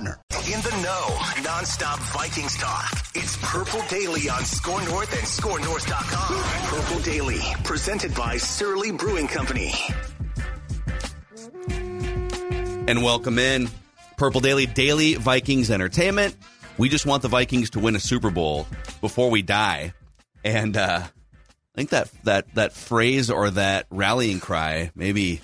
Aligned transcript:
In 0.00 0.06
the 0.62 0.80
know, 0.82 1.06
nonstop 1.42 1.98
Vikings 2.14 2.56
talk. 2.56 2.90
It's 3.14 3.36
Purple 3.42 3.82
Daily 3.90 4.30
on 4.30 4.44
SKOR 4.46 4.80
North 4.86 5.12
and 5.12 5.26
SKORNorth.com. 5.26 6.80
Purple 6.80 7.00
Daily, 7.00 7.40
presented 7.64 8.14
by 8.14 8.38
Surly 8.38 8.92
Brewing 8.92 9.28
Company. 9.28 9.74
And 12.88 13.02
welcome 13.02 13.38
in 13.38 13.68
Purple 14.16 14.40
Daily, 14.40 14.64
Daily 14.64 15.14
Vikings 15.16 15.70
Entertainment. 15.70 16.34
We 16.78 16.88
just 16.88 17.04
want 17.04 17.20
the 17.20 17.28
Vikings 17.28 17.68
to 17.70 17.78
win 17.78 17.94
a 17.94 18.00
Super 18.00 18.30
Bowl 18.30 18.66
before 19.02 19.28
we 19.28 19.42
die. 19.42 19.92
And 20.42 20.78
uh, 20.78 21.02
I 21.02 21.76
think 21.76 21.90
that, 21.90 22.10
that, 22.24 22.54
that 22.54 22.72
phrase 22.72 23.30
or 23.30 23.50
that 23.50 23.84
rallying 23.90 24.40
cry 24.40 24.92
maybe 24.94 25.42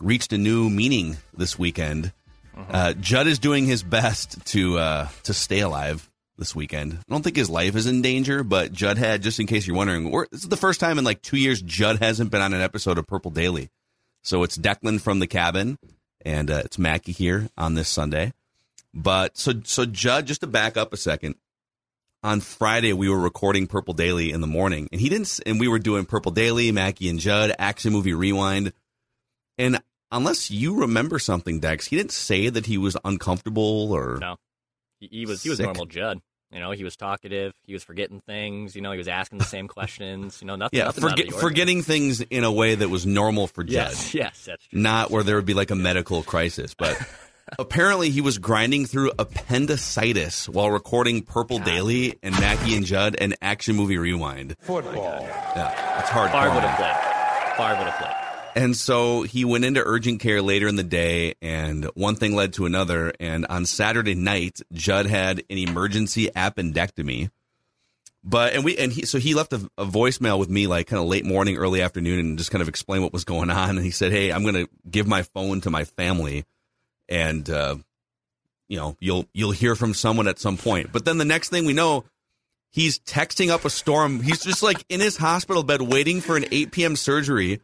reached 0.00 0.32
a 0.32 0.38
new 0.38 0.68
meaning 0.68 1.16
this 1.32 1.56
weekend. 1.56 2.12
Uh, 2.70 2.92
Judd 2.94 3.26
is 3.26 3.38
doing 3.38 3.66
his 3.66 3.82
best 3.82 4.44
to 4.46 4.78
uh, 4.78 5.08
to 5.24 5.34
stay 5.34 5.60
alive 5.60 6.08
this 6.36 6.54
weekend. 6.54 6.94
I 6.94 7.12
don't 7.12 7.22
think 7.22 7.36
his 7.36 7.50
life 7.50 7.74
is 7.76 7.86
in 7.86 8.02
danger, 8.02 8.42
but 8.44 8.72
Judd 8.72 8.98
had, 8.98 9.22
just 9.22 9.40
in 9.40 9.46
case 9.46 9.66
you're 9.66 9.76
wondering, 9.76 10.10
this 10.30 10.42
is 10.42 10.48
the 10.48 10.56
first 10.56 10.80
time 10.80 10.98
in 10.98 11.04
like 11.04 11.22
two 11.22 11.36
years 11.36 11.60
Judd 11.60 11.98
hasn't 11.98 12.30
been 12.30 12.40
on 12.40 12.54
an 12.54 12.60
episode 12.60 12.98
of 12.98 13.06
Purple 13.06 13.30
Daily. 13.30 13.70
So 14.22 14.42
it's 14.42 14.58
Declan 14.58 15.00
from 15.00 15.18
the 15.18 15.26
cabin, 15.26 15.78
and 16.24 16.50
uh, 16.50 16.62
it's 16.64 16.78
Mackey 16.78 17.12
here 17.12 17.48
on 17.56 17.74
this 17.74 17.88
Sunday. 17.88 18.32
But 18.94 19.36
so 19.36 19.54
so 19.64 19.84
Judd, 19.84 20.26
just 20.26 20.40
to 20.40 20.46
back 20.46 20.76
up 20.76 20.92
a 20.92 20.96
second, 20.96 21.36
on 22.22 22.40
Friday 22.40 22.92
we 22.92 23.08
were 23.08 23.18
recording 23.18 23.66
Purple 23.66 23.94
Daily 23.94 24.32
in 24.32 24.40
the 24.40 24.46
morning, 24.46 24.88
and 24.92 25.00
he 25.00 25.08
didn't, 25.08 25.40
and 25.46 25.60
we 25.60 25.68
were 25.68 25.78
doing 25.78 26.04
Purple 26.04 26.32
Daily, 26.32 26.72
Mackey 26.72 27.08
and 27.08 27.20
Judd, 27.20 27.54
Action 27.58 27.92
Movie 27.92 28.14
Rewind, 28.14 28.72
and 29.56 29.80
unless 30.10 30.50
you 30.50 30.80
remember 30.80 31.18
something, 31.18 31.60
Dex, 31.60 31.86
he 31.86 31.96
didn't 31.96 32.12
say 32.12 32.48
that 32.48 32.66
he 32.66 32.78
was 32.78 32.96
uncomfortable 33.04 33.92
or 33.92 34.18
No, 34.20 34.36
he, 35.00 35.08
he 35.10 35.26
was 35.26 35.42
he 35.42 35.50
was 35.50 35.60
normal 35.60 35.86
Judd. 35.86 36.20
You 36.50 36.60
know, 36.60 36.70
he 36.70 36.82
was 36.82 36.96
talkative. 36.96 37.52
He 37.64 37.74
was 37.74 37.84
forgetting 37.84 38.20
things. 38.22 38.74
You 38.74 38.80
know, 38.80 38.90
he 38.92 38.96
was 38.98 39.08
asking 39.08 39.38
the 39.38 39.44
same 39.44 39.68
questions. 39.76 40.38
You 40.40 40.46
know, 40.46 40.56
nothing. 40.56 40.78
yeah, 40.78 40.86
nothing 40.86 41.04
out 41.04 41.10
of 41.10 41.16
forget, 41.18 41.32
the 41.34 41.38
forgetting 41.40 41.82
things 41.82 42.20
in 42.22 42.44
a 42.44 42.50
way 42.52 42.74
that 42.74 42.88
was 42.88 43.04
normal 43.04 43.46
for 43.48 43.64
Judd. 43.64 43.72
Yes, 43.92 44.14
yes, 44.14 44.44
that's 44.46 44.66
true. 44.66 44.80
not 44.80 45.10
where 45.10 45.22
there 45.22 45.36
would 45.36 45.44
be 45.46 45.54
like 45.54 45.70
a 45.70 45.74
medical 45.76 46.22
crisis, 46.22 46.74
but 46.74 46.98
apparently 47.58 48.08
he 48.08 48.22
was 48.22 48.38
grinding 48.38 48.86
through 48.86 49.12
appendicitis 49.18 50.48
while 50.48 50.70
recording 50.70 51.20
Purple 51.22 51.58
Daily 51.58 52.18
and 52.22 52.34
Mackey 52.40 52.74
and 52.74 52.86
Judd 52.86 53.14
and 53.18 53.36
Action 53.42 53.76
Movie 53.76 53.98
Rewind. 53.98 54.56
Football. 54.60 55.20
Yeah, 55.22 56.00
it's 56.00 56.08
hard. 56.08 56.30
Favre 56.30 56.54
would 56.54 56.64
have 56.64 56.78
played. 56.78 57.56
Favre 57.58 57.76
would 57.78 57.92
have 57.92 57.98
played. 57.98 58.17
And 58.54 58.76
so 58.76 59.22
he 59.22 59.44
went 59.44 59.64
into 59.64 59.82
urgent 59.84 60.20
care 60.20 60.42
later 60.42 60.68
in 60.68 60.76
the 60.76 60.82
day, 60.82 61.34
and 61.40 61.84
one 61.94 62.16
thing 62.16 62.34
led 62.34 62.54
to 62.54 62.66
another. 62.66 63.12
And 63.20 63.46
on 63.46 63.66
Saturday 63.66 64.14
night, 64.14 64.60
Judd 64.72 65.06
had 65.06 65.40
an 65.50 65.58
emergency 65.58 66.28
appendectomy. 66.34 67.30
But 68.24 68.54
and 68.54 68.64
we 68.64 68.76
and 68.76 68.92
he 68.92 69.06
so 69.06 69.18
he 69.18 69.34
left 69.34 69.52
a, 69.52 69.70
a 69.78 69.86
voicemail 69.86 70.38
with 70.38 70.50
me 70.50 70.66
like 70.66 70.88
kind 70.88 71.00
of 71.00 71.08
late 71.08 71.24
morning, 71.24 71.56
early 71.56 71.80
afternoon, 71.80 72.18
and 72.18 72.38
just 72.38 72.50
kind 72.50 72.60
of 72.60 72.68
explained 72.68 73.02
what 73.04 73.12
was 73.12 73.24
going 73.24 73.48
on. 73.48 73.70
And 73.70 73.84
he 73.84 73.90
said, 73.90 74.12
"Hey, 74.12 74.30
I'm 74.30 74.42
going 74.42 74.54
to 74.54 74.68
give 74.90 75.06
my 75.06 75.22
phone 75.22 75.60
to 75.62 75.70
my 75.70 75.84
family, 75.84 76.44
and 77.08 77.48
uh, 77.48 77.76
you 78.66 78.76
know 78.76 78.96
you'll 78.98 79.26
you'll 79.32 79.52
hear 79.52 79.76
from 79.76 79.94
someone 79.94 80.26
at 80.26 80.40
some 80.40 80.56
point." 80.56 80.92
But 80.92 81.04
then 81.04 81.18
the 81.18 81.24
next 81.24 81.50
thing 81.50 81.64
we 81.64 81.72
know, 81.72 82.04
he's 82.70 82.98
texting 82.98 83.50
up 83.50 83.64
a 83.64 83.70
storm. 83.70 84.20
He's 84.20 84.42
just 84.42 84.64
like 84.64 84.84
in 84.88 85.00
his 85.00 85.16
hospital 85.16 85.62
bed 85.62 85.80
waiting 85.80 86.20
for 86.20 86.36
an 86.36 86.46
8 86.50 86.72
p.m. 86.72 86.96
surgery 86.96 87.60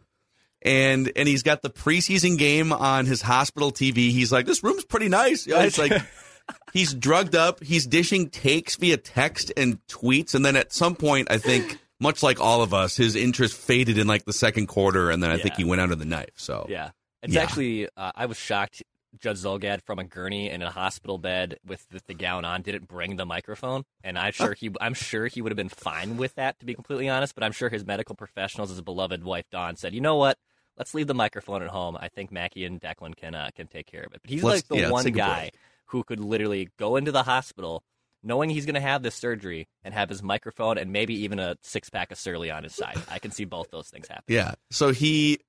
and 0.64 1.12
and 1.14 1.28
he's 1.28 1.42
got 1.42 1.62
the 1.62 1.70
preseason 1.70 2.38
game 2.38 2.72
on 2.72 3.06
his 3.06 3.22
hospital 3.22 3.70
TV. 3.70 4.10
He's 4.10 4.32
like, 4.32 4.46
this 4.46 4.62
room's 4.64 4.84
pretty 4.84 5.08
nice. 5.08 5.46
Yeah, 5.46 5.62
it's 5.62 5.78
like 5.78 5.92
he's 6.72 6.94
drugged 6.94 7.34
up. 7.36 7.62
He's 7.62 7.86
dishing 7.86 8.30
takes 8.30 8.76
via 8.76 8.96
text 8.96 9.52
and 9.56 9.78
tweets, 9.86 10.34
and 10.34 10.44
then 10.44 10.56
at 10.56 10.72
some 10.72 10.96
point, 10.96 11.30
I 11.30 11.38
think, 11.38 11.78
much 12.00 12.22
like 12.22 12.40
all 12.40 12.62
of 12.62 12.72
us, 12.74 12.96
his 12.96 13.14
interest 13.16 13.56
faded 13.56 13.98
in 13.98 14.06
like 14.06 14.24
the 14.24 14.32
second 14.32 14.66
quarter, 14.66 15.10
and 15.10 15.22
then 15.22 15.30
I 15.30 15.38
think 15.38 15.56
he 15.56 15.64
went 15.64 15.80
under 15.80 15.94
the 15.94 16.04
knife. 16.06 16.34
So 16.36 16.66
Yeah, 16.68 16.90
it's 17.22 17.34
Yeah. 17.34 17.42
actually. 17.42 17.88
Uh, 17.96 18.12
I 18.14 18.26
was 18.26 18.36
shocked. 18.36 18.82
Judd 19.20 19.36
Zulgad 19.36 19.80
from 19.82 20.00
a 20.00 20.04
gurney 20.04 20.50
in 20.50 20.60
a 20.60 20.70
hospital 20.70 21.18
bed 21.18 21.56
with, 21.64 21.86
with 21.92 22.04
the 22.08 22.14
gown 22.14 22.44
on 22.44 22.62
didn't 22.62 22.88
bring 22.88 23.14
the 23.14 23.24
microphone, 23.24 23.84
and 24.02 24.18
I'm 24.18 24.32
sure 24.32 24.54
he 24.54 24.72
I'm 24.80 24.92
sure 24.94 25.28
he 25.28 25.40
would 25.40 25.52
have 25.52 25.56
been 25.56 25.68
fine 25.68 26.16
with 26.16 26.34
that 26.34 26.58
to 26.58 26.66
be 26.66 26.74
completely 26.74 27.08
honest. 27.08 27.36
But 27.36 27.44
I'm 27.44 27.52
sure 27.52 27.68
his 27.68 27.86
medical 27.86 28.16
professionals, 28.16 28.70
his 28.70 28.80
beloved 28.80 29.22
wife 29.22 29.44
Dawn, 29.52 29.76
said, 29.76 29.94
you 29.94 30.00
know 30.00 30.16
what? 30.16 30.36
Let's 30.76 30.94
leave 30.94 31.06
the 31.06 31.14
microphone 31.14 31.62
at 31.62 31.68
home. 31.68 31.96
I 31.98 32.08
think 32.08 32.32
Mackey 32.32 32.64
and 32.64 32.80
Declan 32.80 33.16
can 33.16 33.34
uh, 33.34 33.50
can 33.54 33.66
take 33.66 33.86
care 33.86 34.02
of 34.02 34.12
it. 34.12 34.20
But 34.22 34.30
he's 34.30 34.42
Let's- 34.42 34.68
like 34.70 34.78
the 34.78 34.86
yeah, 34.86 34.90
one 34.90 35.04
guy 35.12 35.50
who 35.86 36.02
could 36.02 36.20
literally 36.20 36.70
go 36.78 36.96
into 36.96 37.12
the 37.12 37.22
hospital 37.22 37.84
knowing 38.24 38.48
he's 38.50 38.64
going 38.64 38.74
to 38.74 38.80
have 38.80 39.02
this 39.02 39.14
surgery 39.14 39.68
and 39.84 39.92
have 39.92 40.08
his 40.08 40.22
microphone 40.22 40.78
and 40.78 40.90
maybe 40.90 41.14
even 41.24 41.38
a 41.38 41.56
six 41.60 41.90
pack 41.90 42.10
of 42.10 42.18
Surly 42.18 42.50
on 42.50 42.64
his 42.64 42.74
side. 42.74 42.96
I 43.10 43.18
can 43.18 43.30
see 43.30 43.44
both 43.44 43.70
those 43.70 43.88
things 43.88 44.08
happen. 44.08 44.24
yeah, 44.28 44.54
so 44.70 44.92
he, 44.92 45.40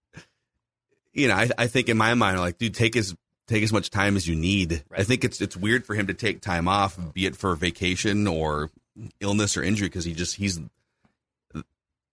you 1.13 1.29
know, 1.29 1.35
I, 1.35 1.49
I 1.57 1.67
think 1.67 1.87
in 1.87 1.97
my 1.97 2.13
mind, 2.13 2.39
like, 2.39 2.57
dude, 2.57 2.73
take 2.73 2.95
as 2.97 3.15
take 3.47 3.63
as 3.63 3.71
much 3.71 3.89
time 3.89 4.15
as 4.15 4.27
you 4.27 4.35
need. 4.35 4.83
I 4.91 5.03
think 5.03 5.23
it's 5.23 5.39
it's 5.41 5.55
weird 5.55 5.85
for 5.85 5.95
him 5.95 6.07
to 6.07 6.13
take 6.13 6.41
time 6.41 6.67
off, 6.67 6.99
be 7.13 7.25
it 7.25 7.35
for 7.35 7.55
vacation 7.55 8.27
or 8.27 8.71
illness 9.19 9.55
or 9.55 9.63
injury, 9.63 9.87
because 9.87 10.05
he 10.05 10.13
just 10.13 10.35
he's. 10.35 10.59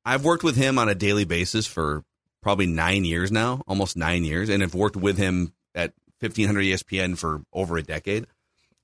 I've 0.05 0.25
worked 0.25 0.43
with 0.43 0.57
him 0.57 0.79
on 0.79 0.89
a 0.89 0.95
daily 0.95 1.25
basis 1.25 1.67
for 1.67 2.05
probably 2.43 2.67
nine 2.67 3.05
years 3.05 3.31
now, 3.33 3.63
almost 3.67 3.97
nine 3.97 4.25
years, 4.25 4.49
and 4.49 4.61
have 4.63 4.75
worked 4.75 4.97
with 4.97 5.17
him 5.17 5.53
at 5.75 5.93
1500 6.21 6.63
ESPN 6.63 7.17
for 7.17 7.43
over 7.53 7.77
a 7.79 7.83
decade. 7.83 8.27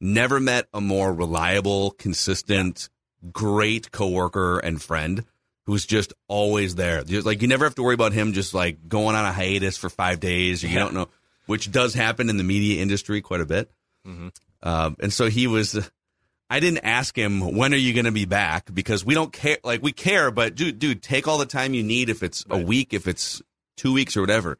Never 0.00 0.38
met 0.40 0.66
a 0.72 0.80
more 0.80 1.12
reliable, 1.12 1.90
consistent, 1.90 2.88
great 3.32 3.90
coworker 3.90 4.58
and 4.58 4.80
friend 4.80 5.24
who's 5.66 5.84
just 5.84 6.14
always 6.28 6.76
there. 6.76 7.02
Just, 7.04 7.26
like 7.26 7.42
you 7.42 7.48
never 7.48 7.64
have 7.64 7.74
to 7.74 7.82
worry 7.82 7.94
about 7.94 8.12
him 8.12 8.32
just 8.32 8.54
like 8.54 8.88
going 8.88 9.16
on 9.16 9.24
a 9.24 9.32
hiatus 9.32 9.76
for 9.76 9.90
five 9.90 10.20
days, 10.20 10.62
or 10.64 10.68
you 10.68 10.74
Yeah. 10.74 10.78
don't 10.80 10.94
know, 10.94 11.08
which 11.46 11.70
does 11.70 11.94
happen 11.94 12.30
in 12.30 12.36
the 12.38 12.44
media 12.44 12.80
industry 12.80 13.20
quite 13.20 13.40
a 13.40 13.46
bit. 13.46 13.70
Mhm. 14.06 14.32
Um, 14.62 14.96
and 15.00 15.12
so 15.12 15.28
he 15.28 15.46
was. 15.46 15.78
I 16.50 16.60
didn't 16.60 16.78
ask 16.84 17.14
him 17.14 17.40
when 17.56 17.74
are 17.74 17.76
you 17.78 17.92
going 17.92 18.06
to 18.06 18.12
be 18.12 18.24
back 18.24 18.72
because 18.72 19.04
we 19.04 19.12
don't 19.12 19.30
care. 19.32 19.58
Like 19.62 19.82
we 19.82 19.92
care, 19.92 20.30
but 20.30 20.54
dude, 20.54 20.78
dude, 20.78 21.02
take 21.02 21.28
all 21.28 21.36
the 21.36 21.44
time 21.44 21.74
you 21.74 21.82
need. 21.82 22.08
If 22.08 22.22
it's 22.22 22.44
a 22.48 22.56
week, 22.56 22.94
if 22.94 23.06
it's 23.06 23.42
two 23.78 23.94
weeks 23.94 24.16
or 24.16 24.20
whatever. 24.20 24.58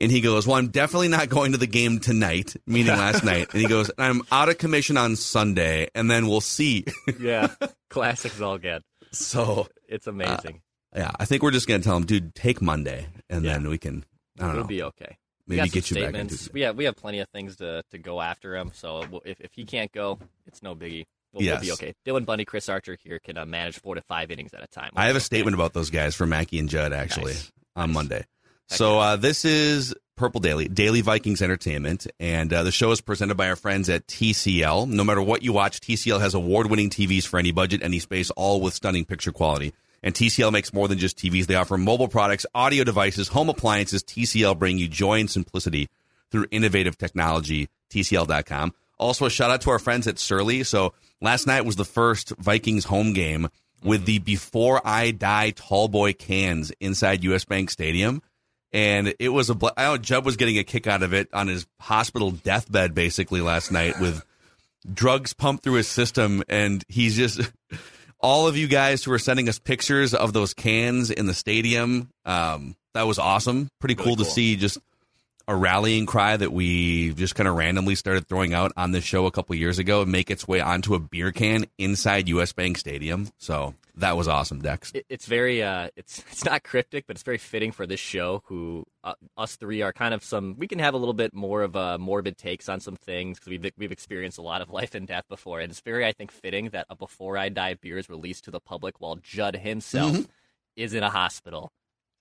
And 0.00 0.10
he 0.10 0.20
goes, 0.20 0.46
"Well, 0.46 0.56
I'm 0.56 0.68
definitely 0.68 1.08
not 1.08 1.28
going 1.28 1.52
to 1.52 1.58
the 1.58 1.66
game 1.66 1.98
tonight, 2.00 2.54
meaning 2.66 2.88
last 2.96 3.24
night." 3.32 3.48
And 3.52 3.62
he 3.62 3.68
goes, 3.68 3.90
"I'm 3.98 4.22
out 4.30 4.48
of 4.50 4.58
commission 4.58 4.96
on 4.96 5.16
Sunday, 5.16 5.88
and 5.94 6.10
then 6.10 6.26
we'll 6.26 6.40
see." 6.40 6.84
Yeah, 7.20 7.48
classic 7.88 8.32
Zulgad. 8.32 8.80
so 9.12 9.68
It's 9.88 10.06
amazing. 10.06 10.62
yeah, 10.94 11.10
I 11.18 11.24
think 11.24 11.42
we're 11.42 11.50
just 11.52 11.68
going 11.68 11.80
to 11.80 11.84
tell 11.86 11.96
him, 11.96 12.04
"Dude, 12.06 12.34
take 12.34 12.60
Monday, 12.60 13.06
and 13.30 13.44
Yeah. 13.44 13.52
then 13.54 13.68
we 13.68 13.78
can." 13.78 14.04
I 14.38 14.42
don't 14.42 14.50
It'll 14.50 14.62
know. 14.62 14.66
be 14.68 14.82
okay. 14.82 15.16
Maybe 15.46 15.68
get 15.68 15.90
you 15.90 15.96
back 16.02 16.14
into 16.14 16.50
We 16.54 16.62
have 16.62 16.76
we 16.76 16.84
have 16.84 16.96
plenty 16.96 17.18
of 17.20 17.28
things 17.28 17.56
to, 17.56 17.82
to 17.90 17.98
go 17.98 18.20
after 18.20 18.56
him. 18.56 18.70
So 18.74 19.20
if 19.24 19.40
if 19.40 19.52
he 19.52 19.64
can't 19.64 19.92
go, 19.92 20.18
it's 20.46 20.62
no 20.62 20.74
biggie. 20.74 21.04
We'll, 21.34 21.46
we'll 21.46 21.60
be 21.60 21.72
okay. 21.72 21.94
Dylan 22.06 22.24
Bundy, 22.24 22.44
Chris 22.44 22.68
Archer 22.68 22.96
here 23.02 23.18
can 23.18 23.36
uh, 23.38 23.44
manage 23.44 23.78
four 23.80 23.94
to 23.94 24.00
five 24.02 24.30
innings 24.30 24.52
at 24.54 24.62
a 24.62 24.66
time. 24.66 24.90
I 24.96 25.06
have 25.06 25.14
a 25.14 25.18
Okay. 25.18 25.24
statement 25.24 25.54
about 25.54 25.72
those 25.74 25.90
guys 25.90 26.14
for 26.14 26.26
Mackey 26.26 26.58
and 26.58 26.68
Judd 26.68 26.92
actually 26.92 27.32
Nice. 27.34 27.52
on 27.76 27.88
Nice. 27.90 27.94
Monday. 27.94 28.24
So 28.68 28.98
uh, 28.98 29.16
this 29.16 29.44
is 29.44 29.94
Purple 30.16 30.40
Daily, 30.40 30.68
Daily 30.68 31.00
Vikings 31.00 31.42
Entertainment, 31.42 32.06
and 32.20 32.52
uh, 32.52 32.62
the 32.62 32.70
show 32.70 32.90
is 32.90 33.00
presented 33.00 33.36
by 33.36 33.48
our 33.48 33.56
friends 33.56 33.88
at 33.88 34.06
TCL. 34.06 34.88
No 34.88 35.04
matter 35.04 35.22
what 35.22 35.42
you 35.42 35.52
watch, 35.52 35.80
TCL 35.80 36.20
has 36.20 36.34
award-winning 36.34 36.90
TVs 36.90 37.26
for 37.26 37.38
any 37.38 37.52
budget, 37.52 37.82
any 37.82 37.98
space, 37.98 38.30
all 38.30 38.60
with 38.60 38.74
stunning 38.74 39.04
picture 39.04 39.32
quality. 39.32 39.72
And 40.02 40.14
TCL 40.14 40.52
makes 40.52 40.72
more 40.72 40.88
than 40.88 40.98
just 40.98 41.16
TVs. 41.18 41.46
They 41.46 41.54
offer 41.54 41.76
mobile 41.78 42.08
products, 42.08 42.44
audio 42.54 42.84
devices, 42.84 43.28
home 43.28 43.48
appliances. 43.48 44.02
TCL 44.02 44.58
bring 44.58 44.78
you 44.78 44.88
joy 44.88 45.20
and 45.20 45.30
simplicity 45.30 45.88
through 46.30 46.46
innovative 46.50 46.98
technology. 46.98 47.68
TCL.com. 47.90 48.74
Also, 48.98 49.26
a 49.26 49.30
shout 49.30 49.50
out 49.50 49.60
to 49.62 49.70
our 49.70 49.78
friends 49.78 50.06
at 50.06 50.18
Surly. 50.18 50.64
So 50.64 50.92
last 51.20 51.46
night 51.46 51.64
was 51.64 51.76
the 51.76 51.84
first 51.84 52.30
Vikings 52.38 52.84
home 52.84 53.12
game 53.12 53.48
with 53.82 54.04
the 54.04 54.18
Before 54.18 54.80
I 54.84 55.10
Die 55.10 55.50
tall 55.50 55.88
boy 55.88 56.12
cans 56.12 56.72
inside 56.80 57.24
US 57.24 57.44
Bank 57.44 57.70
Stadium. 57.70 58.22
And 58.72 59.14
it 59.18 59.28
was 59.28 59.50
a, 59.50 59.54
bl- 59.54 59.68
I 59.76 59.84
know 59.84 59.98
Judd 59.98 60.24
was 60.24 60.36
getting 60.36 60.58
a 60.58 60.64
kick 60.64 60.86
out 60.86 61.02
of 61.02 61.12
it 61.12 61.28
on 61.32 61.48
his 61.48 61.66
hospital 61.80 62.30
deathbed 62.30 62.94
basically 62.94 63.40
last 63.40 63.70
night 63.70 64.00
with 64.00 64.24
drugs 64.92 65.34
pumped 65.34 65.62
through 65.62 65.74
his 65.74 65.88
system. 65.88 66.42
And 66.48 66.82
he's 66.88 67.16
just, 67.16 67.40
all 68.20 68.48
of 68.48 68.56
you 68.56 68.68
guys 68.68 69.04
who 69.04 69.10
were 69.10 69.18
sending 69.18 69.48
us 69.48 69.58
pictures 69.58 70.14
of 70.14 70.32
those 70.32 70.54
cans 70.54 71.10
in 71.10 71.26
the 71.26 71.34
stadium, 71.34 72.08
um, 72.24 72.74
that 72.94 73.06
was 73.06 73.18
awesome. 73.18 73.68
Pretty 73.80 73.94
cool, 73.94 74.16
to 74.16 74.24
see 74.24 74.56
just 74.56 74.78
a 75.48 75.56
rallying 75.56 76.06
cry 76.06 76.36
that 76.36 76.52
we 76.52 77.12
just 77.14 77.34
kind 77.34 77.48
of 77.48 77.56
randomly 77.56 77.94
started 77.94 78.28
throwing 78.28 78.54
out 78.54 78.72
on 78.76 78.92
this 78.92 79.04
show 79.04 79.26
a 79.26 79.30
couple 79.30 79.54
years 79.56 79.78
ago 79.78 80.02
and 80.02 80.12
make 80.12 80.30
its 80.30 80.46
way 80.46 80.60
onto 80.60 80.94
a 80.94 80.98
beer 80.98 81.32
can 81.32 81.66
inside 81.78 82.28
US 82.28 82.52
Bank 82.52 82.78
Stadium. 82.78 83.28
So 83.38 83.74
that 83.96 84.16
was 84.16 84.28
awesome, 84.28 84.60
Dex. 84.60 84.90
It, 84.94 85.04
it's 85.08 85.26
very, 85.26 85.62
uh, 85.62 85.88
it's 85.96 86.18
it's 86.30 86.44
not 86.44 86.62
cryptic, 86.62 87.06
but 87.06 87.16
it's 87.16 87.22
very 87.22 87.38
fitting 87.38 87.72
for 87.72 87.86
this 87.86 88.00
show. 88.00 88.42
Who 88.46 88.84
uh, 89.04 89.14
us 89.36 89.56
three 89.56 89.82
are 89.82 89.92
kind 89.92 90.14
of 90.14 90.24
some. 90.24 90.56
We 90.58 90.66
can 90.68 90.78
have 90.78 90.94
a 90.94 90.96
little 90.96 91.14
bit 91.14 91.34
more 91.34 91.62
of 91.62 91.76
a 91.76 91.98
morbid 91.98 92.38
takes 92.38 92.68
on 92.68 92.80
some 92.80 92.96
things 92.96 93.38
because 93.38 93.50
we've 93.50 93.72
we've 93.76 93.92
experienced 93.92 94.38
a 94.38 94.42
lot 94.42 94.62
of 94.62 94.70
life 94.78 94.94
and 94.94 95.06
death 95.06 95.24
before, 95.28 95.60
and 95.60 95.70
it's 95.70 95.80
very, 95.80 96.06
I 96.06 96.12
think, 96.12 96.30
fitting 96.30 96.70
that 96.70 96.86
a 96.88 96.96
Before 96.96 97.36
I 97.36 97.48
Die 97.48 97.74
beer 97.74 97.98
is 97.98 98.08
released 98.08 98.44
to 98.44 98.50
the 98.50 98.60
public 98.60 99.00
while 99.00 99.16
Judd 99.16 99.56
himself 99.56 100.12
Mm-hmm. 100.12 100.22
is 100.76 100.94
in 100.94 101.02
a 101.02 101.10
hospital. 101.10 101.72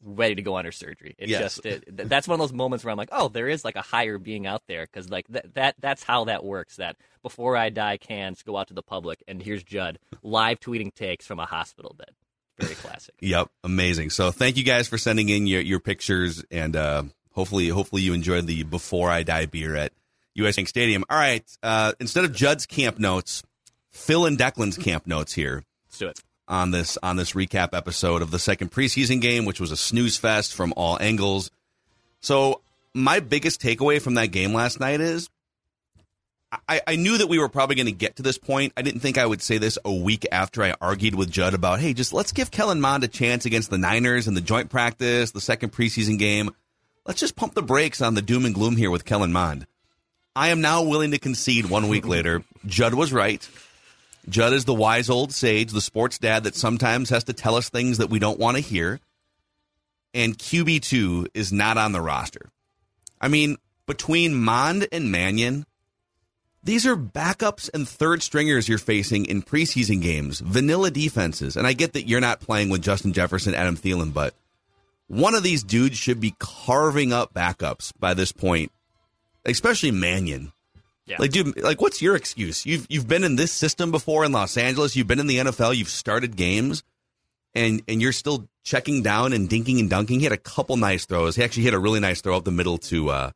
Ready 0.04 0.36
to 0.36 0.42
go 0.42 0.56
under 0.58 0.72
surgery. 0.72 1.16
It's 1.18 1.30
Yes. 1.30 1.56
just 1.56 1.66
it, 1.66 2.10
that's 2.10 2.28
one 2.28 2.40
of 2.40 2.40
those 2.40 2.54
moments 2.54 2.84
where 2.84 2.92
I'm 2.92 2.98
like, 2.98 3.10
oh, 3.12 3.28
there 3.28 3.48
is 3.48 3.64
like 3.64 3.76
a 3.76 3.82
higher 3.82 4.18
being 4.18 4.48
out 4.48 4.64
there 4.68 4.86
because 4.86 5.10
like 5.10 5.28
that 5.30 5.54
that 5.54 5.76
that's 5.80 6.04
how 6.04 6.26
that 6.26 6.44
works. 6.44 6.78
That 6.78 6.98
before 7.22 7.56
I 7.56 7.70
die 7.70 7.98
cans 7.98 8.42
go 8.42 8.58
out 8.58 8.70
to 8.70 8.74
the 8.74 8.82
public, 8.82 9.24
and 9.28 9.42
here's 9.42 9.64
Judd 9.64 10.00
live 10.24 10.60
tweeting 10.60 10.94
takes 10.94 11.26
from 11.28 11.40
a 11.40 11.46
hospital 11.46 11.96
bed. 11.98 12.12
Very 12.60 12.76
classic. 12.76 13.16
Yep, 13.22 13.50
amazing. 13.64 14.10
So 14.10 14.32
thank 14.32 14.58
you 14.58 14.64
guys 14.64 14.88
for 14.88 14.98
sending 14.98 15.30
in 15.30 15.46
your, 15.48 15.62
your 15.62 15.80
pictures, 15.80 16.44
and 16.52 16.76
uh, 16.76 17.04
hopefully, 17.34 17.70
hopefully 17.70 18.02
you 18.02 18.14
enjoyed 18.14 18.48
the 18.48 18.64
Before 18.64 19.10
I 19.10 19.24
Die 19.24 19.46
beer 19.46 19.76
at 19.76 19.94
US 20.36 20.56
Bank 20.56 20.68
Stadium. 20.68 21.04
All 21.10 21.18
right, 21.18 21.44
uh, 21.62 21.94
instead 22.00 22.26
of 22.26 22.34
Judd's 22.34 22.66
camp 22.66 22.98
notes, 23.00 23.44
Phil 23.92 24.26
and 24.26 24.38
Declan's 24.38 24.78
camp 24.78 25.06
notes 25.06 25.34
here 25.34 25.64
Let's 25.88 25.98
do 26.00 26.08
it. 26.08 26.20
On 26.52 26.70
this 26.70 26.98
on 27.02 27.16
this 27.16 27.32
recap 27.32 27.70
episode 27.74 28.22
of 28.22 28.30
the 28.30 28.38
second 28.38 28.72
preseason 28.72 29.22
game, 29.22 29.46
which 29.46 29.60
was 29.60 29.72
a 29.72 29.78
snooze 29.78 30.18
fest 30.18 30.54
from 30.54 30.74
all 30.78 31.00
angles. 31.02 31.50
So 32.20 32.62
my 32.94 33.22
biggest 33.22 33.62
takeaway 33.62 34.00
from 34.00 34.16
that 34.16 34.28
game 34.28 34.54
last 34.54 34.80
night 34.80 35.02
is 35.02 35.30
I, 36.68 36.82
I 36.86 36.96
knew 36.98 37.18
that 37.18 37.28
we 37.28 37.40
were 37.40 37.48
probably 37.48 37.76
going 37.76 37.86
to 37.86 37.94
get 37.94 38.18
to 38.18 38.24
this 38.24 38.38
point. 38.38 38.74
I 38.76 38.82
didn't 38.82 39.00
think 39.00 39.18
I 39.18 39.26
would 39.26 39.42
say 39.42 39.58
this 39.58 39.78
a 39.86 39.94
week 39.94 40.26
after 40.32 40.62
I 40.62 40.76
argued 40.82 41.16
with 41.16 41.32
Judd 41.32 41.54
about, 41.54 41.80
hey, 41.80 41.94
just 41.94 42.12
let's 42.12 42.34
give 42.34 42.52
Kellen 42.52 42.82
Mond 42.82 43.06
a 43.06 43.08
chance 43.08 43.46
against 43.46 43.70
the 43.70 43.78
Niners 43.78 44.28
in 44.28 44.34
the 44.34 44.42
joint 44.42 44.70
practice, 44.70 45.32
the 45.32 45.40
second 45.40 45.72
preseason 45.72 46.20
game. 46.20 46.52
Let's 47.06 47.22
just 47.22 47.38
pump 47.38 47.54
the 47.54 47.62
brakes 47.62 48.02
on 48.02 48.16
the 48.16 48.22
doom 48.22 48.46
and 48.46 48.54
gloom 48.54 48.76
here 48.76 48.92
with 48.92 49.06
Kellen 49.06 49.32
Mond. 49.32 49.66
I 50.36 50.50
am 50.50 50.62
now 50.62 50.84
willing 50.84 51.12
to 51.12 51.20
concede 51.20 51.70
one 51.70 51.88
week 51.88 52.06
later. 52.06 52.44
Judd 52.66 52.94
was 52.94 53.14
right. 53.14 53.48
Judd 54.30 54.54
is 54.54 54.66
the 54.66 54.74
wise 54.74 55.10
old 55.10 55.34
sage, 55.34 55.72
the 55.72 55.82
sports 55.82 56.18
dad 56.18 56.44
that 56.44 56.56
sometimes 56.56 57.10
has 57.10 57.24
to 57.26 57.34
tell 57.34 57.56
us 57.56 57.70
things 57.70 57.98
that 57.98 58.10
we 58.10 58.20
don't 58.20 58.40
want 58.40 58.58
to 58.58 58.62
hear. 58.62 59.00
And 60.14 60.38
QB2 60.38 61.28
is 61.34 61.52
not 61.52 61.78
on 61.78 61.92
the 61.92 62.02
roster. 62.02 62.50
I 63.20 63.28
mean, 63.28 63.58
between 63.86 64.36
Mond 64.36 64.88
and 64.92 65.12
Mannion, 65.12 65.66
these 66.64 66.86
are 66.86 66.96
backups 66.96 67.70
and 67.74 67.88
third 67.88 68.22
stringers 68.22 68.70
you're 68.70 68.78
facing 68.78 69.26
in 69.26 69.42
preseason 69.42 70.02
games, 70.02 70.40
vanilla 70.40 70.92
defenses. 70.92 71.56
And 71.56 71.66
I 71.66 71.74
get 71.74 71.94
that 71.94 72.08
you're 72.08 72.22
not 72.22 72.40
playing 72.40 72.70
with 72.70 72.84
Justin 72.84 73.14
Jefferson, 73.14 73.56
Adam 73.56 73.76
Thielen, 73.76 74.14
but 74.14 74.36
one 75.08 75.34
of 75.34 75.44
these 75.44 75.64
dudes 75.64 75.98
should 75.98 76.20
be 76.20 76.36
carving 76.40 77.12
up 77.12 77.34
backups 77.34 77.92
by 78.00 78.14
this 78.14 78.32
point, 78.32 78.72
especially 79.46 79.92
Mannion. 79.92 80.52
Yeah. 81.12 81.18
Like, 81.20 81.32
dude, 81.32 81.62
like, 81.62 81.82
what's 81.82 82.02
your 82.02 82.16
excuse? 82.16 82.66
You've 82.66 82.88
you've 82.90 83.08
been 83.08 83.24
in 83.24 83.36
this 83.36 83.52
system 83.52 83.92
before 83.92 84.26
in 84.26 84.32
Los 84.32 84.58
Angeles. 84.58 84.96
You've 84.96 85.08
been 85.08 85.20
in 85.20 85.28
the 85.28 85.38
NFL. 85.38 85.76
You've 85.76 85.90
started 85.90 86.36
games, 86.36 86.84
and 87.54 87.82
and 87.88 88.02
you're 88.02 88.14
still 88.14 88.48
checking 88.64 89.02
down 89.04 89.34
and 89.34 89.50
dinking 89.50 89.80
and 89.80 89.90
dunking. 89.90 90.20
He 90.20 90.24
had 90.26 90.34
a 90.34 90.38
couple 90.38 90.78
nice 90.78 91.06
throws. 91.06 91.36
He 91.36 91.44
actually 91.44 91.64
hit 91.64 91.74
a 91.74 91.80
really 91.80 92.00
nice 92.00 92.22
throw 92.22 92.38
up 92.38 92.44
the 92.46 92.52
middle 92.52 92.78
to 92.78 93.10
uh, 93.10 93.32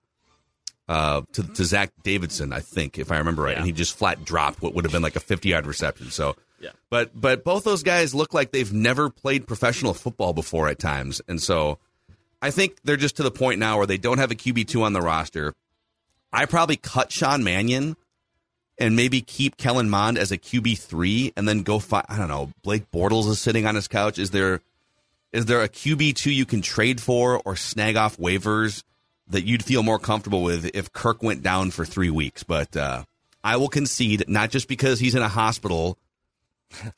uh, 0.88 1.22
to, 1.34 1.44
to 1.44 1.66
Zach 1.66 1.92
Davidson, 2.04 2.54
I 2.54 2.60
think, 2.60 2.98
if 3.00 3.12
I 3.12 3.18
remember 3.18 3.42
right, 3.44 3.52
Yeah. 3.54 3.58
and 3.58 3.66
he 3.66 3.72
just 3.72 3.98
flat 3.98 4.24
dropped 4.24 4.62
what 4.62 4.74
would 4.76 4.86
have 4.86 4.92
been 4.92 5.02
like 5.02 5.16
a 5.16 5.20
50 5.20 5.50
yard 5.50 5.66
reception. 5.66 6.12
So, 6.12 6.36
Yeah. 6.62 6.70
but 6.90 7.10
but 7.20 7.44
both 7.44 7.64
those 7.64 7.84
guys 7.84 8.14
look 8.14 8.34
like 8.34 8.52
they've 8.52 8.72
never 8.72 9.10
played 9.10 9.48
professional 9.48 9.94
football 9.94 10.32
before 10.34 10.70
at 10.70 10.80
times, 10.80 11.22
and 11.28 11.42
so 11.42 11.80
I 12.42 12.52
think 12.52 12.78
they're 12.84 12.98
just 12.98 13.18
to 13.18 13.24
the 13.24 13.32
point 13.32 13.60
now 13.60 13.78
where 13.78 13.88
they 13.88 13.98
don't 13.98 14.20
have 14.20 14.30
a 14.32 14.36
QB 14.36 14.68
two 14.68 14.84
on 14.84 14.94
the 14.94 15.02
roster. 15.02 15.54
I 16.36 16.46
probably 16.46 16.76
cut 16.76 17.12
Sean 17.12 17.44
Mannion 17.44 17.96
and 18.78 18.96
maybe 18.96 19.22
keep 19.22 19.56
Kellen 19.56 19.90
Mond 19.90 20.18
as 20.18 20.32
a 20.32 20.38
QB 20.38 20.78
three, 20.78 21.32
and 21.38 21.48
then 21.48 21.64
go 21.64 21.80
find 21.80 22.06
I 22.10 22.18
don't 22.18 22.28
know 22.28 22.52
Blake 22.62 22.92
Bortles 22.92 23.30
is 23.30 23.40
sitting 23.40 23.66
on 23.66 23.76
his 23.76 23.88
couch. 23.88 24.20
Is 24.20 24.32
there 24.32 24.62
is 25.32 25.46
there 25.46 25.62
a 25.62 25.70
QB 25.70 26.16
two 26.16 26.32
you 26.32 26.46
can 26.46 26.62
trade 26.62 27.00
for 27.00 27.42
or 27.46 27.56
snag 27.56 27.96
off 27.96 28.18
waivers 28.18 28.84
that 29.28 29.44
you'd 29.44 29.64
feel 29.64 29.82
more 29.82 29.98
comfortable 29.98 30.44
with 30.44 30.70
if 30.74 30.92
Kirk 30.92 31.24
went 31.24 31.42
down 31.42 31.72
for 31.72 31.86
three 31.86 32.10
weeks? 32.10 32.44
But 32.44 32.76
uh, 32.76 33.04
I 33.44 33.58
will 33.58 33.70
concede, 33.70 34.26
not 34.28 34.50
just 34.50 34.68
because 34.68 35.00
he's 35.00 35.16
in 35.16 35.22
a 35.22 35.30
hospital 35.30 35.98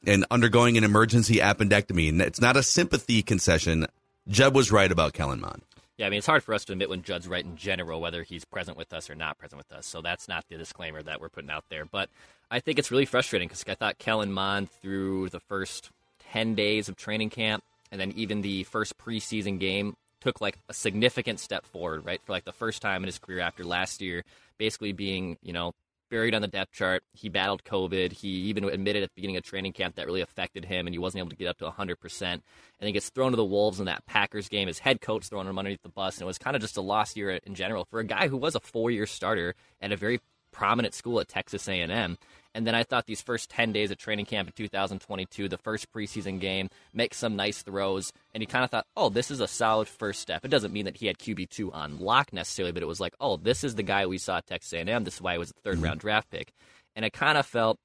and 0.05 0.25
undergoing 0.31 0.77
an 0.77 0.83
emergency 0.83 1.35
appendectomy. 1.35 2.19
It's 2.21 2.41
not 2.41 2.57
a 2.57 2.63
sympathy 2.63 3.21
concession. 3.21 3.85
Judd 4.27 4.55
was 4.55 4.71
right 4.71 4.91
about 4.91 5.13
Kellen 5.13 5.41
Mond. 5.41 5.61
Yeah, 5.97 6.05
I 6.05 6.09
mean, 6.11 6.19
it's 6.19 6.27
hard 6.27 6.43
for 6.43 6.53
us 6.53 6.63
to 6.65 6.73
admit 6.73 6.89
when 6.89 7.01
Judd's 7.01 7.27
right 7.27 7.43
in 7.43 7.55
general, 7.55 7.99
whether 7.99 8.21
he's 8.21 8.45
present 8.45 8.77
with 8.77 8.93
us 8.93 9.09
or 9.09 9.15
not 9.15 9.39
present 9.39 9.57
with 9.57 9.71
us. 9.71 9.87
So 9.87 10.01
that's 10.01 10.27
not 10.27 10.45
the 10.47 10.57
disclaimer 10.57 11.01
that 11.01 11.19
we're 11.19 11.29
putting 11.29 11.49
out 11.49 11.65
there. 11.69 11.85
But 11.85 12.09
I 12.51 12.59
think 12.59 12.77
it's 12.77 12.91
really 12.91 13.05
frustrating 13.05 13.47
because 13.47 13.63
I 13.67 13.73
thought 13.73 13.97
Kellen 13.97 14.31
Mond 14.31 14.69
through 14.69 15.29
the 15.29 15.39
first 15.39 15.89
10 16.31 16.53
days 16.53 16.87
of 16.87 16.97
training 16.97 17.31
camp 17.31 17.63
and 17.91 17.99
then 17.99 18.11
even 18.15 18.41
the 18.41 18.63
first 18.65 18.97
preseason 18.97 19.59
game 19.59 19.95
took 20.21 20.39
like 20.39 20.57
a 20.69 20.73
significant 20.73 21.39
step 21.39 21.65
forward, 21.65 22.05
right? 22.05 22.21
For 22.23 22.31
like 22.31 22.45
the 22.45 22.51
first 22.51 22.81
time 22.81 23.03
in 23.03 23.07
his 23.07 23.17
career 23.19 23.39
after 23.39 23.63
last 23.63 24.01
year, 24.01 24.23
basically 24.57 24.91
being, 24.91 25.37
you 25.41 25.53
know, 25.53 25.73
buried 26.09 26.33
on 26.33 26.41
the 26.41 26.47
depth 26.47 26.73
chart. 26.73 27.03
He 27.13 27.29
battled 27.29 27.63
COVID. 27.63 28.11
He 28.11 28.27
even 28.27 28.63
admitted 28.65 29.03
at 29.03 29.09
the 29.09 29.15
beginning 29.15 29.37
of 29.37 29.43
training 29.43 29.73
camp 29.73 29.95
that 29.95 30.05
really 30.05 30.21
affected 30.21 30.65
him, 30.65 30.87
and 30.87 30.93
he 30.93 30.99
wasn't 30.99 31.19
able 31.19 31.29
to 31.29 31.35
get 31.35 31.47
up 31.47 31.57
to 31.59 31.69
100%. 31.69 32.21
And 32.21 32.43
he 32.79 32.91
gets 32.91 33.09
thrown 33.09 33.31
to 33.31 33.37
the 33.37 33.45
Wolves 33.45 33.79
in 33.79 33.85
that 33.85 34.05
Packers 34.05 34.49
game. 34.49 34.67
His 34.67 34.79
head 34.79 35.01
coach 35.01 35.27
throwing 35.27 35.47
him 35.47 35.57
underneath 35.57 35.83
the 35.83 35.89
bus, 35.89 36.17
and 36.17 36.23
it 36.23 36.25
was 36.25 36.37
kind 36.37 36.55
of 36.55 36.61
just 36.61 36.77
a 36.77 36.81
lost 36.81 37.17
year 37.17 37.31
in 37.31 37.55
general 37.55 37.85
for 37.85 37.99
a 37.99 38.05
guy 38.05 38.27
who 38.27 38.37
was 38.37 38.55
a 38.55 38.59
four-year 38.59 39.05
starter 39.05 39.55
at 39.81 39.91
a 39.91 39.97
very 39.97 40.19
prominent 40.51 40.93
school 40.93 41.19
at 41.19 41.27
Texas 41.27 41.67
A&M. 41.67 42.17
And 42.57 42.65
then 42.65 42.73
I 42.73 42.81
thought 42.81 43.05
these 43.05 43.21
first 43.21 43.51
10 43.51 43.71
days 43.71 43.91
of 43.91 43.99
training 43.99 44.25
camp 44.25 44.47
in 44.47 44.53
2022, 44.53 45.47
the 45.47 45.59
first 45.59 45.93
preseason 45.93 46.39
game, 46.39 46.71
make 46.91 47.13
some 47.13 47.35
nice 47.35 47.61
throws. 47.61 48.11
And 48.33 48.41
you 48.41 48.47
kind 48.47 48.63
of 48.63 48.71
thought, 48.71 48.87
oh, 48.97 49.09
this 49.09 49.29
is 49.29 49.39
a 49.41 49.47
solid 49.47 49.87
first 49.87 50.21
step. 50.21 50.43
It 50.43 50.47
doesn't 50.47 50.73
mean 50.73 50.85
that 50.85 50.97
he 50.97 51.05
had 51.05 51.19
QB2 51.19 51.71
on 51.71 51.99
lock 51.99 52.33
necessarily, 52.33 52.71
but 52.71 52.81
it 52.81 52.87
was 52.87 52.99
like, 52.99 53.13
oh, 53.21 53.37
this 53.37 53.63
is 53.63 53.75
the 53.75 53.83
guy 53.83 54.07
we 54.07 54.17
saw 54.17 54.37
at 54.37 54.47
Texas 54.47 54.73
A&M. 54.73 55.03
This 55.03 55.13
is 55.13 55.21
why 55.21 55.33
he 55.33 55.37
was 55.37 55.51
a 55.51 55.61
third 55.63 55.75
mm-hmm. 55.75 55.83
round 55.83 55.99
draft 55.99 56.31
pick. 56.31 56.51
And 56.95 57.05
I 57.05 57.09
kind 57.09 57.37
of 57.37 57.45
felt 57.45 57.77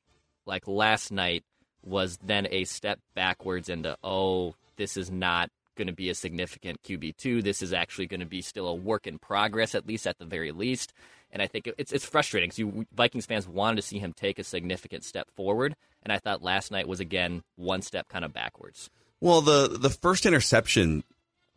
like 0.46 0.66
last 0.66 1.12
night 1.12 1.44
was 1.84 2.18
then 2.24 2.48
a 2.50 2.64
step 2.64 2.98
backwards 3.14 3.68
into, 3.68 3.98
oh, 4.02 4.54
this 4.76 4.96
is 4.96 5.10
not 5.10 5.50
going 5.76 5.88
to 5.88 5.92
be 5.92 6.08
a 6.08 6.14
significant 6.14 6.82
QB2. 6.82 7.42
This 7.42 7.60
is 7.60 7.74
actually 7.74 8.06
going 8.06 8.20
to 8.20 8.26
be 8.26 8.40
still 8.40 8.68
a 8.68 8.74
work 8.74 9.06
in 9.06 9.18
progress, 9.18 9.74
at 9.74 9.86
least 9.86 10.06
at 10.06 10.18
the 10.18 10.24
very 10.24 10.50
least. 10.50 10.94
And 11.32 11.40
I 11.40 11.46
think 11.46 11.70
it's 11.78 11.92
it's 11.92 12.04
frustrating 12.04 12.48
because 12.48 12.58
you 12.58 12.86
Vikings 12.94 13.26
fans 13.26 13.48
wanted 13.48 13.76
to 13.76 13.82
see 13.82 13.98
him 13.98 14.12
take 14.12 14.38
a 14.38 14.44
significant 14.44 15.02
step 15.02 15.30
forward, 15.30 15.74
and 16.02 16.12
I 16.12 16.18
thought 16.18 16.42
last 16.42 16.70
night 16.70 16.86
was 16.86 17.00
again 17.00 17.42
one 17.56 17.80
step 17.80 18.08
kind 18.08 18.24
of 18.24 18.34
backwards. 18.34 18.90
Well, 19.20 19.40
the 19.40 19.68
the 19.68 19.88
first 19.88 20.26
interception, 20.26 21.04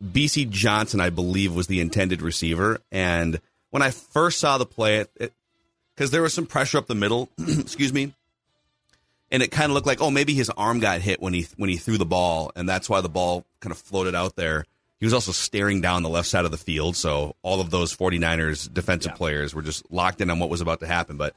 Bisi 0.02 0.48
Johnson, 0.48 1.00
I 1.00 1.10
believe, 1.10 1.54
was 1.54 1.66
the 1.66 1.80
intended 1.80 2.22
receiver. 2.22 2.80
And 2.90 3.40
when 3.70 3.82
I 3.82 3.90
first 3.90 4.38
saw 4.38 4.56
the 4.56 4.64
play, 4.64 5.04
because 5.94 6.10
there 6.10 6.22
was 6.22 6.32
some 6.32 6.46
pressure 6.46 6.78
up 6.78 6.86
the 6.86 6.94
middle, 6.94 7.28
excuse 7.38 7.92
me, 7.92 8.14
and 9.30 9.42
it 9.42 9.50
kind 9.50 9.70
of 9.70 9.74
looked 9.74 9.86
like, 9.86 10.00
oh, 10.00 10.10
maybe 10.10 10.34
his 10.34 10.50
arm 10.50 10.80
got 10.80 11.00
hit 11.00 11.20
when 11.20 11.34
he 11.34 11.46
when 11.56 11.68
he 11.68 11.76
threw 11.76 11.98
the 11.98 12.06
ball, 12.06 12.52
and 12.56 12.68
that's 12.68 12.88
why 12.88 13.00
the 13.00 13.08
ball 13.08 13.44
kind 13.60 13.72
of 13.72 13.78
floated 13.78 14.14
out 14.14 14.36
there. 14.36 14.64
He 15.00 15.06
was 15.06 15.12
also 15.14 15.32
staring 15.32 15.80
down 15.80 16.02
the 16.02 16.08
left 16.08 16.28
side 16.28 16.44
of 16.44 16.50
the 16.50 16.56
field. 16.56 16.96
So 16.96 17.34
all 17.42 17.60
of 17.60 17.70
those 17.70 17.94
49ers 17.96 18.72
defensive 18.72 19.12
Yeah. 19.12 19.16
players 19.16 19.54
were 19.54 19.62
just 19.62 19.90
locked 19.90 20.20
in 20.20 20.30
on 20.30 20.38
what 20.38 20.48
was 20.50 20.60
about 20.60 20.80
to 20.80 20.86
happen. 20.86 21.16
But 21.16 21.34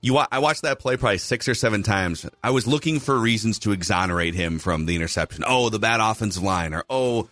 you, 0.00 0.16
I 0.16 0.38
watched 0.38 0.62
that 0.62 0.78
play 0.78 0.96
probably 0.96 1.18
six 1.18 1.46
or 1.46 1.54
seven 1.54 1.82
times. 1.82 2.26
I 2.42 2.50
was 2.50 2.66
looking 2.66 3.00
for 3.00 3.18
reasons 3.18 3.58
to 3.60 3.72
exonerate 3.72 4.34
him 4.34 4.58
from 4.58 4.86
the 4.86 4.96
interception. 4.96 5.44
Oh, 5.46 5.68
the 5.68 5.78
bad 5.78 6.00
offensive 6.00 6.42
line, 6.42 6.72
or 6.72 6.84
oh, 6.88 7.28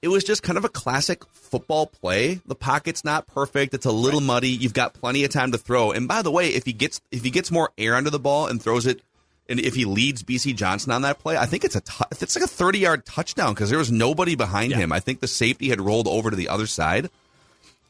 it 0.00 0.08
was 0.08 0.24
just 0.24 0.42
kind 0.42 0.56
of 0.56 0.64
a 0.64 0.68
classic 0.70 1.22
football 1.34 1.86
play. 1.86 2.40
The 2.46 2.54
pocket's 2.54 3.04
not 3.04 3.26
perfect; 3.26 3.74
it's 3.74 3.84
a 3.84 3.92
little 3.92 4.20
muddy. 4.20 4.48
You've 4.48 4.72
got 4.72 4.94
plenty 4.94 5.24
of 5.24 5.30
time 5.30 5.52
to 5.52 5.58
throw. 5.58 5.90
And 5.92 6.08
by 6.08 6.22
the 6.22 6.30
way, 6.30 6.48
if 6.48 6.64
he 6.64 6.72
gets 6.72 7.00
if 7.10 7.22
he 7.24 7.30
gets 7.30 7.50
more 7.50 7.72
air 7.76 7.94
under 7.94 8.08
the 8.10 8.18
ball 8.18 8.46
and 8.46 8.62
throws 8.62 8.86
it, 8.86 9.02
and 9.48 9.58
if 9.60 9.74
he 9.74 9.84
leads 9.84 10.22
Bisi 10.22 10.54
Johnson 10.54 10.92
on 10.92 11.02
that 11.02 11.18
play, 11.18 11.36
I 11.36 11.46
think 11.46 11.64
it's 11.64 11.76
a 11.76 11.82
it's 12.10 12.36
like 12.36 12.44
a 12.44 12.48
thirty 12.48 12.80
yard 12.80 13.06
touchdown 13.06 13.54
because 13.54 13.70
there 13.70 13.78
was 13.78 13.90
nobody 13.90 14.34
behind 14.34 14.72
him. 14.72 14.92
I 14.92 15.00
think 15.00 15.20
the 15.20 15.28
safety 15.28 15.70
had 15.70 15.80
rolled 15.80 16.06
over 16.06 16.30
to 16.30 16.36
the 16.36 16.48
other 16.48 16.66
side. 16.66 17.10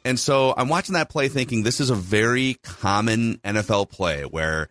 And 0.05 0.19
so 0.19 0.55
I'm 0.57 0.69
watching 0.69 0.95
that 0.95 1.11
play 1.11 1.29
thinking 1.29 1.63
this 1.63 1.81
is 1.81 1.91
a 1.91 1.95
very 1.95 2.55
common 2.63 3.39
NFL 3.39 3.91
play 3.91 4.23
where 4.23 4.69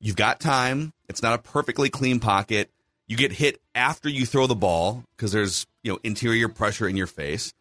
you've 0.00 0.16
got 0.16 0.40
time. 0.40 0.92
It's 1.08 1.22
not 1.22 1.38
a 1.38 1.42
perfectly 1.42 1.88
clean 1.88 2.20
pocket. 2.20 2.70
You 3.06 3.16
get 3.16 3.32
hit 3.32 3.60
after 3.74 4.08
you 4.08 4.26
throw 4.26 4.48
the 4.48 4.56
ball 4.56 5.04
because 5.16 5.30
there's, 5.30 5.66
you 5.84 5.92
know, 5.92 5.98
interior 6.02 6.48
pressure 6.48 6.88
in 6.88 6.96
your 6.96 7.06
face. 7.06 7.52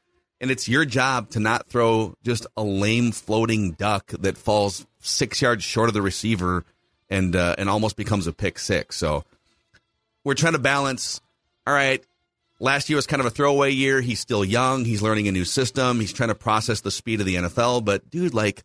And 0.42 0.52
it's 0.52 0.68
your 0.68 0.84
job 0.84 1.30
to 1.32 1.40
not 1.40 1.68
throw 1.68 2.16
just 2.24 2.48
a 2.58 2.64
lame 2.64 3.12
floating 3.12 3.72
duck 3.74 4.08
that 4.08 4.38
falls 4.38 4.86
six 5.00 5.42
yards 5.42 5.64
short 5.64 5.88
of 5.88 5.94
the 5.94 6.02
receiver 6.02 6.66
and 7.10 7.36
uh, 7.36 7.56
and 7.58 7.70
almost 7.70 7.96
becomes 7.96 8.28
a 8.28 8.34
pick 8.34 8.60
six. 8.60 8.96
So 8.96 9.24
we're 10.24 10.36
trying 10.36 10.54
to 10.54 10.60
balance. 10.60 11.22
All 11.68 11.74
right, 11.74 12.04
last 12.60 12.90
year 12.90 12.96
was 12.96 13.08
kind 13.08 13.20
of 13.20 13.26
a 13.26 13.32
throwaway 13.32 13.72
year. 13.72 14.02
He's 14.02 14.20
still 14.20 14.46
young. 14.46 14.86
He's 14.86 15.02
learning 15.02 15.28
a 15.28 15.32
new 15.32 15.46
system. 15.46 16.00
He's 16.00 16.14
trying 16.14 16.30
to 16.30 16.36
process 16.36 16.82
the 16.82 16.92
speed 16.92 17.20
of 17.20 17.26
the 17.26 17.36
NFL. 17.36 17.86
But 17.86 18.10
dude, 18.10 18.34
like, 18.34 18.64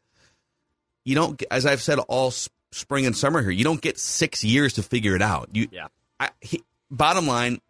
you 1.04 1.14
don't. 1.14 1.42
As 1.50 1.66
I've 1.66 1.82
said 1.82 1.98
all 1.98 2.32
spring 2.72 3.06
and 3.06 3.16
summer 3.16 3.42
here, 3.42 3.50
you 3.50 3.64
don't 3.64 3.80
get 3.80 3.98
six 3.98 4.44
years 4.44 4.74
to 4.74 4.82
figure 4.82 5.16
it 5.16 5.22
out. 5.22 5.48
You, 5.52 5.68
Yeah. 5.70 5.88
I, 6.18 6.30
he, 6.40 6.62
bottom 6.90 7.26
line, 7.26 7.60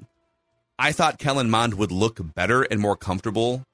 I 0.79 0.93
thought 0.93 1.19
Kellen 1.19 1.51
Mond 1.51 1.75
would 1.75 1.93
look 1.93 2.19
better 2.35 2.63
and 2.63 2.81
more 2.81 2.97
comfortable 2.97 3.65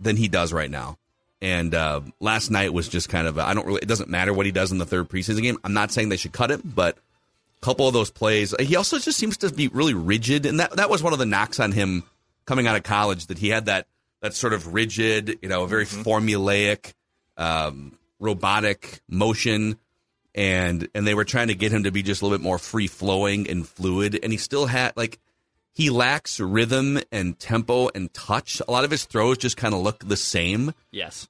than 0.00 0.16
he 0.16 0.28
does 0.28 0.52
right 0.52 0.70
now. 0.70 0.96
And 1.42 1.74
uh, 1.74 2.00
last 2.18 2.50
night 2.50 2.72
was 2.72 2.88
just 2.88 3.08
kind 3.08 3.26
of 3.26 3.38
I 3.38 3.52
don't 3.52 3.66
really. 3.66 3.80
It 3.82 3.88
doesn't 3.88 4.08
matter 4.08 4.32
what 4.32 4.46
he 4.46 4.52
does 4.52 4.72
in 4.72 4.78
the 4.78 4.86
third 4.86 5.08
preseason 5.08 5.42
game. 5.42 5.58
I'm 5.64 5.74
not 5.74 5.92
saying 5.92 6.08
they 6.08 6.16
should 6.16 6.32
cut 6.32 6.50
him, 6.50 6.62
but 6.64 6.96
a 7.60 7.64
couple 7.64 7.86
of 7.86 7.94
those 7.94 8.10
plays, 8.10 8.54
he 8.58 8.76
also 8.76 8.98
just 8.98 9.18
seems 9.18 9.36
to 9.38 9.50
be 9.50 9.68
really 9.68 9.94
rigid, 9.94 10.46
and 10.46 10.60
that 10.60 10.76
that 10.76 10.90
was 10.90 11.02
one 11.02 11.12
of 11.12 11.18
the 11.18 11.26
knocks 11.26 11.60
on 11.60 11.72
him 11.72 12.04
coming 12.46 12.66
out 12.66 12.76
of 12.76 12.82
college 12.82 13.26
that 13.26 13.38
he 13.38 13.48
had 13.48 13.66
that 13.66 13.86
that 14.22 14.34
sort 14.34 14.52
of 14.52 14.72
rigid, 14.72 15.38
you 15.42 15.48
know, 15.48 15.66
very 15.66 15.84
formulaic, 15.84 16.92
um, 17.36 17.98
robotic 18.18 19.00
motion, 19.08 19.78
and 20.34 20.88
and 20.94 21.06
they 21.06 21.14
were 21.14 21.24
trying 21.24 21.48
to 21.48 21.54
get 21.54 21.72
him 21.72 21.84
to 21.84 21.90
be 21.90 22.02
just 22.02 22.22
a 22.22 22.24
little 22.24 22.38
bit 22.38 22.42
more 22.42 22.58
free 22.58 22.86
flowing 22.86 23.48
and 23.48 23.66
fluid, 23.66 24.18
and 24.22 24.32
he 24.32 24.38
still 24.38 24.66
had 24.66 24.96
like 24.96 25.18
he 25.76 25.90
lacks 25.90 26.40
rhythm 26.40 26.98
and 27.12 27.38
tempo 27.38 27.90
and 27.94 28.12
touch. 28.14 28.62
A 28.66 28.70
lot 28.70 28.84
of 28.84 28.90
his 28.90 29.04
throws 29.04 29.36
just 29.36 29.58
kind 29.58 29.74
of 29.74 29.80
look 29.82 30.08
the 30.08 30.16
same 30.16 30.72
Yes. 30.90 31.28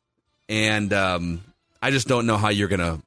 and 0.49 0.93
um, 0.93 1.43
I 1.83 1.91
just 1.91 2.07
don't 2.07 2.27
know 2.27 2.37
how 2.37 2.51
you're 2.51 2.69
gonna 2.69 3.01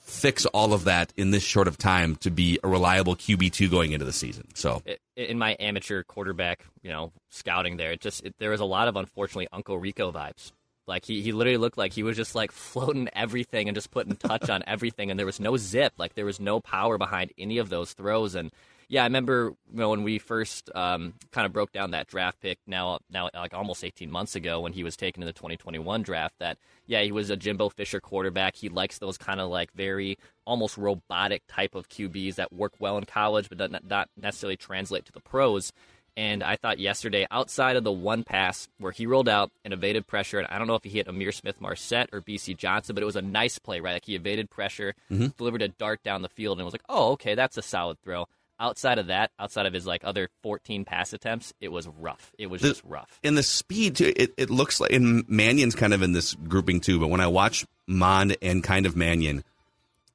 fix 0.00 0.44
all 0.46 0.72
of 0.72 0.84
that 0.84 1.12
in 1.16 1.30
this 1.30 1.44
short 1.44 1.68
of 1.68 1.78
time 1.78 2.16
to 2.16 2.30
be 2.32 2.58
a 2.64 2.68
reliable 2.68 3.14
QB 3.14 3.52
two 3.52 3.68
going 3.68 3.92
into 3.92 4.04
the 4.04 4.12
season. 4.12 4.48
So 4.54 4.82
in 5.16 5.38
my 5.38 5.56
amateur 5.60 6.02
quarterback, 6.02 6.66
you 6.82 6.90
know, 6.90 7.12
scouting 7.28 7.76
there, 7.76 7.92
it 7.92 8.00
just 8.00 8.24
it, 8.24 8.34
there 8.38 8.50
was 8.50 8.58
a 8.60 8.64
lot 8.64 8.88
of 8.88 8.96
unfortunately 8.96 9.46
Uncle 9.52 9.78
Rico 9.78 10.10
vibes. 10.10 10.50
Like 10.88 11.04
he, 11.04 11.22
he 11.22 11.30
literally 11.30 11.58
looked 11.58 11.78
like 11.78 11.92
he 11.92 12.02
was 12.02 12.16
just 12.16 12.34
like 12.34 12.50
floating 12.50 13.08
everything 13.12 13.68
and 13.68 13.76
just 13.76 13.92
putting 13.92 14.16
touch 14.16 14.50
on 14.50 14.64
everything, 14.66 15.08
and 15.10 15.18
there 15.18 15.26
was 15.26 15.38
no 15.38 15.56
zip, 15.56 15.92
like 15.98 16.14
there 16.14 16.24
was 16.24 16.40
no 16.40 16.58
power 16.58 16.98
behind 16.98 17.32
any 17.38 17.58
of 17.58 17.68
those 17.68 17.92
throws. 17.92 18.34
And 18.34 18.50
yeah, 18.90 19.02
I 19.02 19.06
remember 19.06 19.54
you 19.72 19.78
know 19.78 19.90
when 19.90 20.02
we 20.02 20.18
first 20.18 20.68
um, 20.74 21.14
kind 21.30 21.46
of 21.46 21.52
broke 21.52 21.70
down 21.70 21.92
that 21.92 22.08
draft 22.08 22.40
pick 22.40 22.58
now 22.66 22.98
now 23.08 23.30
like 23.32 23.54
almost 23.54 23.84
18 23.84 24.10
months 24.10 24.34
ago 24.34 24.60
when 24.60 24.72
he 24.72 24.82
was 24.82 24.96
taken 24.96 25.22
in 25.22 25.28
the 25.28 25.32
2021 25.32 26.02
draft. 26.02 26.34
That 26.40 26.58
yeah, 26.86 27.00
he 27.02 27.12
was 27.12 27.30
a 27.30 27.36
Jimbo 27.36 27.68
Fisher 27.68 28.00
quarterback. 28.00 28.56
He 28.56 28.68
likes 28.68 28.98
those 28.98 29.16
kind 29.16 29.40
of 29.40 29.48
like 29.48 29.72
very 29.74 30.18
almost 30.44 30.76
robotic 30.76 31.44
type 31.46 31.76
of 31.76 31.88
QBs 31.88 32.34
that 32.34 32.52
work 32.52 32.72
well 32.80 32.98
in 32.98 33.04
college, 33.04 33.48
but 33.48 33.70
not, 33.70 33.84
not 33.84 34.08
necessarily 34.20 34.56
translate 34.56 35.06
to 35.06 35.12
the 35.12 35.20
pros. 35.20 35.72
And 36.16 36.42
I 36.42 36.56
thought 36.56 36.80
yesterday, 36.80 37.28
outside 37.30 37.76
of 37.76 37.84
the 37.84 37.92
one 37.92 38.24
pass 38.24 38.66
where 38.78 38.90
he 38.90 39.06
rolled 39.06 39.28
out 39.28 39.52
and 39.64 39.72
evaded 39.72 40.08
pressure, 40.08 40.40
and 40.40 40.48
I 40.50 40.58
don't 40.58 40.66
know 40.66 40.74
if 40.74 40.82
he 40.82 40.90
hit 40.90 41.06
Ihmir 41.06 41.32
Smith-Marsette 41.32 42.08
or 42.12 42.20
Bisi 42.20 42.56
Johnson, 42.56 42.94
but 42.94 43.02
it 43.02 43.06
was 43.06 43.14
a 43.14 43.22
nice 43.22 43.60
play, 43.60 43.78
right? 43.78 43.92
Like 43.92 44.04
he 44.06 44.16
evaded 44.16 44.50
pressure, 44.50 44.96
delivered 45.36 45.62
a 45.62 45.68
dart 45.68 46.02
down 46.02 46.22
the 46.22 46.28
field, 46.28 46.58
and 46.58 46.64
was 46.64 46.74
like, 46.74 46.82
oh, 46.88 47.12
okay, 47.12 47.36
that's 47.36 47.56
a 47.56 47.62
solid 47.62 48.00
throw. 48.02 48.26
Outside 48.60 48.98
of 48.98 49.06
that, 49.06 49.30
outside 49.38 49.64
of 49.64 49.72
his 49.72 49.86
like 49.86 50.02
other 50.04 50.28
14 50.42 50.84
pass 50.84 51.12
attempts, 51.14 51.54
it 51.62 51.68
was 51.72 51.88
rough. 51.88 52.30
It 52.38 52.48
was 52.48 52.60
The- 52.60 52.68
just 52.68 52.82
rough. 52.84 53.18
in 53.22 53.34
the 53.34 53.42
speed, 53.42 53.96
too, 53.96 54.12
it, 54.14 54.34
it 54.36 54.50
looks 54.50 54.78
like 54.80 54.92
and 54.92 55.26
Mannion's 55.28 55.74
kind 55.74 55.94
of 55.94 56.02
in 56.02 56.12
this 56.12 56.34
grouping 56.34 56.80
too. 56.80 57.00
But 57.00 57.08
when 57.08 57.20
I 57.22 57.26
watch 57.28 57.64
Mond 57.86 58.36
and 58.42 58.62
kind 58.62 58.84
of 58.84 58.94
Mannion, 58.96 59.42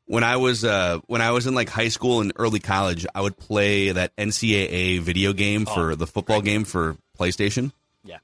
when 0.05 0.23
I 0.23 0.37
was 0.37 0.63
uh, 0.63 0.99
when 1.07 1.21
I 1.21 1.31
was 1.31 1.47
in 1.47 1.55
like 1.55 1.69
high 1.69 1.87
school 1.89 2.21
and 2.21 2.31
early 2.35 2.59
college, 2.59 3.07
I 3.15 3.21
would 3.21 3.35
play 3.37 3.91
that 3.91 4.15
NCAA 4.15 4.99
video 5.01 5.33
game 5.33 5.65
for 5.65 5.95
the 5.95 6.05
football 6.05 6.41
game 6.41 6.63
for 6.65 6.95
PlayStation. 7.19 7.71
Yeah. 8.03 8.19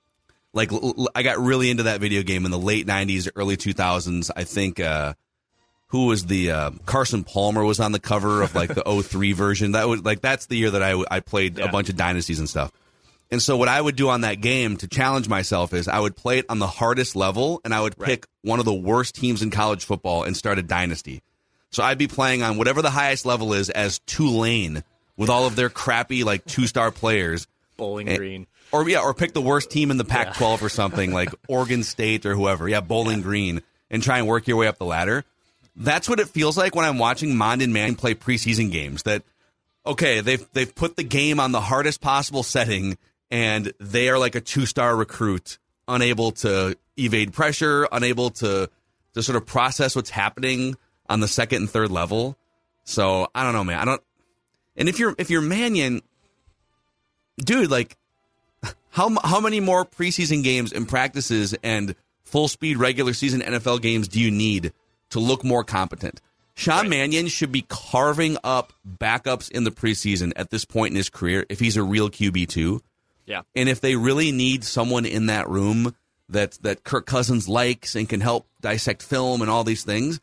like 0.54 0.72
l- 0.72 0.94
l- 0.96 1.10
I 1.16 1.24
got 1.24 1.40
really 1.40 1.72
into 1.72 1.84
that 1.84 2.00
video 2.00 2.22
game 2.22 2.46
in 2.46 2.51
the 2.51 2.60
late 2.60 2.86
'90s, 2.86 3.28
early 3.36 3.58
2000s. 3.58 4.30
I 4.36 4.44
think 4.44 4.80
uh, 4.80 5.16
who 5.91 6.07
was 6.07 6.25
the 6.25 6.51
uh, 6.51 6.71
Carson 6.86 7.24
Palmer 7.24 7.63
was 7.63 7.79
on 7.79 7.91
the 7.91 8.00
cover 8.00 8.41
of 8.41 8.55
like 8.55 8.74
the 8.74 8.83
03 9.03 9.33
version. 9.33 9.74
That 9.74 9.88
was 9.88 10.03
like 10.03 10.21
that's 10.21 10.48
the 10.48 10.55
year 10.57 10.71
that 10.71 10.81
I 10.81 11.01
I 11.12 11.19
played 11.19 11.60
a 11.60 11.67
bunch 11.67 11.89
of 11.89 11.95
dynasties 11.98 12.39
and 12.39 12.50
stuff. 12.50 12.71
And 13.29 13.41
so 13.41 13.55
what 13.55 13.69
I 13.69 13.79
would 13.79 13.95
do 13.95 14.10
on 14.10 14.21
that 14.21 14.41
game 14.41 14.75
to 14.77 14.88
challenge 14.88 15.29
myself 15.29 15.74
is 15.74 15.88
I 15.88 16.00
would 16.00 16.15
play 16.17 16.39
it 16.39 16.45
on 16.50 16.60
the 16.60 16.67
hardest 16.67 17.15
level 17.15 17.62
and 17.63 17.74
I 17.74 17.79
would 17.81 17.98
pick 17.98 18.25
one 18.41 18.60
of 18.60 18.65
the 18.65 18.74
worst 18.74 19.15
teams 19.15 19.41
in 19.41 19.51
college 19.51 19.86
football 19.86 20.24
and 20.24 20.36
start 20.36 20.57
a 20.60 20.62
dynasty. 20.63 21.21
So 21.69 21.81
I'd 21.83 21.98
be 21.98 22.07
playing 22.10 22.43
on 22.43 22.57
whatever 22.57 22.81
the 22.81 22.89
highest 22.89 23.25
level 23.25 23.53
is 23.53 23.69
as 23.69 24.00
Tulane 24.00 24.83
with 25.15 25.29
all 25.29 25.45
of 25.45 25.55
their 25.55 25.69
crappy 25.69 26.24
like 26.25 26.43
two 26.45 26.67
star 26.67 26.91
players. 26.91 27.48
Bowling 27.77 28.10
Eh, 28.10 28.17
Green. 28.17 28.48
Or 28.74 28.88
yeah, 28.89 29.00
or 29.00 29.13
pick 29.13 29.33
the 29.33 29.41
worst 29.41 29.71
team 29.71 29.91
in 29.91 29.98
the 29.98 30.05
Pac-12 30.05 30.62
or 30.62 30.69
something 30.69 31.13
like 31.13 31.29
Oregon 31.48 31.83
State 31.83 32.25
or 32.25 32.36
whoever. 32.36 32.67
Yeah, 32.69 32.79
Bowling 32.81 33.21
Green, 33.21 33.62
and 33.89 34.01
try 34.03 34.17
and 34.19 34.27
work 34.27 34.48
your 34.48 34.57
way 34.57 34.67
up 34.67 34.77
the 34.77 34.86
ladder. 34.86 35.24
That's 35.75 36.10
what 36.10 36.20
it 36.20 36.28
feels 36.28 36.58
like 36.58 36.75
when 36.75 36.86
I'm 36.86 36.98
watching 36.98 37.36
Mond 37.36 37.62
and 37.62 37.74
Mannion 37.74 37.96
play 37.96 38.13
preseason 38.13 38.72
games. 38.72 39.04
That 39.04 39.24
okay, 39.86 40.22
they've 40.22 40.46
they've 40.54 40.74
put 40.74 40.96
the 40.96 41.04
game 41.04 41.40
on 41.40 41.51
the 41.51 41.62
hardest 41.62 42.01
possible 42.01 42.44
setting, 42.44 42.98
and 43.30 43.72
they 43.80 44.10
are 44.10 44.20
like 44.20 44.36
a 44.36 44.42
two-star 44.42 44.96
recruit, 44.96 45.58
unable 45.88 46.32
to 46.32 46.78
evade 46.98 47.34
pressure, 47.34 47.88
unable 47.92 48.32
to 48.32 48.70
to 49.13 49.24
sort 49.24 49.36
of 49.36 49.46
process 49.46 49.96
what's 49.96 50.10
happening 50.10 50.75
on 51.10 51.20
the 51.20 51.28
second 51.28 51.63
and 51.63 51.70
third 51.70 51.92
level. 51.92 52.38
So 52.84 53.28
I 53.34 53.44
don't 53.44 53.54
know, 53.54 53.63
man. 53.63 53.80
I 53.80 53.86
don't. 53.86 54.01
And 54.75 54.90
if 54.90 55.00
you're 55.00 55.16
if 55.18 55.30
you're 55.30 55.42
Mannion, 55.42 56.01
dude, 57.38 57.72
like 57.72 57.98
how 58.90 59.18
how 59.24 59.40
many 59.40 59.60
more 59.60 59.86
preseason 59.86 60.44
games 60.44 60.74
and 60.74 60.88
practices 60.88 61.56
and 61.63 61.96
full 62.24 62.48
speed 62.48 62.78
regular 62.78 63.13
season 63.13 63.42
NFL 63.42 63.82
games 63.82 64.08
do 64.08 64.20
you 64.20 64.32
need 64.32 64.74
to 65.12 65.20
look 65.20 65.44
more 65.44 65.63
competent? 65.63 66.22
Sean 66.53 66.89
Mannion 66.89 67.27
should 67.27 67.51
be 67.51 67.65
carving 67.68 68.38
up 68.44 68.74
backups 68.86 69.50
in 69.50 69.63
the 69.63 69.72
preseason 69.72 70.34
at 70.36 70.50
this 70.50 70.65
point 70.65 70.91
in 70.91 70.96
his 70.96 71.10
career 71.10 71.46
if 71.50 71.60
he's 71.60 71.77
a 71.77 71.84
real 71.84 72.10
QB 72.10 72.48
two. 72.50 72.82
Yeah. 73.25 73.41
And 73.56 73.70
if 73.70 73.82
they 73.82 73.96
really 73.96 74.32
need 74.32 74.63
someone 74.63 75.06
in 75.06 75.27
that 75.27 75.50
room 75.50 75.96
that 76.30 76.58
that 76.62 76.84
Kirk 76.84 77.06
Cousins 77.06 77.48
likes 77.48 77.96
and 77.96 78.08
can 78.08 78.22
help 78.22 78.48
dissect 78.62 79.01
film 79.01 79.41
and 79.41 79.50
all 79.50 79.63
these 79.63 79.84
things, 79.84 80.20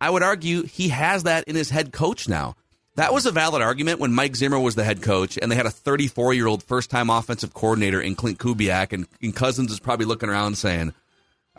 I 0.00 0.10
would 0.10 0.22
argue 0.22 0.64
he 0.64 0.88
has 0.88 1.24
that 1.24 1.44
in 1.44 1.56
his 1.56 1.70
head 1.70 1.92
coach 1.92 2.28
now. 2.28 2.56
That 2.96 3.12
was 3.12 3.24
a 3.24 3.32
valid 3.32 3.62
argument 3.62 4.00
when 4.00 4.12
Mike 4.12 4.36
Zimmer 4.36 4.58
was 4.58 4.74
the 4.74 4.84
head 4.84 5.00
coach 5.00 5.38
and 5.40 5.50
they 5.50 5.56
had 5.56 5.66
a 5.66 5.70
34 5.70 6.34
year 6.34 6.46
old 6.46 6.62
first 6.62 6.90
time 6.90 7.08
offensive 7.08 7.54
coordinator 7.54 8.00
in 8.00 8.16
Klint 8.16 8.36
Kubiak 8.36 8.92
and, 8.92 9.06
and 9.22 9.34
Cousins 9.34 9.72
is 9.72 9.80
probably 9.80 10.06
looking 10.06 10.28
around 10.28 10.58
saying, 10.58 10.92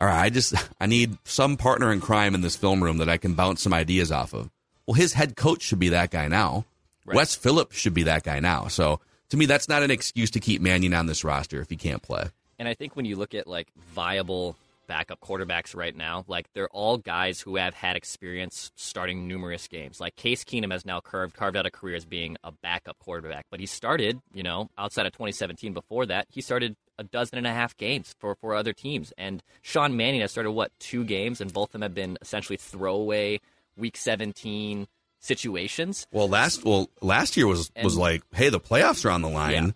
all 0.01 0.07
right, 0.07 0.19
I 0.19 0.29
just 0.31 0.55
I 0.81 0.87
need 0.87 1.15
some 1.25 1.57
partner 1.57 1.91
in 1.91 2.01
crime 2.01 2.33
in 2.33 2.41
this 2.41 2.55
film 2.55 2.83
room 2.83 2.97
that 2.97 3.07
I 3.07 3.17
can 3.17 3.35
bounce 3.35 3.61
some 3.61 3.73
ideas 3.73 4.11
off 4.11 4.33
of. 4.33 4.49
Well, 4.87 4.95
his 4.95 5.13
head 5.13 5.35
coach 5.35 5.61
should 5.61 5.77
be 5.77 5.89
that 5.89 6.09
guy 6.09 6.27
now. 6.27 6.65
Wes 7.05 7.35
Phillips 7.35 7.77
should 7.77 7.93
be 7.93 8.03
that 8.03 8.23
guy 8.23 8.39
now. 8.39 8.67
So 8.67 8.99
to 9.29 9.37
me, 9.37 9.45
that's 9.45 9.69
not 9.69 9.83
an 9.83 9.91
excuse 9.91 10.31
to 10.31 10.39
keep 10.39 10.59
Mannion 10.59 10.95
on 10.95 11.05
this 11.05 11.23
roster 11.23 11.61
if 11.61 11.69
he 11.69 11.75
can't 11.75 12.01
play. 12.01 12.25
And 12.57 12.67
I 12.67 12.73
think 12.73 12.95
when 12.95 13.05
you 13.05 13.15
look 13.15 13.35
at 13.35 13.45
like 13.45 13.67
viable 13.93 14.55
backup 14.91 15.21
quarterbacks 15.21 15.73
right 15.73 15.95
now. 15.95 16.25
Like 16.27 16.47
they're 16.53 16.67
all 16.67 16.97
guys 16.97 17.39
who 17.39 17.55
have 17.55 17.73
had 17.73 17.95
experience 17.95 18.73
starting 18.75 19.25
numerous 19.25 19.69
games. 19.69 20.01
Like 20.01 20.17
Case 20.17 20.43
Keenum 20.43 20.73
has 20.73 20.85
now 20.85 20.99
carved 20.99 21.33
carved 21.33 21.55
out 21.55 21.65
a 21.65 21.71
career 21.71 21.95
as 21.95 22.03
being 22.03 22.35
a 22.43 22.51
backup 22.51 22.99
quarterback, 22.99 23.45
but 23.49 23.61
he 23.61 23.65
started, 23.65 24.19
you 24.33 24.43
know, 24.43 24.69
outside 24.77 25.05
of 25.05 25.13
2017. 25.13 25.71
Before 25.71 26.05
that, 26.07 26.27
he 26.29 26.41
started 26.41 26.75
a 26.99 27.05
dozen 27.05 27.37
and 27.37 27.47
a 27.47 27.53
half 27.53 27.77
games 27.77 28.13
for 28.19 28.35
for 28.35 28.53
other 28.53 28.73
teams. 28.73 29.13
And 29.17 29.41
Sean 29.61 29.95
Mannion 29.95 30.19
has 30.23 30.31
started 30.31 30.51
what 30.51 30.73
two 30.79 31.05
games, 31.05 31.39
and 31.39 31.53
both 31.53 31.69
of 31.69 31.71
them 31.71 31.83
have 31.83 31.95
been 31.95 32.17
essentially 32.21 32.57
throwaway 32.57 33.39
Week 33.77 33.95
17 33.95 34.87
situations. 35.21 36.05
Well, 36.11 36.27
last 36.27 36.65
well 36.65 36.89
last 37.01 37.37
year 37.37 37.47
was 37.47 37.71
was 37.81 37.95
like, 37.95 38.23
hey, 38.33 38.49
the 38.49 38.59
playoffs 38.59 39.05
are 39.05 39.11
on 39.11 39.21
the 39.21 39.29
line. 39.29 39.67
Yeah. 39.67 39.71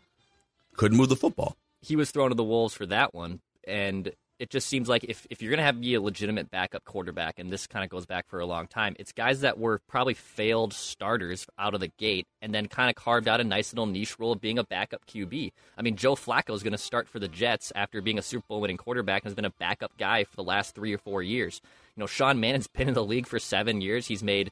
Couldn't 0.75 0.97
move 0.97 1.07
the 1.07 1.15
football. 1.15 1.55
he 1.81 1.95
was 1.95 2.11
thrown 2.11 2.31
to 2.31 2.35
the 2.35 2.43
wolves 2.43 2.73
for 2.73 2.85
that 2.87 3.13
one, 3.13 3.39
and 3.65 4.11
it 4.37 4.49
just 4.49 4.67
seems 4.67 4.89
like 4.89 5.03
if, 5.05 5.25
if 5.29 5.41
you're 5.41 5.49
going 5.49 5.59
to 5.59 5.63
have 5.63 5.79
be 5.79 5.93
a 5.93 6.01
legitimate 6.01 6.51
backup 6.51 6.83
quarterback, 6.83 7.39
and 7.39 7.49
this 7.49 7.67
kind 7.67 7.83
of 7.85 7.89
goes 7.89 8.05
back 8.05 8.27
for 8.27 8.39
a 8.39 8.45
long 8.45 8.67
time, 8.67 8.95
it's 8.99 9.11
guys 9.11 9.41
that 9.41 9.57
were 9.57 9.79
probably 9.87 10.13
failed 10.13 10.73
starters 10.73 11.47
out 11.57 11.73
of 11.73 11.79
the 11.79 11.87
gate, 11.97 12.27
and 12.41 12.53
then 12.53 12.67
kind 12.67 12.89
of 12.89 12.95
carved 12.95 13.27
out 13.27 13.39
a 13.39 13.43
nice 13.43 13.71
little 13.71 13.85
niche 13.85 14.19
role 14.19 14.33
of 14.33 14.41
being 14.41 14.59
a 14.59 14.63
backup 14.63 15.05
QB. 15.05 15.51
I 15.77 15.81
mean, 15.81 15.95
Joe 15.95 16.15
Flacco 16.15 16.53
is 16.53 16.63
going 16.63 16.73
to 16.73 16.77
start 16.77 17.07
for 17.07 17.19
the 17.19 17.27
Jets 17.27 17.71
after 17.75 18.01
being 18.01 18.19
a 18.19 18.21
Super 18.21 18.45
Bowl 18.47 18.61
winning 18.61 18.77
quarterback 18.77 19.23
and 19.23 19.29
has 19.29 19.35
been 19.35 19.45
a 19.45 19.51
backup 19.51 19.97
guy 19.97 20.25
for 20.25 20.35
the 20.35 20.43
last 20.43 20.75
three 20.75 20.93
or 20.93 20.97
four 20.97 21.23
years. 21.23 21.61
You 21.95 22.01
know, 22.01 22.07
Sean 22.07 22.39
Mannion's 22.39 22.67
been 22.75 22.87
in 22.89 22.93
the 22.93 23.05
league 23.05 23.27
for 23.27 23.39
seven 23.39 23.81
years. 23.81 24.07
He's 24.07 24.23
made 24.23 24.51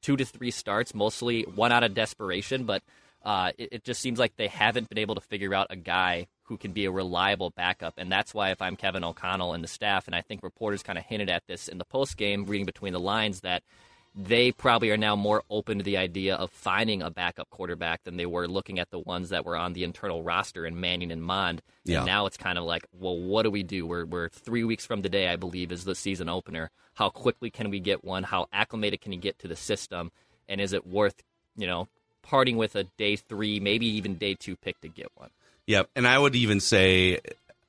two 0.00 0.16
to 0.16 0.24
three 0.24 0.50
starts, 0.50 0.94
mostly 0.94 1.42
one 1.42 1.72
out 1.72 1.82
of 1.82 1.94
desperation, 1.94 2.64
but 2.64 2.82
uh, 3.24 3.52
it, 3.58 3.68
it 3.72 3.84
just 3.84 4.00
seems 4.00 4.18
like 4.18 4.36
they 4.36 4.48
haven't 4.48 4.88
been 4.88 4.98
able 4.98 5.14
to 5.14 5.20
figure 5.20 5.54
out 5.54 5.68
a 5.70 5.76
guy 5.76 6.26
who 6.44 6.56
can 6.56 6.72
be 6.72 6.84
a 6.84 6.90
reliable 6.90 7.50
backup. 7.50 7.94
And 7.96 8.12
that's 8.12 8.34
why, 8.34 8.50
if 8.50 8.60
I'm 8.60 8.76
Kevin 8.76 9.04
O'Connell 9.04 9.54
and 9.54 9.64
the 9.64 9.68
staff, 9.68 10.06
and 10.06 10.14
I 10.14 10.20
think 10.20 10.42
reporters 10.42 10.82
kind 10.82 10.98
of 10.98 11.04
hinted 11.04 11.30
at 11.30 11.46
this 11.46 11.68
in 11.68 11.78
the 11.78 11.84
post 11.84 12.16
game, 12.16 12.44
reading 12.44 12.66
between 12.66 12.92
the 12.92 13.00
lines, 13.00 13.40
that 13.40 13.62
they 14.14 14.52
probably 14.52 14.90
are 14.90 14.96
now 14.96 15.16
more 15.16 15.42
open 15.50 15.78
to 15.78 15.84
the 15.84 15.96
idea 15.96 16.36
of 16.36 16.50
finding 16.50 17.02
a 17.02 17.10
backup 17.10 17.50
quarterback 17.50 18.04
than 18.04 18.16
they 18.16 18.26
were 18.26 18.46
looking 18.46 18.78
at 18.78 18.90
the 18.90 18.98
ones 18.98 19.30
that 19.30 19.44
were 19.44 19.56
on 19.56 19.72
the 19.72 19.82
internal 19.82 20.22
roster 20.22 20.64
in 20.64 20.78
Mannion 20.78 21.10
and 21.10 21.22
Mond. 21.22 21.62
Yeah. 21.84 21.98
And 21.98 22.06
now 22.06 22.26
it's 22.26 22.36
kind 22.36 22.56
of 22.56 22.64
like, 22.64 22.86
well, 22.92 23.18
what 23.18 23.42
do 23.42 23.50
we 23.50 23.64
do? 23.64 23.86
We're, 23.86 24.04
we're 24.04 24.28
three 24.28 24.62
weeks 24.62 24.86
from 24.86 25.02
today, 25.02 25.28
I 25.28 25.36
believe, 25.36 25.72
is 25.72 25.84
the 25.84 25.96
season 25.96 26.28
opener. 26.28 26.70
How 26.94 27.08
quickly 27.08 27.50
can 27.50 27.70
we 27.70 27.80
get 27.80 28.04
one? 28.04 28.22
How 28.22 28.46
acclimated 28.52 29.00
can 29.00 29.12
you 29.12 29.18
get 29.18 29.38
to 29.40 29.48
the 29.48 29.56
system? 29.56 30.12
And 30.48 30.60
is 30.60 30.72
it 30.72 30.86
worth, 30.86 31.22
you 31.56 31.66
know, 31.66 31.88
parting 32.22 32.56
with 32.56 32.76
a 32.76 32.84
day 32.84 33.16
three, 33.16 33.58
maybe 33.58 33.86
even 33.86 34.14
day 34.14 34.34
two 34.34 34.54
pick 34.54 34.80
to 34.82 34.88
get 34.88 35.08
one? 35.16 35.30
Yep. 35.66 35.90
And 35.96 36.06
I 36.06 36.18
would 36.18 36.36
even 36.36 36.60
say 36.60 37.20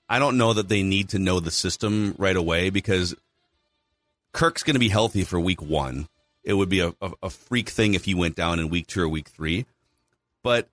I 0.08 0.20
don't 0.20 0.38
know 0.38 0.54
that 0.54 0.70
they 0.70 0.84
need 0.84 1.10
to 1.10 1.20
know 1.20 1.40
the 1.40 1.52
system 1.52 2.16
right 2.18 2.36
away 2.36 2.70
because 2.70 3.16
Kirk's 4.34 4.64
going 4.64 4.76
to 4.76 4.80
be 4.80 4.90
healthy 4.90 5.24
for 5.24 5.40
week 5.40 5.62
one. 5.62 6.08
It 6.44 6.54
would 6.54 6.70
be 6.70 6.82
a, 6.82 6.94
a, 7.02 7.12
a 7.24 7.30
freak 7.30 7.70
thing 7.70 7.96
if 7.96 8.06
he 8.06 8.14
went 8.14 8.36
down 8.36 8.60
in 8.60 8.70
week 8.70 8.88
two 8.88 9.02
or 9.02 9.10
week 9.10 9.30
three. 9.30 9.66
But 10.44 10.70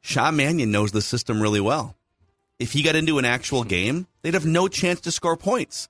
Sean 0.00 0.36
Mannion 0.36 0.70
knows 0.70 0.92
the 0.92 1.02
system 1.02 1.42
really 1.42 1.60
well. 1.60 1.94
If 2.58 2.72
he 2.72 2.82
got 2.82 2.96
into 2.96 3.18
an 3.18 3.24
actual 3.24 3.64
game, 3.64 4.06
they'd 4.22 4.34
have 4.34 4.46
no 4.46 4.68
chance 4.68 5.00
to 5.02 5.10
score 5.10 5.36
points. 5.36 5.88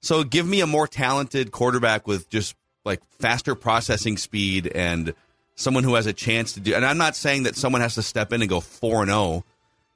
So 0.00 0.22
give 0.22 0.46
me 0.46 0.60
a 0.60 0.66
more 0.66 0.86
talented 0.86 1.50
quarterback 1.50 2.06
with 2.06 2.28
just 2.28 2.54
like 2.84 3.00
faster 3.18 3.54
processing 3.54 4.16
speed 4.16 4.66
and 4.68 5.14
someone 5.54 5.84
who 5.84 5.94
has 5.94 6.06
a 6.06 6.12
chance 6.12 6.52
to 6.52 6.60
do. 6.60 6.74
And 6.74 6.84
I'm 6.84 6.98
not 6.98 7.16
saying 7.16 7.44
that 7.44 7.56
someone 7.56 7.80
has 7.80 7.94
to 7.94 8.02
step 8.02 8.32
in 8.32 8.42
and 8.42 8.48
go 8.48 8.60
four 8.60 9.02
and 9.02 9.10
zero. 9.10 9.44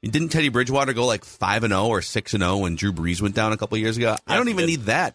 Didn't 0.03 0.29
Teddy 0.29 0.51
Bridgewater 0.51 0.93
go 0.93 1.07
like 1.07 1.25
five 1.25 1.65
and 1.65 1.73
zero 1.73 1.87
or 1.89 2.03
six 2.03 2.35
and 2.35 2.43
zero 2.43 2.59
when 2.59 2.77
Drew 2.77 2.93
Brees 2.93 3.21
went 3.21 3.35
down 3.35 3.53
a 3.53 3.57
couple 3.57 3.77
years 3.79 3.97
ago? 3.97 4.17
I 4.27 4.37
don't 4.37 4.49
even 4.49 4.67
need 4.67 4.83
that. 4.83 5.15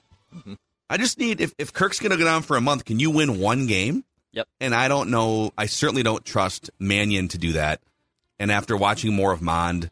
I 0.89 0.97
just 0.97 1.19
need 1.19 1.39
if 1.39 1.53
if 1.57 1.71
Kirk's 1.71 1.99
going 1.99 2.11
to 2.11 2.17
go 2.17 2.25
down 2.25 2.41
for 2.41 2.57
a 2.57 2.61
month, 2.61 2.85
can 2.85 2.99
you 2.99 3.11
win 3.11 3.39
one 3.39 3.67
game? 3.67 4.03
Yep. 4.33 4.47
And 4.59 4.73
I 4.75 4.87
don't 4.87 5.09
know. 5.09 5.53
I 5.57 5.65
certainly 5.65 6.03
don't 6.03 6.23
trust 6.25 6.69
Mannion 6.79 7.27
to 7.29 7.37
do 7.37 7.53
that. 7.53 7.81
And 8.39 8.51
after 8.51 8.75
watching 8.75 9.13
more 9.13 9.31
of 9.31 9.41
Mond, 9.41 9.89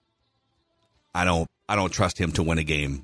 I 1.13 1.23
don't. 1.25 1.47
I 1.67 1.75
don't 1.75 1.91
trust 1.91 2.17
him 2.17 2.31
to 2.33 2.43
win 2.43 2.57
a 2.57 2.63
game 2.63 3.03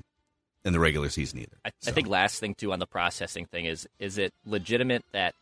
in 0.64 0.72
the 0.72 0.80
regular 0.80 1.08
season 1.08 1.38
either. 1.38 1.56
I, 1.64 1.70
So, 1.80 1.90
I 1.90 1.94
think 1.94 2.08
last 2.08 2.40
thing 2.40 2.54
too 2.54 2.72
on 2.72 2.80
the 2.80 2.86
processing 2.86 3.46
thing 3.46 3.64
is 3.64 3.88
is 3.98 4.18
it 4.18 4.34
legitimate 4.44 5.04
that 5.12 5.34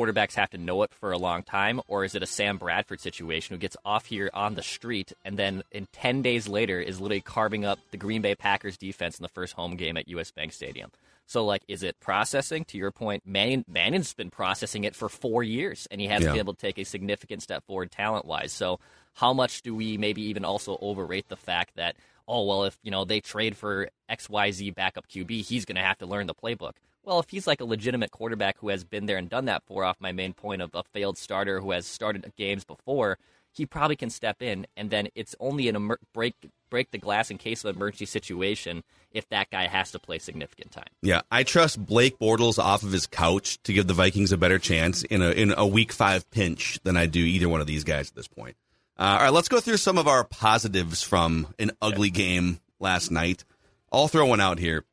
quarterbacks 0.00 0.34
have 0.34 0.50
to 0.50 0.58
know 0.58 0.82
it 0.82 0.92
for 0.94 1.12
a 1.12 1.18
long 1.18 1.42
time, 1.42 1.80
or 1.88 2.04
is 2.04 2.14
it 2.14 2.22
a 2.22 2.26
Sam 2.26 2.56
Bradford 2.56 3.00
situation 3.00 3.54
who 3.54 3.58
gets 3.60 3.76
off 3.84 4.06
here 4.06 4.30
on 4.32 4.54
the 4.54 4.62
street 4.62 5.12
and 5.24 5.38
then 5.38 5.62
in 5.70 5.86
ten 5.92 6.22
days 6.22 6.48
later 6.48 6.80
is 6.80 7.00
literally 7.00 7.20
carving 7.20 7.64
up 7.64 7.78
the 7.90 7.96
Green 7.96 8.22
Bay 8.22 8.34
Packers 8.34 8.76
defense 8.76 9.18
in 9.18 9.22
the 9.22 9.28
first 9.28 9.54
home 9.54 9.76
game 9.76 9.96
at 9.96 10.08
US 10.08 10.30
Bank 10.30 10.52
Stadium? 10.52 10.90
So 11.26 11.44
like, 11.44 11.62
is 11.68 11.82
it 11.82 12.00
processing? 12.00 12.64
To 12.66 12.78
your 12.78 12.90
point, 12.90 13.22
Mannion, 13.26 13.64
Mannion's 13.68 14.12
been 14.14 14.30
processing 14.30 14.84
it 14.84 14.96
for 14.96 15.08
four 15.08 15.42
years, 15.42 15.86
and 15.90 16.00
he 16.00 16.06
hasn't 16.08 16.24
Yeah. 16.26 16.32
been 16.32 16.40
able 16.40 16.54
to 16.54 16.60
take 16.60 16.78
a 16.78 16.84
significant 16.84 17.42
step 17.42 17.64
forward 17.66 17.90
talent 17.90 18.24
wise. 18.24 18.52
So 18.52 18.80
how 19.14 19.32
much 19.32 19.62
do 19.62 19.74
we 19.74 19.96
maybe 19.96 20.22
even 20.22 20.44
also 20.44 20.78
overrate 20.80 21.28
the 21.28 21.36
fact 21.36 21.76
that 21.76 21.96
oh 22.26 22.44
well 22.44 22.64
if 22.64 22.78
you 22.82 22.90
know 22.92 23.04
they 23.04 23.20
trade 23.20 23.56
for 23.56 23.88
xyz 24.08 24.72
backup 24.74 25.08
qb 25.08 25.42
he's 25.44 25.64
going 25.64 25.74
to 25.76 25.82
have 25.82 25.98
to 25.98 26.06
learn 26.06 26.26
the 26.28 26.34
playbook 26.34 26.74
well 27.10 27.18
if 27.18 27.28
he's 27.28 27.46
like 27.46 27.60
a 27.60 27.64
legitimate 27.64 28.12
quarterback 28.12 28.56
who 28.58 28.68
has 28.68 28.84
been 28.84 29.06
there 29.06 29.16
and 29.16 29.28
done 29.28 29.46
that 29.46 29.64
for 29.66 29.84
off 29.84 29.96
my 30.00 30.12
main 30.12 30.32
point 30.32 30.62
of 30.62 30.70
a 30.74 30.84
failed 30.84 31.18
starter 31.18 31.60
who 31.60 31.72
has 31.72 31.84
started 31.84 32.32
games 32.36 32.64
before 32.64 33.18
he 33.52 33.66
probably 33.66 33.96
can 33.96 34.10
step 34.10 34.40
in 34.40 34.64
and 34.76 34.90
then 34.90 35.08
it's 35.16 35.34
only 35.40 35.68
an 35.68 35.74
emer- 35.74 35.98
break 36.14 36.34
break 36.70 36.92
the 36.92 36.98
glass 36.98 37.28
in 37.30 37.36
case 37.36 37.64
of 37.64 37.74
emergency 37.74 38.06
situation 38.06 38.84
if 39.10 39.28
that 39.28 39.50
guy 39.50 39.66
has 39.66 39.90
to 39.90 39.98
play 39.98 40.20
significant 40.20 40.70
time 40.70 40.86
Yeah, 41.02 41.22
I 41.32 41.42
trust 41.42 41.84
Blake 41.84 42.16
Bortles 42.20 42.60
off 42.60 42.84
of 42.84 42.92
his 42.92 43.08
couch 43.08 43.60
to 43.64 43.72
give 43.72 43.88
the 43.88 43.94
Vikings 43.94 44.30
a 44.30 44.36
better 44.36 44.60
chance 44.60 45.02
in 45.02 45.20
a 45.20 45.30
in 45.30 45.52
a 45.56 45.66
week 45.66 45.90
five 45.90 46.30
pinch 46.30 46.78
than 46.84 46.96
I 46.96 47.06
do 47.06 47.18
either 47.18 47.48
one 47.48 47.60
of 47.60 47.66
these 47.66 47.82
guys 47.82 48.10
at 48.10 48.14
this 48.14 48.28
point. 48.28 48.56
Uh, 48.96 49.02
all 49.02 49.24
right, 49.24 49.32
let's 49.32 49.48
go 49.48 49.58
through 49.58 49.78
some 49.78 49.98
of 49.98 50.06
our 50.06 50.22
positives 50.22 51.02
from 51.02 51.52
an 51.58 51.72
ugly 51.82 52.10
game 52.10 52.60
last 52.78 53.10
night. 53.10 53.44
I'll 53.90 54.06
throw 54.06 54.26
one 54.26 54.40
out 54.40 54.60
here. 54.60 54.84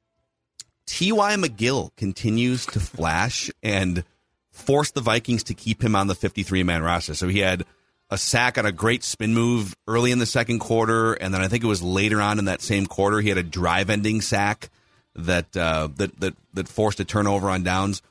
T.Y. 0.87 1.35
McGill 1.35 1.95
continues 1.95 2.65
to 2.65 2.79
flash 2.79 3.51
and 3.61 4.03
force 4.51 4.91
the 4.91 5.01
Vikings 5.01 5.43
to 5.43 5.53
keep 5.53 5.83
him 5.83 5.95
on 5.95 6.07
the 6.07 6.15
53 6.15 6.63
man 6.63 6.81
roster. 6.81 7.13
So 7.13 7.27
he 7.27 7.39
had 7.39 7.65
a 8.09 8.17
sack 8.17 8.57
on 8.57 8.65
a 8.65 8.71
great 8.71 9.03
spin 9.03 9.33
move 9.33 9.75
early 9.87 10.11
in 10.11 10.19
the 10.19 10.25
second 10.25 10.59
quarter, 10.59 11.13
and 11.13 11.33
then 11.33 11.41
I 11.41 11.47
think 11.47 11.63
it 11.63 11.67
was 11.67 11.83
later 11.83 12.21
on 12.21 12.39
in 12.39 12.45
that 12.45 12.61
same 12.61 12.85
quarter 12.87 13.19
he 13.19 13.29
had 13.29 13.37
a 13.37 13.43
drive 13.43 13.89
ending 13.89 14.21
sack 14.21 14.69
that 15.15 15.55
uh, 15.55 15.89
that 15.97 16.19
that 16.19 16.35
that 16.53 16.67
forced 16.67 16.99
a 16.99 17.05
turnover 17.05 17.49
on 17.49 17.63
downs. 17.63 18.01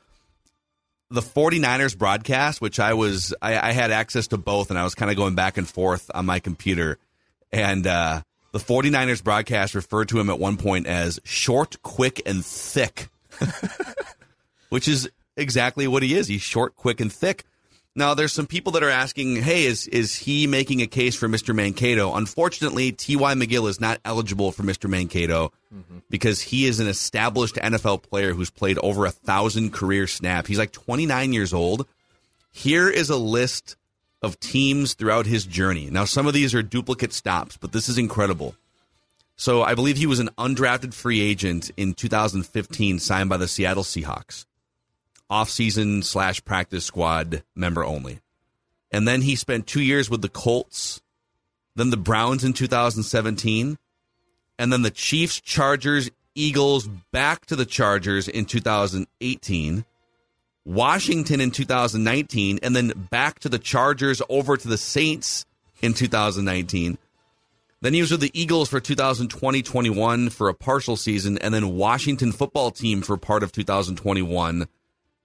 The 1.09 1.21
49ers 1.21 1.97
broadcast, 1.97 2.61
which 2.61 2.79
I 2.79 2.93
was 2.93 3.33
I, 3.41 3.69
I 3.69 3.71
had 3.71 3.91
access 3.91 4.27
to 4.27 4.37
both 4.37 4.69
and 4.69 4.77
I 4.77 4.83
was 4.83 4.93
kind 4.93 5.09
of 5.09 5.17
going 5.17 5.35
back 5.35 5.57
and 5.57 5.67
forth 5.67 6.11
on 6.13 6.25
my 6.25 6.39
computer. 6.39 6.99
And 7.51 7.87
uh, 7.87 8.21
the 8.57 8.63
49ers 8.63 9.23
broadcast 9.23 9.75
referred 9.75 10.09
to 10.09 10.19
him 10.19 10.29
at 10.29 10.39
one 10.39 10.57
point 10.57 10.87
as 10.87 11.19
short, 11.23 11.81
quick, 11.83 12.21
and 12.25 12.45
thick. 12.45 13.09
which 14.69 14.87
is 14.87 15.09
exactly 15.35 15.87
what 15.87 16.03
he 16.03 16.15
is. 16.15 16.27
He's 16.27 16.41
short, 16.41 16.75
quick, 16.75 16.99
and 16.99 17.11
thick. 17.11 17.43
Now, 17.95 18.13
there's 18.13 18.33
some 18.33 18.45
people 18.45 18.73
that 18.73 18.83
are 18.83 18.89
asking, 18.89 19.37
hey, 19.37 19.65
is, 19.65 19.87
is 19.87 20.15
he 20.15 20.45
making 20.45 20.81
a 20.81 20.87
case 20.87 21.15
for 21.15 21.27
Mr. 21.27 21.55
Mankato? 21.55 22.13
Unfortunately, 22.13 22.91
T.Y. 22.91 23.33
McGill 23.33 23.67
is 23.67 23.81
not 23.81 23.99
eligible 24.05 24.51
for 24.51 24.61
Mr. 24.61 24.87
Mankato 24.87 25.51
mm-hmm. 25.73 25.99
because 26.09 26.39
he 26.41 26.65
is 26.65 26.79
an 26.79 26.87
established 26.87 27.55
NFL 27.55 28.03
player 28.03 28.33
who's 28.33 28.51
played 28.51 28.77
over 28.79 29.05
a 29.05 29.11
thousand 29.11 29.73
career 29.73 30.05
snaps. 30.05 30.47
He's 30.47 30.59
like 30.59 30.71
29 30.71 31.33
years 31.33 31.53
old. 31.53 31.87
Here 32.51 32.87
is 32.87 33.09
a 33.09 33.17
list 33.17 33.77
of 34.21 34.39
teams 34.39 34.93
throughout 34.93 35.25
his 35.25 35.45
journey. 35.45 35.89
Now, 35.89 36.05
some 36.05 36.27
of 36.27 36.33
these 36.33 36.55
are 36.55 36.63
duplicate 36.63 37.13
stops, 37.13 37.57
but 37.57 37.71
this 37.71 37.87
is 37.87 37.97
incredible. 37.97 38.55
So 39.35 39.61
I 39.61 39.75
believe 39.75 39.97
he 39.97 40.07
was 40.07 40.19
an 40.19 40.31
undrafted 40.37 40.93
free 40.93 41.21
agent 41.21 41.69
in 41.77 41.93
2015, 41.93 42.99
signed 42.99 43.29
by 43.29 43.37
the 43.37 43.47
Seattle 43.47 43.83
Seahawks 43.83 44.45
off-season 45.29 46.01
slash 46.03 46.43
practice 46.45 46.85
squad 46.85 47.43
member 47.55 47.83
only. 47.83 48.19
And 48.91 49.07
then 49.07 49.21
he 49.21 49.35
spent 49.35 49.67
two 49.67 49.81
years 49.81 50.09
with 50.09 50.21
the 50.21 50.29
Colts, 50.29 51.01
then 51.75 51.89
the 51.89 51.97
Browns 51.97 52.43
in 52.43 52.53
2017, 52.53 53.77
and 54.57 54.73
then 54.73 54.81
the 54.81 54.91
Chiefs, 54.91 55.41
Chargers, 55.41 56.09
Eagles, 56.33 56.87
back 57.11 57.45
to 57.47 57.55
the 57.55 57.65
Chargers 57.65 58.27
in 58.27 58.45
2018, 58.45 59.85
Washington 60.67 61.39
in 61.39 61.51
2019, 61.51 62.59
and 62.61 62.75
then 62.75 62.93
back 63.09 63.39
to 63.39 63.49
the 63.49 63.59
Chargers, 63.59 64.21
over 64.29 64.57
to 64.57 64.67
the 64.67 64.77
Saints 64.77 65.45
in 65.81 65.93
2019. 65.93 66.97
Then 67.79 67.93
he 67.93 68.01
was 68.01 68.11
with 68.11 68.21
the 68.21 68.31
Eagles 68.39 68.69
for 68.69 68.79
2020 68.79 69.61
21 69.61 70.29
for 70.29 70.49
a 70.49 70.53
partial 70.53 70.97
season, 70.97 71.37
and 71.37 71.53
then 71.53 71.75
Washington 71.75 72.31
football 72.31 72.71
team 72.71 73.01
for 73.01 73.17
part 73.17 73.43
of 73.43 73.51
2021 73.51 74.67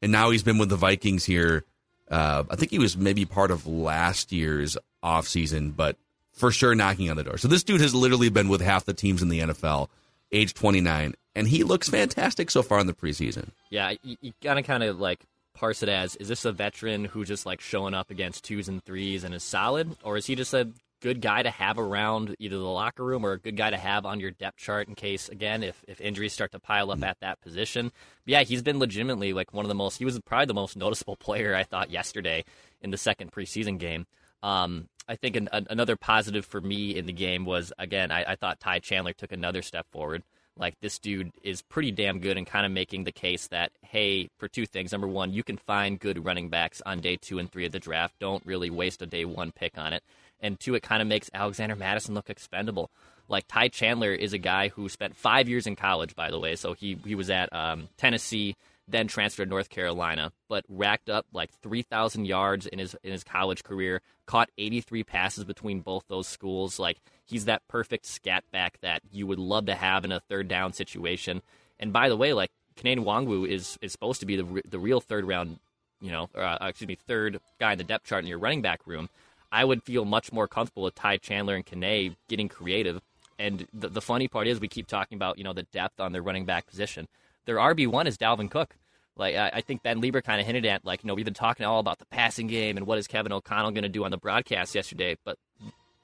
and 0.03 0.13
now 0.13 0.31
he's 0.31 0.43
been 0.43 0.59
with 0.59 0.69
the 0.69 0.77
Vikings 0.77 1.25
here. 1.25 1.65
Uh, 2.11 2.43
I 2.51 2.57
think 2.57 2.73
he 2.73 2.79
was 2.79 2.97
maybe 2.97 3.25
part 3.25 3.51
of 3.51 3.67
last 3.67 4.33
year's 4.33 4.77
offseason, 5.03 5.75
but 5.75 5.97
for 6.33 6.51
sure 6.51 6.75
knocking 6.75 7.09
on 7.09 7.17
the 7.17 7.25
door. 7.25 7.39
So 7.39 7.49
this 7.49 7.63
dude 7.63 7.81
has 7.81 7.95
literally 7.95 8.29
been 8.29 8.49
with 8.49 8.61
half 8.61 8.85
the 8.85 8.93
teams 8.93 9.23
in 9.23 9.29
the 9.29 9.41
NFL, 9.41 9.89
age 10.33 10.53
29. 10.53 11.15
and 11.35 11.49
he 11.49 11.63
looks 11.63 11.89
fantastic 11.89 12.51
so 12.51 12.63
far 12.63 12.81
in 12.81 12.87
the 12.87 12.93
preseason. 12.93 13.51
Yeah, 13.71 13.95
you, 14.03 14.17
you 14.21 14.33
gotta 14.43 14.63
kind 14.63 14.83
of 14.83 14.99
like 14.99 15.21
parse 15.55 15.83
it 15.83 15.89
as: 15.89 16.17
is 16.17 16.29
this 16.29 16.45
a 16.45 16.53
veteran 16.53 17.05
who's 17.05 17.29
just 17.29 17.47
like 17.47 17.61
showing 17.61 17.95
up 17.95 18.11
against 18.11 18.45
twos 18.45 18.69
and 18.69 18.83
threes 18.85 19.25
and 19.25 19.35
is 19.35 19.43
solid, 19.43 19.97
or 20.03 20.17
is 20.17 20.27
he 20.27 20.35
just 20.35 20.55
a 20.55 20.73
good 21.03 21.21
guy 21.21 21.43
to 21.43 21.51
have 21.51 21.79
around 21.79 22.35
either 22.39 22.57
the 22.57 22.65
locker 22.65 23.05
room 23.05 23.27
or 23.27 23.33
a 23.33 23.39
good 23.39 23.57
guy 23.57 23.69
to 23.69 23.77
have 23.77 24.07
on 24.07 24.21
your 24.21 24.31
depth 24.31 24.57
chart 24.57 24.89
in 24.89 24.95
case 24.95 25.29
again 25.29 25.63
if, 25.63 25.85
if 25.89 26.01
injuries 26.01 26.33
start 26.33 26.53
to 26.53 26.61
pile 26.61 26.91
up 26.91 27.03
at 27.03 27.19
that 27.21 27.41
position. 27.41 27.91
But 28.25 28.33
yeah, 28.33 28.43
he's 28.45 28.63
been 28.63 28.79
legitimately 28.79 29.33
like 29.33 29.53
one 29.53 29.65
of 29.65 29.69
the 29.69 29.75
most 29.75 29.99
he 29.99 30.05
was 30.05 30.19
probably 30.21 30.47
the 30.47 30.55
most 30.55 30.77
noticeable 30.77 31.17
player 31.21 31.55
I 31.55 31.65
thought 31.65 31.91
yesterday 31.91 32.45
in 32.81 32.91
the 32.91 32.97
second 32.97 33.33
preseason 33.33 33.79
game. 33.79 34.07
Um, 34.43 34.89
I 35.09 35.17
think 35.17 35.37
an, 35.37 35.49
an, 35.53 35.67
another 35.69 35.97
positive 35.97 36.47
for 36.47 36.61
me 36.61 36.97
in 36.97 37.07
the 37.07 37.13
game 37.13 37.45
was 37.45 37.73
again 37.79 38.13
I, 38.13 38.33
I 38.33 38.37
thought 38.37 38.61
Ty 38.61 38.79
Chandler 38.79 39.13
took 39.13 39.33
another 39.33 39.61
step 39.61 39.87
forward. 39.91 40.23
Like 40.59 40.79
this 40.81 40.99
dude 40.99 41.33
is 41.43 41.63
pretty 41.63 41.91
damn 41.91 42.21
good 42.21 42.37
and 42.37 42.47
kind 42.47 42.67
of 42.67 42.73
making 42.73 43.05
the 43.05 43.13
case 43.13 43.49
that 43.49 43.73
hey, 43.83 44.29
for 44.39 44.49
two 44.49 44.67
things. 44.67 44.93
Number 44.93 45.09
one, 45.09 45.33
you 45.33 45.43
can 45.43 45.57
find 45.57 45.99
good 45.99 46.25
running 46.25 46.49
backs 46.49 46.83
on 46.85 47.01
day 47.01 47.17
two 47.17 47.39
and 47.39 47.51
three 47.51 47.67
of 47.67 47.73
the 47.73 47.81
draft. 47.81 48.15
Don't 48.21 48.45
really 48.45 48.71
waste 48.71 49.03
a 49.03 49.07
day 49.07 49.25
one 49.25 49.53
pick 49.53 49.79
on 49.79 49.93
it 49.93 50.03
and 50.43 50.59
two, 50.59 50.75
it 50.75 50.83
kind 50.83 51.01
of 51.01 51.09
makes 51.09 51.31
Alexander 51.33 51.77
Mattison 51.77 52.15
look 52.15 52.29
expendable. 52.29 52.91
Like 53.29 53.45
Ty 53.49 53.69
Chandler 53.69 54.13
is 54.13 54.33
a 54.33 54.39
guy 54.39 54.69
who 54.69 54.89
spent 54.89 55.17
five 55.17 55.49
years 55.49 55.67
in 55.67 55.77
college, 55.77 56.15
by 56.17 56.31
the 56.31 56.41
way. 56.41 56.57
So 56.57 56.75
he 56.75 56.99
he 57.05 57.15
was 57.15 57.31
at 57.31 57.51
um, 57.53 57.89
Tennessee, 57.97 58.57
then 58.89 59.07
transferred 59.07 59.45
to 59.45 59.51
North 59.51 59.71
Carolina, 59.71 60.33
but 60.49 60.65
racked 60.69 61.09
up 61.09 61.27
like 61.33 61.51
three 61.63 61.83
thousand 61.83 62.27
yards 62.27 62.67
in 62.67 62.79
his 62.79 62.97
in 63.03 63.13
his 63.13 63.25
college 63.25 63.63
career. 63.63 64.03
Caught 64.27 64.51
eighty 64.59 64.81
three 64.81 65.05
passes 65.05 65.45
between 65.45 65.81
both 65.81 66.05
those 66.09 66.27
schools. 66.27 66.79
Like 66.79 66.99
he's 67.25 67.45
that 67.47 67.67
perfect 67.69 68.07
scat 68.07 68.45
back 68.53 68.79
that 68.81 69.03
you 69.11 69.27
would 69.27 69.39
love 69.39 69.67
to 69.67 69.75
have 69.75 70.05
in 70.05 70.13
a 70.13 70.21
third 70.21 70.49
down 70.49 70.73
situation. 70.73 71.43
And 71.79 71.93
by 71.93 72.09
the 72.09 72.17
way, 72.17 72.33
like 72.33 72.51
Kene 72.77 72.99
Nwangwu 72.99 73.49
is 73.49 73.79
is 73.81 73.93
supposed 73.93 74.21
to 74.21 74.27
be 74.27 74.37
the 74.37 74.63
the 74.69 74.79
real 74.79 75.01
third 75.01 75.25
round, 75.27 75.59
you 76.01 76.11
know, 76.11 76.29
uh, 76.35 76.59
excuse 76.63 76.89
me, 76.89 76.97
third 76.97 77.41
guy 77.59 77.73
in 77.73 77.79
the 77.79 77.85
depth 77.85 78.07
chart 78.07 78.25
in 78.25 78.29
your 78.29 78.39
running 78.39 78.63
back 78.63 78.87
room. 78.87 79.09
I 79.51 79.65
would 79.65 79.83
feel 79.83 80.05
much 80.05 80.33
more 80.33 80.49
comfortable 80.49 80.85
with 80.85 80.95
Ty 80.95 81.19
Chandler 81.19 81.55
and 81.55 81.67
Kene 81.67 82.17
getting 82.29 82.49
creative. 82.49 83.03
And 83.39 83.67
the, 83.75 83.89
the 83.89 84.01
funny 84.01 84.29
part 84.29 84.47
is, 84.47 84.61
we 84.61 84.69
keep 84.69 84.87
talking 84.87 85.17
about 85.17 85.39
you 85.39 85.45
know 85.45 85.53
the 85.53 85.65
depth 85.65 86.01
on 86.01 86.13
their 86.13 86.23
running 86.23 86.45
back 86.45 86.67
position. 86.67 87.09
Their 87.47 87.57
RB 87.57 87.87
one 87.87 88.07
is 88.07 88.17
Dalvin 88.17 88.51
Cook. 88.51 88.77
Like 89.17 89.37
I, 89.37 89.51
I 89.55 89.61
think 89.61 89.83
Ben 89.83 90.01
Leber 90.01 90.23
kind 90.23 90.41
of 90.41 90.47
hinted 90.47 90.65
at, 90.67 90.85
like 90.85 91.03
you 91.03 91.09
know 91.09 91.15
we've 91.15 91.25
been 91.25 91.35
talking 91.35 91.67
all 91.67 91.81
about 91.81 91.99
the 91.99 92.07
passing 92.07 92.47
game 92.47 92.77
and 92.77 92.87
what 92.87 92.99
is 92.99 93.07
Kevin 93.07 93.33
O'Connell 93.33 93.73
going 93.73 93.83
to 93.83 93.89
do 93.89 94.05
on 94.05 94.11
the 94.11 94.17
broadcast 94.17 94.75
yesterday, 94.75 95.17
but 95.25 95.39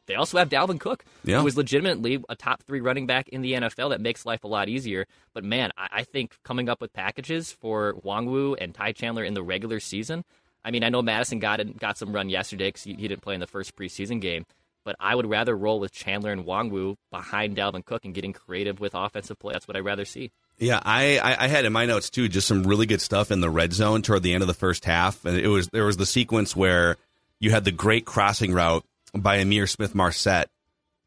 they 0.08 0.14
also 0.14 0.38
have 0.38 0.48
Dalvin 0.48 0.80
Cook, 0.80 1.04
yeah. 1.22 1.40
who 1.40 1.46
is 1.46 1.56
legitimately 1.56 2.24
a 2.30 2.34
top 2.34 2.62
three 2.62 2.80
running 2.80 3.06
back 3.06 3.28
in 3.28 3.42
the 3.42 3.52
NFL. 3.52 3.90
That 3.90 4.00
makes 4.00 4.24
life 4.24 4.42
a 4.42 4.48
lot 4.48 4.68
easier. 4.68 5.06
But 5.34 5.44
man, 5.44 5.70
I, 5.76 5.88
I 5.92 6.02
think 6.02 6.38
coming 6.42 6.68
up 6.68 6.80
with 6.80 6.94
packages 6.94 7.52
for 7.52 7.92
Nwangwu 7.92 8.56
and 8.58 8.74
Ty 8.74 8.92
Chandler 8.92 9.22
in 9.22 9.34
the 9.34 9.42
regular 9.42 9.80
season, 9.80 10.24
I 10.64 10.70
mean, 10.70 10.82
I 10.82 10.88
know 10.88 11.02
Mattison 11.02 11.38
got 11.38 11.60
got 11.78 11.98
some 11.98 12.12
run 12.12 12.28
yesterday 12.30 12.68
because 12.68 12.82
he, 12.82 12.94
he, 12.94 13.06
didn't 13.06 13.22
play 13.22 13.34
in 13.34 13.40
the 13.40 13.46
first 13.46 13.76
preseason 13.76 14.20
game, 14.20 14.44
but 14.82 14.96
I 14.98 15.14
would 15.14 15.26
rather 15.26 15.56
roll 15.56 15.78
with 15.78 15.92
Chandler 15.92 16.32
and 16.32 16.44
Nwangwu 16.44 16.96
behind 17.10 17.56
Dalvin 17.56 17.84
Cook 17.84 18.04
and 18.04 18.14
getting 18.14 18.32
creative 18.32 18.80
with 18.80 18.94
offensive 18.94 19.38
play. 19.38 19.52
That's 19.52 19.68
what 19.68 19.76
I'd 19.76 19.84
rather 19.84 20.06
see. 20.06 20.30
Yeah, 20.58 20.80
I, 20.82 21.20
I 21.38 21.46
had 21.46 21.64
in 21.64 21.72
my 21.72 21.86
notes 21.86 22.10
too 22.10 22.28
just 22.28 22.48
some 22.48 22.64
really 22.64 22.86
good 22.86 23.00
stuff 23.00 23.30
in 23.30 23.40
the 23.40 23.50
red 23.50 23.72
zone 23.72 24.02
toward 24.02 24.24
the 24.24 24.34
end 24.34 24.42
of 24.42 24.48
the 24.48 24.54
first 24.54 24.84
half, 24.84 25.24
and 25.24 25.36
it 25.36 25.46
was 25.46 25.68
there 25.68 25.84
was 25.84 25.96
the 25.96 26.06
sequence 26.06 26.56
where 26.56 26.96
you 27.38 27.50
had 27.52 27.64
the 27.64 27.70
great 27.70 28.04
crossing 28.04 28.52
route 28.52 28.84
by 29.14 29.38
Ihmir 29.38 29.68
Smith-Marsette 29.68 30.50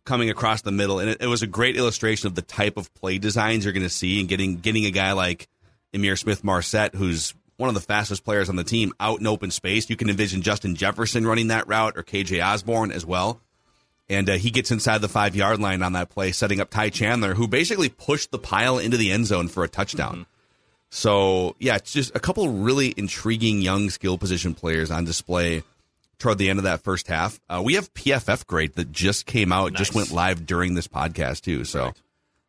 coming 0.05 0.29
across 0.29 0.61
the 0.61 0.71
middle, 0.71 0.99
and 0.99 1.09
it, 1.09 1.21
it 1.21 1.27
was 1.27 1.41
a 1.41 1.47
great 1.47 1.75
illustration 1.75 2.27
of 2.27 2.35
the 2.35 2.41
type 2.41 2.77
of 2.77 2.93
play 2.93 3.17
designs 3.17 3.65
you're 3.65 3.73
going 3.73 3.83
to 3.83 3.89
see, 3.89 4.21
and 4.21 4.29
getting 4.29 4.57
getting 4.57 4.85
a 4.85 4.91
guy 4.91 5.11
like 5.11 5.49
Ihmir 5.93 6.17
Smith-Marsette 6.17 6.95
who's 6.95 7.33
one 7.57 7.67
of 7.67 7.75
the 7.75 7.81
fastest 7.81 8.23
players 8.23 8.49
on 8.49 8.55
the 8.55 8.63
team 8.63 8.93
out 8.99 9.19
in 9.19 9.27
open 9.27 9.51
space. 9.51 9.89
You 9.89 9.97
can 9.97 10.09
envision 10.09 10.41
Justin 10.41 10.75
Jefferson 10.75 11.27
running 11.27 11.49
that 11.49 11.67
route 11.67 11.97
or 11.97 12.03
KJ 12.03 12.43
Osborn 12.43 12.91
as 12.91 13.05
well. 13.05 13.39
And 14.11 14.29
uh, 14.29 14.33
he 14.33 14.51
gets 14.51 14.71
inside 14.71 14.99
the 14.99 15.07
five 15.07 15.35
yard 15.35 15.59
line 15.59 15.81
on 15.81 15.93
that 15.93 16.09
play, 16.09 16.31
setting 16.31 16.59
up 16.59 16.69
Ty 16.69 16.89
Chandler, 16.89 17.33
who 17.33 17.47
basically 17.47 17.89
pushed 17.89 18.31
the 18.31 18.37
pile 18.37 18.77
into 18.77 18.97
the 18.97 19.11
end 19.11 19.25
zone 19.25 19.47
for 19.47 19.63
a 19.63 19.69
touchdown. 19.69 20.11
Mm-hmm. 20.11 20.21
So, 20.89 21.55
yeah, 21.59 21.77
it's 21.77 21.93
just 21.93 22.13
a 22.13 22.19
couple 22.19 22.49
really 22.49 22.93
intriguing 22.97 23.61
young 23.61 23.89
skill 23.89 24.17
position 24.17 24.53
players 24.53 24.91
on 24.91 25.05
display 25.05 25.63
toward 26.19 26.37
the 26.37 26.49
end 26.49 26.59
of 26.59 26.63
that 26.63 26.81
first 26.81 27.07
half. 27.07 27.39
Uh, 27.49 27.61
we 27.63 27.75
have 27.75 27.93
PFF 27.93 28.45
grade 28.45 28.75
that 28.75 28.91
just 28.91 29.25
came 29.25 29.53
out, 29.53 29.71
nice. 29.71 29.79
just 29.79 29.95
went 29.95 30.11
live 30.11 30.45
during 30.45 30.73
this 30.73 30.89
podcast, 30.89 31.41
too. 31.43 31.63
So, 31.63 31.85
right. 31.85 32.01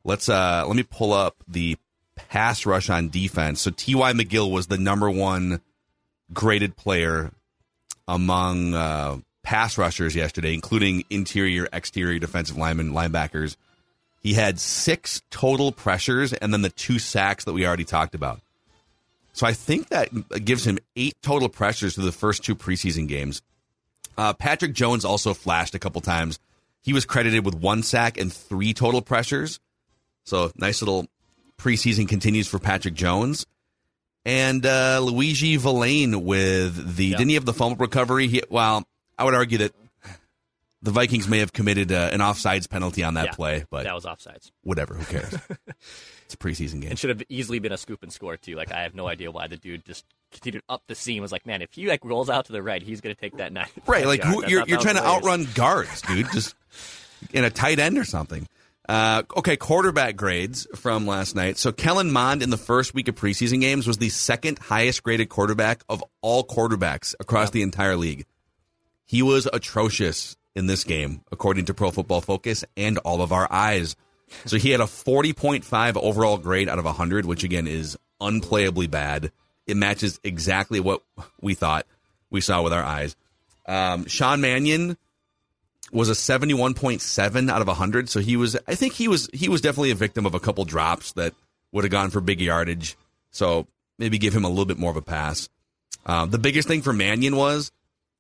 let's 0.03 0.29
uh, 0.29 0.64
let 0.66 0.75
me 0.75 0.83
pull 0.83 1.12
up 1.12 1.37
the 1.46 1.79
pass 2.16 2.66
rush 2.66 2.90
on 2.90 3.09
defense. 3.09 3.61
So 3.61 3.70
T.Y. 3.70 4.12
McGill 4.12 4.51
was 4.51 4.66
the 4.66 4.79
number 4.79 5.11
one 5.11 5.61
graded 6.33 6.77
player 6.77 7.31
among 8.09 8.75
uh, 8.75 9.18
pass 9.42 9.76
rushers 9.78 10.14
yesterday, 10.14 10.55
including 10.55 11.05
interior, 11.11 11.68
exterior 11.72 12.18
defensive 12.18 12.57
linemen, 12.57 12.92
linebackers. 12.92 13.57
He 14.20 14.35
had 14.35 14.61
six 14.61 15.20
total 15.31 15.72
pressures 15.72 16.33
and 16.33 16.52
then 16.52 16.62
the 16.62 16.70
two 16.70 16.98
sacks 16.98 17.44
that 17.44 17.52
we 17.52 17.66
already 17.66 17.85
talked 17.85 18.14
about. 18.14 18.40
So 19.33 19.46
I 19.46 19.52
think 19.52 19.88
that 19.88 20.11
gives 20.44 20.66
him 20.66 20.78
eight 20.94 21.16
total 21.22 21.48
pressures 21.48 21.94
through 21.94 22.05
the 22.05 22.12
first 22.12 22.44
two 22.44 22.55
preseason 22.55 23.09
games. 23.09 23.42
Uh, 24.16 24.33
Patrick 24.35 24.74
Jones 24.74 25.05
also 25.05 25.35
flashed 25.35 25.74
a 25.74 25.78
couple 25.78 26.00
times. 26.02 26.38
He 26.83 26.92
was 26.92 27.05
credited 27.05 27.44
with 27.44 27.55
one 27.55 27.83
sack 27.83 28.18
and 28.18 28.33
three 28.33 28.74
total 28.74 29.00
pressures. 29.00 29.59
So 30.24 30.52
nice 30.57 30.83
little 30.83 31.07
preseason 31.59 32.09
continues 32.09 32.46
for 32.46 32.59
Patrick 32.59 32.94
Jones. 32.94 33.46
And 34.24 34.64
uh, 34.64 35.00
Luiji 35.02 35.59
Vilain 35.59 36.22
with 36.22 36.96
the 36.96 37.07
yep. 37.07 37.18
didn't 37.18 37.31
he 37.31 37.35
have 37.35 37.44
the 37.44 37.52
fumble 37.52 37.76
recovery? 37.76 38.28
He, 38.28 38.42
well, 38.50 38.87
I 39.22 39.24
would 39.24 39.35
argue 39.35 39.58
that 39.58 39.72
the 40.82 40.90
Vikings 40.90 41.28
may 41.28 41.38
have 41.38 41.52
committed 41.52 41.92
uh, 41.92 42.11
an 42.12 42.18
offsides 42.18 42.68
penalty 42.68 43.04
on 43.04 43.14
that 43.14 43.26
yeah, 43.26 43.32
play, 43.32 43.64
but 43.70 43.85
that 43.85 43.94
was 43.94 44.04
offsides. 44.04 44.50
Whatever, 44.62 44.94
who 44.94 45.04
cares? 45.04 45.32
it's 46.24 46.35
a 46.35 46.37
preseason 46.37 46.80
game. 46.80 46.90
It 46.90 46.98
should 46.98 47.11
have 47.11 47.22
easily 47.28 47.61
been 47.61 47.70
a 47.70 47.78
scoop 47.78 48.02
and 48.02 48.12
score 48.12 48.37
too. 48.37 48.56
Like 48.56 48.72
I 48.72 48.82
have 48.82 48.94
no 48.94 49.06
idea 49.06 49.30
why 49.30 49.46
the 49.46 49.56
dude 49.56 49.85
just 49.85 50.04
continued 50.32 50.64
up 50.68 50.82
the 50.88 50.96
seam. 50.96 51.22
Was 51.22 51.30
like, 51.30 51.46
man, 51.46 51.62
if 51.62 51.72
he 51.72 51.87
like 51.87 52.04
rolls 52.04 52.28
out 52.28 52.46
to 52.46 52.52
the 52.52 52.62
right, 52.64 52.82
he's 52.82 53.00
going 53.00 53.14
to 53.14 53.20
take 53.20 53.37
that 53.37 53.52
nine. 53.52 53.68
Right, 53.87 54.06
like 54.06 54.24
who, 54.24 54.44
you're 54.48 54.66
you're 54.66 54.80
trying 54.80 54.96
to 54.96 55.06
outrun 55.06 55.46
guards, 55.54 56.02
dude. 56.02 56.26
Just 56.32 56.56
in 57.32 57.44
a 57.44 57.50
tight 57.50 57.78
end 57.78 57.96
or 57.96 58.04
something. 58.04 58.48
Uh, 58.88 59.22
okay, 59.37 59.56
quarterback 59.56 60.16
grades 60.16 60.66
from 60.74 61.06
last 61.06 61.37
night. 61.37 61.56
So 61.56 61.70
Kellen 61.70 62.11
Mond 62.11 62.42
in 62.42 62.50
the 62.50 62.56
first 62.56 62.94
week 62.94 63.06
of 63.06 63.14
preseason 63.14 63.61
games 63.61 63.87
was 63.87 63.98
the 63.98 64.08
second 64.08 64.58
highest 64.58 65.04
graded 65.04 65.28
quarterback 65.28 65.85
of 65.88 66.02
all 66.20 66.44
quarterbacks 66.44 67.14
across 67.20 67.50
the 67.50 67.62
entire 67.62 67.96
league. 67.96 68.26
He 69.04 69.22
was 69.22 69.48
atrocious 69.52 70.36
in 70.54 70.66
this 70.66 70.84
game, 70.84 71.22
according 71.30 71.66
to 71.66 71.74
Pro 71.74 71.90
Football 71.90 72.20
Focus 72.20 72.64
and 72.76 72.98
all 72.98 73.22
of 73.22 73.32
our 73.32 73.50
eyes. 73.50 73.96
So 74.46 74.56
he 74.56 74.70
had 74.70 74.80
a 74.80 74.84
40.5 74.84 75.96
overall 75.96 76.38
grade 76.38 76.68
out 76.68 76.78
of 76.78 76.84
100, 76.84 77.26
which 77.26 77.44
again 77.44 77.66
is 77.66 77.98
unplayably 78.20 78.90
bad. 78.90 79.32
It 79.66 79.76
matches 79.76 80.20
exactly 80.24 80.80
what 80.80 81.02
we 81.40 81.54
thought 81.54 81.86
we 82.30 82.40
saw 82.40 82.62
with 82.62 82.72
our 82.72 82.82
eyes. 82.82 83.16
Um, 83.66 84.06
Sean 84.06 84.40
Mannion 84.40 84.96
was 85.92 86.08
a 86.08 86.12
71.7 86.12 87.50
out 87.50 87.60
of 87.60 87.66
100 87.66 88.08
so 88.08 88.18
he 88.18 88.34
was 88.36 88.56
i 88.66 88.74
think 88.74 88.94
he 88.94 89.08
was 89.08 89.28
he 89.34 89.48
was 89.48 89.60
definitely 89.60 89.90
a 89.90 89.94
victim 89.94 90.24
of 90.24 90.34
a 90.34 90.40
couple 90.40 90.64
drops 90.64 91.12
that 91.12 91.34
would 91.70 91.84
have 91.84 91.90
gone 91.90 92.08
for 92.08 92.20
big 92.22 92.40
yardage 92.40 92.96
so 93.30 93.66
maybe 93.98 94.16
give 94.16 94.34
him 94.34 94.44
a 94.44 94.48
little 94.48 94.64
bit 94.64 94.78
more 94.78 94.90
of 94.90 94.96
a 94.96 95.02
pass 95.02 95.50
uh, 96.06 96.24
the 96.24 96.38
biggest 96.38 96.66
thing 96.66 96.80
for 96.80 96.94
mannion 96.94 97.36
was 97.36 97.70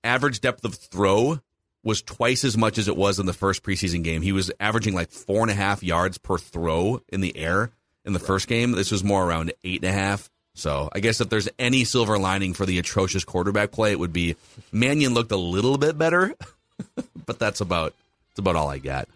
average 0.04 0.40
depth 0.40 0.64
of 0.64 0.74
throw 0.74 1.40
was 1.84 2.02
twice 2.02 2.44
as 2.44 2.56
much 2.56 2.78
as 2.78 2.86
it 2.88 2.96
was 2.96 3.18
in 3.18 3.26
the 3.26 3.32
first 3.32 3.62
preseason 3.62 4.02
game 4.04 4.22
he 4.22 4.32
was 4.32 4.50
averaging 4.60 4.94
like 4.94 5.10
four 5.10 5.42
and 5.42 5.50
a 5.50 5.54
half 5.54 5.82
yards 5.82 6.18
per 6.18 6.38
throw 6.38 7.02
in 7.08 7.20
the 7.20 7.36
air 7.36 7.70
in 8.04 8.12
the 8.12 8.18
first 8.18 8.48
game 8.48 8.72
this 8.72 8.90
was 8.90 9.02
more 9.02 9.24
around 9.24 9.52
eight 9.64 9.82
and 9.84 9.90
a 9.90 9.92
half 9.92 10.30
so 10.54 10.90
I 10.92 11.00
guess 11.00 11.20
if 11.20 11.30
there's 11.30 11.48
any 11.58 11.84
silver 11.84 12.18
lining 12.18 12.52
for 12.52 12.66
the 12.66 12.78
atrocious 12.78 13.24
quarterback 13.24 13.70
play, 13.70 13.92
it 13.92 13.98
would 13.98 14.12
be 14.12 14.36
Mannion 14.70 15.14
looked 15.14 15.32
a 15.32 15.36
little 15.36 15.78
bit 15.78 15.96
better 15.96 16.34
but 17.26 17.38
that's 17.38 17.60
about 17.60 17.94
that's 18.30 18.38
about 18.38 18.56
all 18.56 18.68
I 18.68 18.78
got. 18.78 19.08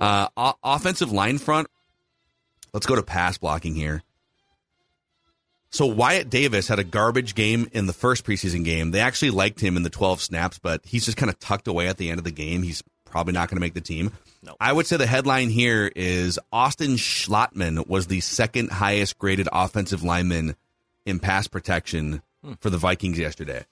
Uh, 0.00 0.28
o- 0.36 0.56
offensive 0.62 1.12
line 1.12 1.38
front. 1.38 1.68
Let's 2.72 2.86
go 2.86 2.96
to 2.96 3.02
pass 3.02 3.38
blocking 3.38 3.74
here. 3.74 4.02
So 5.74 5.86
Wyatt 5.86 6.30
Davis 6.30 6.68
had 6.68 6.78
a 6.78 6.84
garbage 6.84 7.34
game 7.34 7.68
in 7.72 7.86
the 7.86 7.92
first 7.92 8.24
preseason 8.24 8.64
game. 8.64 8.92
They 8.92 9.00
actually 9.00 9.30
liked 9.30 9.58
him 9.58 9.76
in 9.76 9.82
the 9.82 9.90
12 9.90 10.20
snaps, 10.20 10.60
but 10.60 10.82
he's 10.84 11.04
just 11.04 11.16
kind 11.16 11.28
of 11.28 11.40
tucked 11.40 11.66
away 11.66 11.88
at 11.88 11.96
the 11.96 12.10
end 12.10 12.18
of 12.18 12.24
the 12.24 12.30
game. 12.30 12.62
He's 12.62 12.80
probably 13.04 13.32
not 13.32 13.48
going 13.48 13.56
to 13.56 13.60
make 13.60 13.74
the 13.74 13.80
team. 13.80 14.12
No. 14.40 14.54
I 14.60 14.72
would 14.72 14.86
say 14.86 14.98
the 14.98 15.06
headline 15.08 15.50
here 15.50 15.90
is 15.96 16.38
Austin 16.52 16.92
Schlottmann 16.92 17.88
was 17.88 18.06
the 18.06 18.20
second 18.20 18.70
highest 18.70 19.18
graded 19.18 19.48
offensive 19.50 20.04
lineman 20.04 20.54
in 21.04 21.18
pass 21.18 21.48
protection 21.48 22.22
hmm. 22.44 22.52
for 22.60 22.70
the 22.70 22.78
Vikings 22.78 23.18
yesterday 23.18 23.64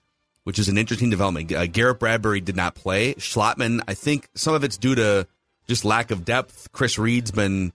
which 0.44 0.58
is 0.58 0.68
an 0.68 0.76
interesting 0.76 1.08
development. 1.08 1.52
Uh, 1.52 1.66
Garrett 1.66 2.00
Bradbury 2.00 2.40
did 2.40 2.56
not 2.56 2.74
play. 2.74 3.14
Schlottmann, 3.14 3.80
I 3.86 3.94
think 3.94 4.28
some 4.34 4.54
of 4.54 4.64
it's 4.64 4.76
due 4.76 4.96
to 4.96 5.28
just 5.68 5.84
lack 5.84 6.10
of 6.10 6.24
depth. 6.24 6.72
Chris 6.72 6.98
Reed's 6.98 7.30
been 7.30 7.72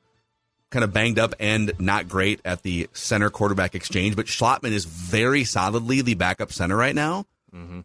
kind 0.72 0.84
of 0.84 0.94
banged 0.94 1.20
up 1.20 1.34
and 1.40 1.72
not 1.80 2.08
great 2.08 2.42
at 2.44 2.64
the 2.64 2.90
center 2.94 3.30
quarterback 3.30 3.76
exchange, 3.76 4.16
but 4.16 4.26
Schlottmann 4.26 4.72
is 4.72 4.86
very 4.86 5.44
solidly 5.44 6.02
the 6.02 6.16
backup 6.16 6.52
center 6.52 6.76
right 6.76 6.96
now. 6.96 7.26
Mm-hmm. 7.54 7.82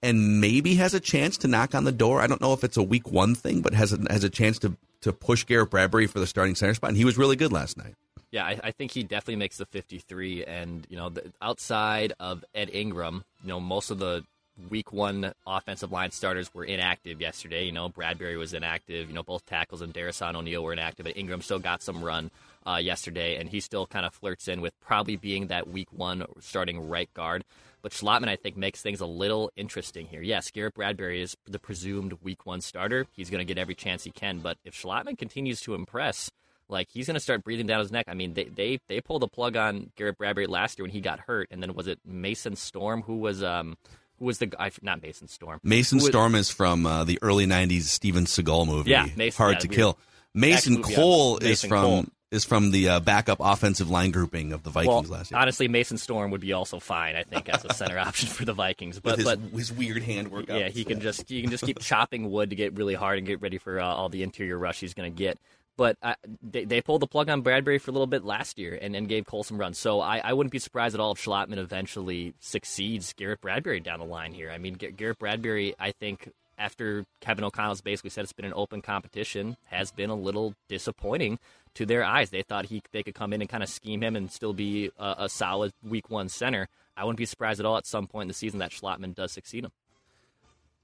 And 0.00 0.40
maybe 0.40 0.76
has 0.76 0.94
a 0.94 1.00
chance 1.00 1.38
to 1.38 1.48
knock 1.48 1.74
on 1.74 1.82
the 1.82 1.92
door. 1.92 2.20
I 2.20 2.28
don't 2.28 2.40
know 2.40 2.52
if 2.52 2.62
it's 2.62 2.76
a 2.76 2.82
week 2.82 3.10
one 3.10 3.34
thing, 3.34 3.62
but 3.62 3.74
has 3.74 3.92
a, 3.92 3.98
has 4.10 4.22
a 4.22 4.30
chance 4.30 4.58
to 4.60 4.76
to 5.00 5.12
push 5.12 5.44
Garrett 5.44 5.70
Bradbury 5.70 6.06
for 6.06 6.18
the 6.18 6.26
starting 6.26 6.54
center 6.54 6.74
spot. 6.74 6.88
And 6.88 6.96
he 6.96 7.04
was 7.04 7.16
really 7.16 7.36
good 7.36 7.52
last 7.52 7.76
night. 7.76 7.94
Yeah, 8.30 8.44
I, 8.44 8.60
I, 8.62 8.70
think 8.72 8.90
he 8.90 9.02
definitely 9.04 9.36
makes 9.36 9.56
the 9.56 9.66
53. 9.66 10.44
And, 10.44 10.86
you 10.90 10.96
know, 10.96 11.08
the, 11.08 11.32
outside 11.40 12.12
of 12.20 12.44
Ed 12.54 12.68
Ingram, 12.72 13.24
you 13.42 13.48
know, 13.48 13.60
most 13.60 13.90
of 13.90 13.98
the 13.98 14.24
week 14.70 14.92
one 14.92 15.32
offensive 15.46 15.92
line 15.92 16.10
starters 16.10 16.52
were 16.52 16.64
inactive 16.64 17.20
yesterday. 17.20 17.64
You 17.64 17.72
know, 17.72 17.88
Bradbury 17.88 18.36
was 18.36 18.54
inactive. 18.54 19.08
You 19.08 19.14
know, 19.14 19.22
both 19.22 19.46
tackles 19.46 19.82
and 19.82 19.94
Darrisaw 19.94 20.34
O'Neill 20.34 20.62
were 20.62 20.72
inactive. 20.72 21.04
But 21.04 21.16
Ingram 21.16 21.42
still 21.42 21.58
got 21.58 21.82
some 21.82 22.04
run 22.04 22.30
uh, 22.66 22.76
yesterday, 22.76 23.36
and 23.36 23.48
he 23.48 23.60
still 23.60 23.86
kind 23.86 24.04
of 24.04 24.14
flirts 24.14 24.48
in 24.48 24.60
with 24.60 24.78
probably 24.80 25.16
being 25.16 25.46
that 25.48 25.68
week 25.68 25.92
one 25.92 26.24
starting 26.40 26.88
right 26.88 27.12
guard. 27.14 27.44
But 27.80 27.92
Schlottmann, 27.92 28.28
I 28.28 28.36
think, 28.36 28.56
makes 28.56 28.82
things 28.82 29.00
a 29.00 29.06
little 29.06 29.52
interesting 29.56 30.06
here. 30.06 30.20
Yes, 30.20 30.50
Garrett 30.50 30.74
Bradbury 30.74 31.22
is 31.22 31.36
the 31.46 31.60
presumed 31.60 32.14
week 32.22 32.44
one 32.44 32.60
starter. 32.60 33.06
He's 33.12 33.30
going 33.30 33.38
to 33.38 33.44
get 33.44 33.60
every 33.60 33.76
chance 33.76 34.02
he 34.02 34.10
can. 34.10 34.40
But 34.40 34.58
if 34.64 34.74
Schlottmann 34.74 35.16
continues 35.16 35.60
to 35.60 35.74
impress, 35.74 36.30
like 36.68 36.88
he's 36.92 37.06
going 37.06 37.14
to 37.14 37.20
start 37.20 37.44
breathing 37.44 37.66
down 37.66 37.80
his 37.80 37.92
neck. 37.92 38.06
I 38.08 38.14
mean, 38.14 38.34
they, 38.34 38.44
they 38.44 38.80
they 38.88 39.00
pulled 39.00 39.22
the 39.22 39.28
plug 39.28 39.56
on 39.56 39.90
Garrett 39.96 40.18
Bradbury 40.18 40.46
last 40.46 40.78
year 40.78 40.84
when 40.84 40.90
he 40.90 41.00
got 41.00 41.20
hurt, 41.20 41.48
and 41.50 41.62
then 41.62 41.74
was 41.74 41.86
it 41.86 42.00
Mason 42.04 42.56
Storm 42.56 43.02
who 43.02 43.16
was 43.16 43.42
um 43.42 43.76
was 44.20 44.38
the 44.38 44.46
guy? 44.46 44.70
Not 44.82 45.02
Mason 45.02 45.28
Storm. 45.28 45.60
Mason 45.62 46.00
Storm 46.00 46.34
is 46.34 46.50
from 46.50 46.86
uh, 46.86 47.04
the 47.04 47.18
early 47.22 47.46
'90s 47.46 47.82
Steven 47.82 48.24
Seagal 48.24 48.66
movie. 48.66 48.90
Yeah, 48.90 49.06
Mason, 49.16 49.36
Hard 49.36 49.54
yeah, 49.54 49.60
to 49.60 49.68
Kill. 49.68 49.98
Mason 50.34 50.82
Cole 50.82 51.38
yeah. 51.40 51.48
is 51.48 51.64
from 51.64 51.82
Cole. 51.82 52.04
is 52.30 52.44
from 52.44 52.70
the 52.70 52.88
uh, 52.88 53.00
backup 53.00 53.38
offensive 53.40 53.90
line 53.90 54.10
grouping 54.10 54.52
of 54.52 54.62
the 54.62 54.70
Well, 54.70 54.84
Vikings 54.84 55.10
last 55.10 55.30
year. 55.30 55.40
honestly, 55.40 55.68
Mason 55.68 55.98
Storm 55.98 56.30
would 56.30 56.40
be 56.40 56.52
also 56.52 56.78
fine. 56.78 57.16
I 57.16 57.24
think 57.24 57.48
as 57.48 57.64
a 57.64 57.72
center 57.74 57.98
option 57.98 58.28
for 58.28 58.44
the 58.44 58.52
Vikings, 58.52 59.00
but 59.00 59.16
his, 59.16 59.24
but 59.24 59.38
his 59.54 59.72
weird 59.72 60.02
hand 60.02 60.28
workout. 60.28 60.58
Yeah, 60.60 60.68
he 60.68 60.84
can 60.84 61.00
just 61.00 61.28
he 61.28 61.40
can 61.40 61.50
just 61.50 61.64
keep 61.64 61.80
chopping 61.80 62.30
wood 62.30 62.50
to 62.50 62.56
get 62.56 62.74
really 62.76 62.94
hard 62.94 63.18
and 63.18 63.26
get 63.26 63.40
ready 63.40 63.58
for 63.58 63.80
uh, 63.80 63.86
all 63.86 64.08
the 64.08 64.22
interior 64.22 64.58
rush 64.58 64.80
he's 64.80 64.94
going 64.94 65.12
to 65.12 65.16
get. 65.16 65.38
But 65.78 65.96
uh, 66.02 66.14
they, 66.42 66.64
they 66.66 66.82
pulled 66.82 67.00
the 67.00 67.06
plug 67.06 67.30
on 67.30 67.40
Bradbury 67.40 67.78
for 67.78 67.90
a 67.90 67.94
little 67.94 68.06
bit 68.06 68.24
last 68.24 68.58
year 68.58 68.78
and, 68.82 68.94
and 68.94 69.08
gave 69.08 69.24
Cole 69.24 69.44
some 69.44 69.56
runs. 69.58 69.78
So 69.78 70.00
I, 70.00 70.18
I 70.18 70.32
wouldn't 70.34 70.52
be 70.52 70.58
surprised 70.58 70.94
at 70.94 71.00
all 71.00 71.12
if 71.12 71.24
Schlottmann 71.24 71.58
eventually 71.58 72.34
succeeds 72.40 73.14
Garrett 73.14 73.40
Bradbury 73.40 73.80
down 73.80 74.00
the 74.00 74.04
line 74.04 74.32
here. 74.34 74.50
I 74.50 74.58
mean, 74.58 74.74
Garrett 74.74 75.18
Bradbury, 75.20 75.74
I 75.78 75.92
think 75.92 76.30
after 76.58 77.06
Kevin 77.20 77.44
O'Connell's 77.44 77.80
basically 77.80 78.10
said 78.10 78.24
it's 78.24 78.32
been 78.32 78.44
an 78.44 78.52
open 78.56 78.82
competition, 78.82 79.56
has 79.66 79.92
been 79.92 80.10
a 80.10 80.16
little 80.16 80.52
disappointing 80.68 81.38
to 81.74 81.86
their 81.86 82.02
eyes. 82.04 82.30
They 82.30 82.42
thought 82.42 82.66
he 82.66 82.82
they 82.90 83.04
could 83.04 83.14
come 83.14 83.32
in 83.32 83.40
and 83.40 83.48
kind 83.48 83.62
of 83.62 83.68
scheme 83.68 84.02
him 84.02 84.16
and 84.16 84.32
still 84.32 84.52
be 84.52 84.90
a, 84.98 85.14
a 85.20 85.28
solid 85.28 85.72
week 85.82 86.10
one 86.10 86.28
center. 86.28 86.68
I 86.96 87.04
wouldn't 87.04 87.18
be 87.18 87.26
surprised 87.26 87.60
at 87.60 87.66
all 87.66 87.76
at 87.76 87.86
some 87.86 88.08
point 88.08 88.24
in 88.24 88.28
the 88.28 88.34
season 88.34 88.58
that 88.58 88.72
Schlottmann 88.72 89.14
does 89.14 89.30
succeed 89.30 89.64
him. 89.64 89.70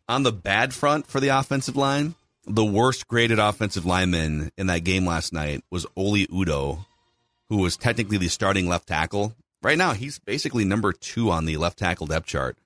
on 0.09 0.22
the 0.22 0.33
bad 0.33 0.72
front 0.74 1.07
for 1.09 1.18
the 1.18 1.28
offensive 1.28 1.76
line, 1.76 2.14
the 2.46 2.64
worst 2.64 3.09
graded 3.09 3.38
offensive 3.38 3.87
lineman 3.87 4.50
in 4.57 4.66
that 4.66 4.85
game 4.85 5.07
last 5.07 5.33
night 5.33 5.62
was 5.70 5.87
Oli 5.96 6.26
Udoh, 6.26 6.85
who 7.48 7.59
was 7.59 7.76
technically 7.76 8.18
the 8.18 8.28
starting 8.28 8.68
left 8.68 8.88
tackle. 8.88 9.35
Right 9.62 9.78
now, 9.78 9.92
he's 9.92 10.18
basically 10.18 10.64
number 10.64 10.92
two 10.92 11.30
on 11.30 11.46
the 11.46 11.57
left 11.57 11.78
tackle 11.78 12.07
depth 12.07 12.26
chart. 12.26 12.57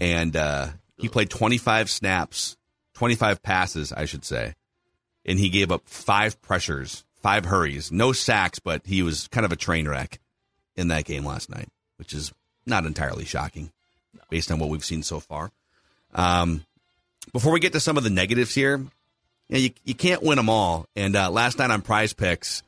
And 0.00 0.36
uh, 0.36 0.68
he 0.96 1.08
played 1.08 1.30
25 1.30 1.90
snaps, 1.90 2.56
25 2.94 3.42
passes, 3.42 3.92
I 3.92 4.04
should 4.04 4.24
say. 4.24 4.54
And 5.24 5.38
he 5.38 5.48
gave 5.48 5.72
up 5.72 5.88
five 5.88 6.40
pressures, 6.42 7.04
five 7.14 7.46
hurries, 7.46 7.90
no 7.90 8.12
sacks, 8.12 8.58
but 8.58 8.82
he 8.84 9.02
was 9.02 9.28
kind 9.28 9.44
of 9.44 9.52
a 9.52 9.56
train 9.56 9.88
wreck 9.88 10.20
in 10.76 10.88
that 10.88 11.04
game 11.04 11.24
last 11.24 11.50
night, 11.50 11.68
which 11.96 12.12
is 12.12 12.32
not 12.66 12.86
entirely 12.86 13.24
shocking 13.24 13.72
based 14.30 14.50
on 14.50 14.58
what 14.58 14.68
we've 14.68 14.84
seen 14.84 15.02
so 15.02 15.20
far. 15.20 15.50
Um, 16.14 16.64
before 17.32 17.52
we 17.52 17.60
get 17.60 17.72
to 17.72 17.80
some 17.80 17.96
of 17.96 18.04
the 18.04 18.10
negatives 18.10 18.54
here, 18.54 18.76
you, 18.76 18.88
know, 19.50 19.58
you, 19.58 19.70
you 19.84 19.94
can't 19.94 20.22
win 20.22 20.36
them 20.36 20.48
all. 20.48 20.86
And 20.96 21.16
uh, 21.16 21.30
last 21.30 21.58
night 21.58 21.70
on 21.70 21.82
Prize 21.82 22.12
Picks, 22.12 22.62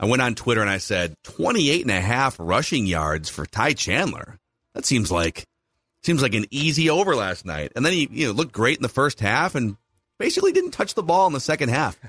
I 0.00 0.06
went 0.06 0.22
on 0.22 0.34
Twitter 0.34 0.60
and 0.60 0.70
I 0.70 0.78
said 0.78 1.16
28 1.24 1.82
and 1.82 1.90
a 1.90 2.00
half 2.00 2.36
rushing 2.38 2.86
yards 2.86 3.28
for 3.28 3.46
Ty 3.46 3.74
Chandler. 3.74 4.38
That 4.74 4.84
seems 4.84 5.10
like 5.10 5.44
seems 6.02 6.22
like 6.22 6.34
an 6.34 6.46
easy 6.50 6.88
over 6.88 7.16
last 7.16 7.44
night. 7.44 7.72
And 7.74 7.84
then 7.84 7.92
he 7.92 8.08
you 8.10 8.26
know 8.28 8.32
looked 8.32 8.52
great 8.52 8.76
in 8.76 8.82
the 8.82 8.88
first 8.88 9.20
half 9.20 9.54
and 9.54 9.76
basically 10.18 10.52
didn't 10.52 10.70
touch 10.70 10.94
the 10.94 11.02
ball 11.02 11.26
in 11.26 11.32
the 11.32 11.40
second 11.40 11.70
half. 11.70 11.98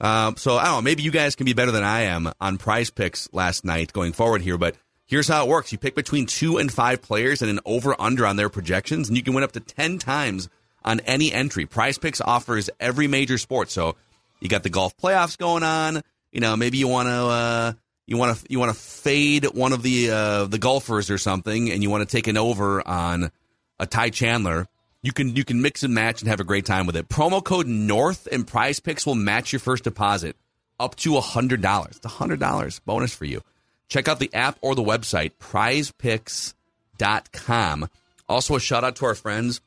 Um, 0.00 0.36
so 0.36 0.56
I 0.56 0.64
don't 0.64 0.74
know. 0.74 0.82
Maybe 0.82 1.04
you 1.04 1.12
guys 1.12 1.36
can 1.36 1.46
be 1.46 1.52
better 1.52 1.70
than 1.70 1.84
I 1.84 2.00
am 2.00 2.30
on 2.40 2.58
Prize 2.58 2.90
Picks 2.90 3.32
last 3.32 3.64
night 3.64 3.92
going 3.92 4.12
forward 4.12 4.42
here, 4.42 4.58
but. 4.58 4.76
Here's 5.06 5.28
how 5.28 5.44
it 5.44 5.48
works. 5.48 5.70
You 5.70 5.76
pick 5.76 5.94
between 5.94 6.24
two 6.24 6.56
and 6.56 6.72
five 6.72 7.02
players 7.02 7.42
and 7.42 7.50
an 7.50 7.60
over 7.66 7.94
under 8.00 8.26
on 8.26 8.36
their 8.36 8.48
projections, 8.48 9.06
and 9.08 9.16
you 9.18 9.22
can 9.22 9.34
win 9.34 9.44
up 9.44 9.52
to 9.52 9.60
10 9.60 9.98
times 9.98 10.48
on 10.84 11.00
any 11.00 11.32
entry. 11.32 11.66
Prize 11.66 11.98
Picks 11.98 12.20
offers 12.20 12.70
every 12.78 13.06
major 13.06 13.38
sport. 13.38 13.70
So 13.70 13.96
you 14.40 14.48
got 14.48 14.62
the 14.62 14.70
golf 14.70 14.96
playoffs 14.96 15.38
going 15.38 15.62
on. 15.62 16.02
You 16.32 16.40
know, 16.40 16.56
maybe 16.56 16.78
you 16.78 16.88
want 16.88 17.08
to, 17.08 17.12
uh, 17.12 17.72
you 18.06 18.16
want 18.16 18.36
to, 18.36 18.46
you 18.48 18.58
want 18.58 18.72
to 18.72 18.78
fade 18.78 19.44
one 19.46 19.72
of 19.72 19.82
the, 19.82 20.10
uh, 20.10 20.44
the 20.46 20.58
golfers 20.58 21.10
or 21.10 21.18
something, 21.18 21.70
and 21.70 21.82
you 21.82 21.90
want 21.90 22.08
to 22.08 22.16
take 22.16 22.26
an 22.26 22.36
over 22.36 22.86
on 22.86 23.30
a 23.78 23.86
Ty 23.86 24.10
Chandler. 24.10 24.66
You 25.02 25.12
can, 25.12 25.36
you 25.36 25.44
can 25.44 25.62
mix 25.62 25.82
and 25.82 25.94
match 25.94 26.20
and 26.20 26.28
have 26.28 26.40
a 26.40 26.44
great 26.44 26.66
time 26.66 26.86
with 26.86 26.96
it. 26.96 27.08
Promo 27.08 27.42
code 27.42 27.66
North 27.66 28.28
and 28.30 28.46
Prize 28.46 28.80
Picks 28.80 29.06
will 29.06 29.14
match 29.14 29.52
your 29.52 29.60
first 29.60 29.84
deposit 29.84 30.36
up 30.80 30.96
to 30.96 31.12
$100. 31.12 31.86
It's 31.88 32.00
$100 32.00 32.80
bonus 32.84 33.14
for 33.14 33.24
you. 33.24 33.42
Check 33.88 34.08
out 34.08 34.18
the 34.18 34.34
app 34.34 34.58
or 34.60 34.74
the 34.74 34.82
website, 34.82 35.32
prizepicks.com. 35.40 37.88
Also, 38.28 38.56
a 38.56 38.60
shout 38.60 38.84
out 38.84 38.96
to 38.96 39.04
our 39.04 39.14
friends 39.14 39.60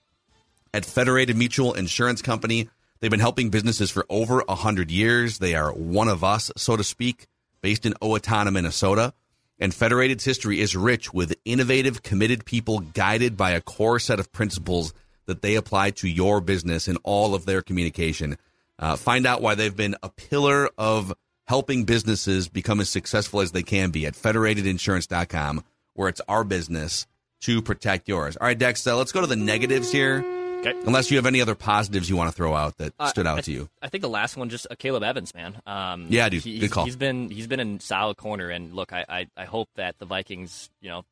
at 0.73 0.86
Federated 0.86 1.38
Mutual 1.38 1.73
Insurance 1.73 2.21
Company. 2.21 2.69
They've 2.99 3.12
been 3.12 3.19
helping 3.19 3.49
businesses 3.49 3.91
for 3.91 4.06
over 4.10 4.43
100 4.47 4.91
years. 4.91 5.39
They 5.39 5.56
are 5.56 5.71
one 5.71 6.08
of 6.08 6.23
us, 6.23 6.51
so 6.58 6.75
to 6.75 6.84
speak, 6.84 7.27
based 7.62 7.86
in 7.86 7.93
Owatonna, 8.01 8.51
Minnesota. 8.51 9.13
And 9.60 9.73
Federated's 9.73 10.23
history 10.23 10.60
is 10.60 10.75
rich 10.75 11.13
with 11.13 11.36
innovative, 11.45 12.03
committed 12.03 12.45
people 12.45 12.80
guided 12.80 13.38
by 13.38 13.51
a 13.51 13.62
core 13.62 13.99
set 13.99 14.19
of 14.19 14.32
principles 14.32 14.93
that 15.25 15.41
they 15.41 15.56
apply 15.56 15.91
to 15.91 16.08
your 16.08 16.41
business 16.41 16.88
in 16.88 16.97
all 16.97 17.34
of 17.36 17.45
their 17.45 17.62
communication. 17.62 18.38
Uh, 18.80 18.95
find 18.95 19.25
out 19.25 19.41
why 19.41 19.56
they've 19.56 19.75
been 19.75 19.95
a 20.03 20.10
pillar 20.10 20.69
of 20.77 21.13
helping 21.45 21.86
businesses 21.86 22.47
become 22.49 22.80
as 22.80 22.89
successful 22.89 23.41
as 23.41 23.51
they 23.51 23.63
can 23.63 23.89
be 23.89 24.06
at 24.06 24.13
federatedinsurance.com, 24.13 25.63
where 25.93 26.10
it's 26.10 26.21
our 26.27 26.43
business 26.43 27.08
to 27.41 27.62
protect 27.62 28.08
yours. 28.08 28.38
All 28.38 28.47
right, 28.47 28.58
Dex, 28.58 28.86
uh, 28.86 28.95
let's 28.95 29.12
go 29.12 29.21
to 29.21 29.27
the 29.27 29.36
negatives 29.36 29.91
here. 29.91 30.23
Okay. 30.60 30.74
Unless 30.86 31.12
you 31.12 31.17
have 31.17 31.26
any 31.26 31.39
other 31.41 31.56
positives 31.56 32.10
you 32.10 32.15
want 32.17 32.30
to 32.30 32.36
throw 32.36 32.54
out 32.56 32.78
that 32.78 32.93
Uh, 33.00 33.08
stood 33.08 33.28
out 33.28 33.38
I, 33.39 33.41
to 33.41 33.52
you. 33.52 33.70
I 33.82 33.89
think 33.89 34.02
the 34.02 34.10
last 34.10 34.36
one, 34.38 34.50
just 34.50 34.65
uh, 34.70 34.76
Caleb 34.78 35.04
Evans, 35.04 35.34
man. 35.36 35.62
Um, 35.67 36.08
Yeah, 36.10 36.30
dude. 36.30 36.43
he- 36.43 36.60
Good 36.60 36.72
call. 36.72 36.86
He's 36.86 36.96
been 36.96 37.30
he's 37.30 37.48
been 37.48 37.60
in 37.60 37.80
solid 37.80 38.17
corner, 38.17 38.50
and 38.50 38.74
look, 38.74 38.91
I, 38.91 39.06
I 39.08 39.28
I 39.38 39.46
hope 39.46 39.70
that 39.76 40.00
the 40.00 40.06
Vikings, 40.06 40.70
you 40.82 40.89
know, 40.89 41.04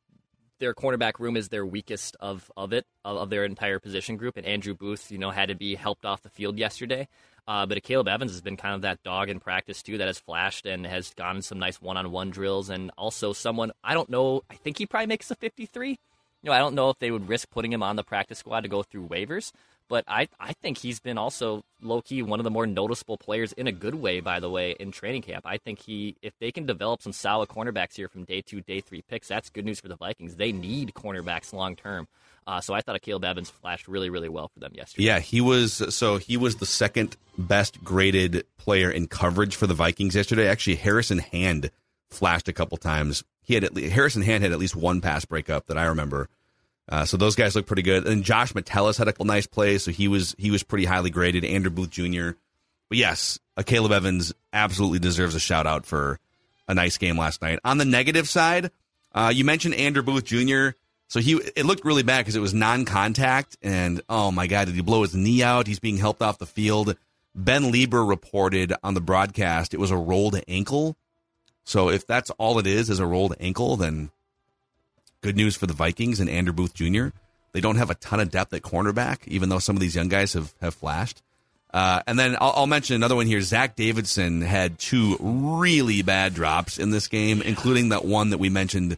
their 0.58 0.74
cornerback 0.74 1.18
room 1.20 1.36
is 1.36 1.48
their 1.48 1.64
weakest 1.64 2.16
of 2.18 2.50
of 2.56 2.72
it 2.72 2.86
of, 3.04 3.16
of 3.18 3.30
their 3.30 3.44
entire 3.44 3.78
position 3.78 4.16
group, 4.16 4.36
and 4.36 4.44
Andrew 4.46 4.74
Booth, 4.74 5.10
you 5.12 5.18
know, 5.18 5.30
had 5.30 5.48
to 5.48 5.54
be 5.54 5.74
helped 5.76 6.04
off 6.04 6.22
the 6.22 6.30
field 6.30 6.58
yesterday. 6.58 7.06
Uh, 7.48 7.64
but 7.64 7.80
Caleb 7.84 8.08
Evans 8.08 8.32
has 8.32 8.40
been 8.40 8.56
kind 8.56 8.74
of 8.74 8.82
that 8.82 9.00
dog 9.04 9.28
in 9.28 9.38
practice 9.38 9.80
too, 9.80 9.98
that 9.98 10.08
has 10.08 10.18
flashed 10.18 10.66
and 10.66 10.84
has 10.84 11.14
gone 11.14 11.40
some 11.42 11.60
nice 11.60 11.80
one-on-one 11.80 12.30
drills, 12.30 12.68
and 12.70 12.90
also 12.98 13.32
someone 13.32 13.70
I 13.84 13.94
don't 13.94 14.10
know. 14.10 14.42
I 14.50 14.56
think 14.56 14.78
he 14.78 14.86
probably 14.86 15.06
makes 15.06 15.30
a 15.30 15.36
53. 15.36 15.96
You 16.42 16.50
know, 16.50 16.52
I 16.52 16.58
don't 16.58 16.74
know 16.74 16.90
if 16.90 16.98
they 16.98 17.10
would 17.10 17.28
risk 17.28 17.50
putting 17.50 17.72
him 17.72 17.82
on 17.82 17.96
the 17.96 18.04
practice 18.04 18.38
squad 18.38 18.60
to 18.60 18.68
go 18.68 18.82
through 18.82 19.08
waivers, 19.08 19.52
but 19.88 20.04
I, 20.06 20.28
I 20.38 20.52
think 20.52 20.78
he's 20.78 21.00
been 21.00 21.18
also 21.18 21.64
low 21.80 22.02
key 22.02 22.22
one 22.22 22.40
of 22.40 22.44
the 22.44 22.50
more 22.50 22.66
noticeable 22.66 23.16
players 23.16 23.52
in 23.52 23.66
a 23.66 23.72
good 23.72 23.94
way, 23.94 24.20
by 24.20 24.40
the 24.40 24.50
way, 24.50 24.72
in 24.78 24.90
training 24.90 25.22
camp. 25.22 25.44
I 25.46 25.58
think 25.58 25.80
he, 25.80 26.16
if 26.22 26.34
they 26.40 26.52
can 26.52 26.66
develop 26.66 27.02
some 27.02 27.12
solid 27.12 27.48
cornerbacks 27.48 27.94
here 27.94 28.08
from 28.08 28.24
day 28.24 28.42
two, 28.42 28.60
day 28.60 28.80
three 28.80 29.02
picks, 29.02 29.28
that's 29.28 29.50
good 29.50 29.64
news 29.64 29.80
for 29.80 29.88
the 29.88 29.96
Vikings. 29.96 30.36
They 30.36 30.52
need 30.52 30.94
cornerbacks 30.94 31.52
long 31.52 31.76
term. 31.76 32.08
Uh, 32.46 32.60
so 32.60 32.74
I 32.74 32.80
thought 32.80 33.00
Caleb 33.02 33.24
Evans 33.24 33.50
flashed 33.50 33.88
really, 33.88 34.08
really 34.08 34.28
well 34.28 34.48
for 34.48 34.60
them 34.60 34.72
yesterday. 34.74 35.04
Yeah, 35.04 35.18
he 35.18 35.40
was 35.40 35.82
so 35.94 36.18
he 36.18 36.36
was 36.36 36.56
the 36.56 36.66
second 36.66 37.16
best 37.36 37.82
graded 37.82 38.44
player 38.56 38.88
in 38.88 39.08
coverage 39.08 39.56
for 39.56 39.66
the 39.66 39.74
Vikings 39.74 40.14
yesterday. 40.14 40.46
Actually, 40.46 40.76
Harrison 40.76 41.18
Hand 41.18 41.70
flashed 42.10 42.48
a 42.48 42.52
couple 42.52 42.76
times. 42.76 43.24
He 43.42 43.54
had 43.54 43.64
at 43.64 43.74
least, 43.74 43.92
Harrison 43.92 44.22
Hand 44.22 44.42
had 44.42 44.52
at 44.52 44.58
least 44.58 44.76
one 44.76 45.00
pass 45.00 45.24
breakup 45.24 45.66
that 45.66 45.78
I 45.78 45.86
remember. 45.86 46.28
Uh, 46.88 47.04
so 47.04 47.16
those 47.16 47.34
guys 47.34 47.56
look 47.56 47.66
pretty 47.66 47.82
good. 47.82 48.06
And 48.06 48.22
Josh 48.22 48.54
Metellus 48.54 48.96
had 48.96 49.08
a 49.08 49.12
couple 49.12 49.26
nice 49.26 49.46
plays, 49.46 49.82
so 49.82 49.90
he 49.90 50.08
was 50.08 50.34
he 50.38 50.50
was 50.50 50.62
pretty 50.62 50.84
highly 50.84 51.10
graded. 51.10 51.44
Andrew 51.44 51.70
Booth 51.70 51.90
Jr. 51.90 52.30
But 52.88 52.98
yes, 52.98 53.38
uh, 53.56 53.62
Caleb 53.64 53.92
Evans 53.92 54.32
absolutely 54.52 55.00
deserves 55.00 55.34
a 55.34 55.40
shout 55.40 55.66
out 55.66 55.84
for 55.86 56.20
a 56.68 56.74
nice 56.74 56.98
game 56.98 57.18
last 57.18 57.42
night. 57.42 57.58
On 57.64 57.78
the 57.78 57.84
negative 57.84 58.28
side, 58.28 58.70
uh, 59.12 59.32
you 59.34 59.44
mentioned 59.44 59.74
Andrew 59.74 60.02
Booth 60.02 60.24
Jr. 60.24 60.70
So 61.08 61.20
he 61.20 61.34
it 61.54 61.66
looked 61.66 61.84
really 61.84 62.02
bad 62.02 62.18
because 62.18 62.36
it 62.36 62.40
was 62.40 62.54
non-contact, 62.54 63.56
and 63.62 64.00
oh 64.08 64.30
my 64.30 64.46
god, 64.46 64.66
did 64.66 64.74
he 64.74 64.80
blow 64.80 65.02
his 65.02 65.14
knee 65.14 65.42
out? 65.42 65.66
He's 65.66 65.80
being 65.80 65.98
helped 65.98 66.22
off 66.22 66.38
the 66.38 66.46
field 66.46 66.96
Ben 67.36 67.64
Leber 67.64 68.08
reported 68.08 68.72
on 68.82 68.94
the 68.94 69.00
broadcast 69.00 69.74
it 69.74 69.80
was 69.80 69.90
a 69.90 69.96
rolled 69.96 70.40
ankle. 70.48 70.96
So 71.66 71.90
if 71.90 72.06
that's 72.06 72.30
all 72.30 72.60
it 72.60 72.66
is, 72.66 72.88
is 72.88 73.00
a 73.00 73.06
rolled 73.06 73.34
ankle, 73.40 73.76
then 73.76 74.10
good 75.20 75.36
news 75.36 75.56
for 75.56 75.66
the 75.66 75.74
Vikings 75.74 76.20
and 76.20 76.30
Andrew 76.30 76.54
Booth 76.54 76.72
Jr. 76.72 77.08
They 77.52 77.60
don't 77.60 77.76
have 77.76 77.90
a 77.90 77.96
ton 77.96 78.20
of 78.20 78.30
depth 78.30 78.54
at 78.54 78.62
cornerback, 78.62 79.26
even 79.26 79.48
though 79.48 79.58
some 79.58 79.74
of 79.74 79.80
these 79.80 79.96
young 79.96 80.08
guys 80.08 80.34
have, 80.34 80.54
have 80.60 80.74
flashed. 80.74 81.22
Uh, 81.74 82.02
and 82.06 82.16
then 82.16 82.36
I'll, 82.40 82.52
I'll, 82.54 82.66
mention 82.68 82.94
another 82.94 83.16
one 83.16 83.26
here. 83.26 83.40
Zach 83.40 83.74
Davidson 83.74 84.42
had 84.42 84.78
two 84.78 85.16
really 85.18 86.02
bad 86.02 86.34
drops 86.34 86.78
in 86.78 86.90
this 86.90 87.08
game, 87.08 87.42
including 87.42 87.88
that 87.88 88.04
one 88.04 88.30
that 88.30 88.38
we 88.38 88.48
mentioned 88.48 88.96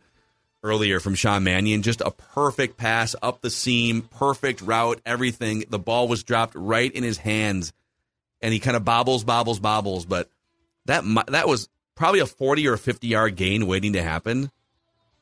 earlier 0.63 1.01
from 1.01 1.15
Sean 1.15 1.45
Mannion. 1.45 1.83
Just 1.83 2.03
a 2.03 2.11
perfect 2.11 2.77
pass 2.77 3.17
up 3.23 3.41
the 3.41 3.51
seam, 3.51 4.03
perfect 4.03 4.61
route, 4.61 5.01
everything. 5.07 5.65
The 5.71 5.79
ball 5.79 6.07
was 6.07 6.23
dropped 6.23 6.55
right 6.55 6.93
in 6.93 7.03
his 7.03 7.17
hands, 7.17 7.73
and 8.43 8.53
he 8.53 8.61
kind 8.61 8.77
of 8.77 8.85
bobbles, 8.85 9.25
bobbles, 9.25 9.59
bobbles. 9.59 10.05
But 10.05 10.29
that 10.85 11.03
that 11.29 11.49
was 11.49 11.71
probably 11.99 12.21
a 12.21 12.27
forty 12.27 12.67
or 12.67 12.77
fifty 12.77 13.09
yard 13.09 13.37
gain 13.37 13.67
waiting 13.67 13.93
to 13.93 14.03
happen. 14.03 14.51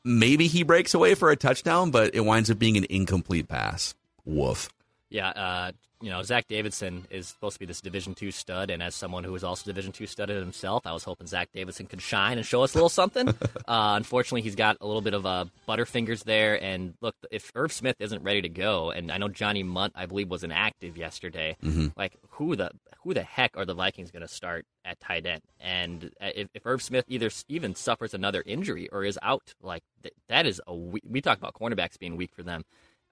Maybe 0.05 0.47
he 0.47 0.63
breaks 0.63 0.93
away 0.93 1.15
for 1.15 1.31
a 1.31 1.35
touchdown, 1.35 1.91
but 1.91 2.15
it 2.15 2.21
winds 2.21 2.49
up 2.49 2.57
being 2.57 2.77
an 2.77 2.85
incomplete 2.89 3.49
pass. 3.49 3.93
Woof. 4.23 4.69
Yeah, 5.09 5.29
uh, 5.29 5.71
you 6.01 6.09
know, 6.09 6.21
Zach 6.21 6.47
Davidson 6.47 7.05
is 7.09 7.27
supposed 7.27 7.55
to 7.55 7.59
be 7.59 7.65
this 7.65 7.81
Division 7.81 8.13
two 8.13 8.31
stud, 8.31 8.69
and 8.69 8.83
as 8.83 8.93
someone 8.93 9.23
who 9.23 9.33
is 9.35 9.43
also 9.43 9.65
Division 9.65 9.91
two 9.91 10.05
studded 10.05 10.37
himself, 10.37 10.85
I 10.85 10.93
was 10.93 11.03
hoping 11.03 11.27
Zach 11.27 11.49
Davidson 11.53 11.87
could 11.87 12.01
shine 12.01 12.37
and 12.37 12.45
show 12.45 12.61
us 12.63 12.73
a 12.73 12.77
little 12.77 12.89
something. 12.89 13.27
uh, 13.67 13.93
unfortunately, 13.97 14.41
he's 14.41 14.55
got 14.55 14.77
a 14.79 14.85
little 14.85 15.01
bit 15.01 15.15
of 15.15 15.25
uh, 15.25 15.45
butterfingers 15.67 16.23
there, 16.23 16.61
and 16.61 16.93
look, 17.01 17.15
if 17.31 17.51
Irv 17.55 17.73
Smith 17.73 17.95
isn't 17.99 18.21
ready 18.21 18.43
to 18.43 18.49
go, 18.49 18.91
and 18.91 19.11
I 19.11 19.17
know 19.17 19.27
Johnny 19.27 19.63
Mundt, 19.63 19.93
I 19.95 20.05
believe, 20.05 20.29
was 20.29 20.43
inactive 20.43 20.97
yesterday. 20.97 21.57
Mm-hmm. 21.63 21.87
Like, 21.97 22.13
who 22.31 22.55
the 22.55 22.71
who 23.07 23.13
the 23.13 23.23
heck 23.23 23.55
are 23.55 23.63
the 23.63 23.73
Vikings 23.73 24.11
going 24.11 24.21
to 24.21 24.27
start 24.27 24.65
at 24.83 24.99
tight 24.99 25.25
end? 25.25 25.41
And 25.61 26.11
uh, 26.19 26.31
if, 26.35 26.49
if 26.53 26.65
Irv 26.65 26.81
Smith 26.81 27.05
either 27.07 27.29
even 27.47 27.73
suffers 27.73 28.13
another 28.13 28.43
injury 28.45 28.89
or 28.91 29.05
is 29.05 29.17
out, 29.21 29.53
like 29.61 29.83
th- 30.03 30.13
that 30.27 30.45
is 30.45 30.61
a 30.67 30.75
we, 30.75 30.99
we 31.07 31.21
talk 31.21 31.37
about 31.37 31.53
cornerbacks 31.53 31.97
being 31.97 32.17
weak 32.17 32.33
for 32.35 32.43
them. 32.43 32.63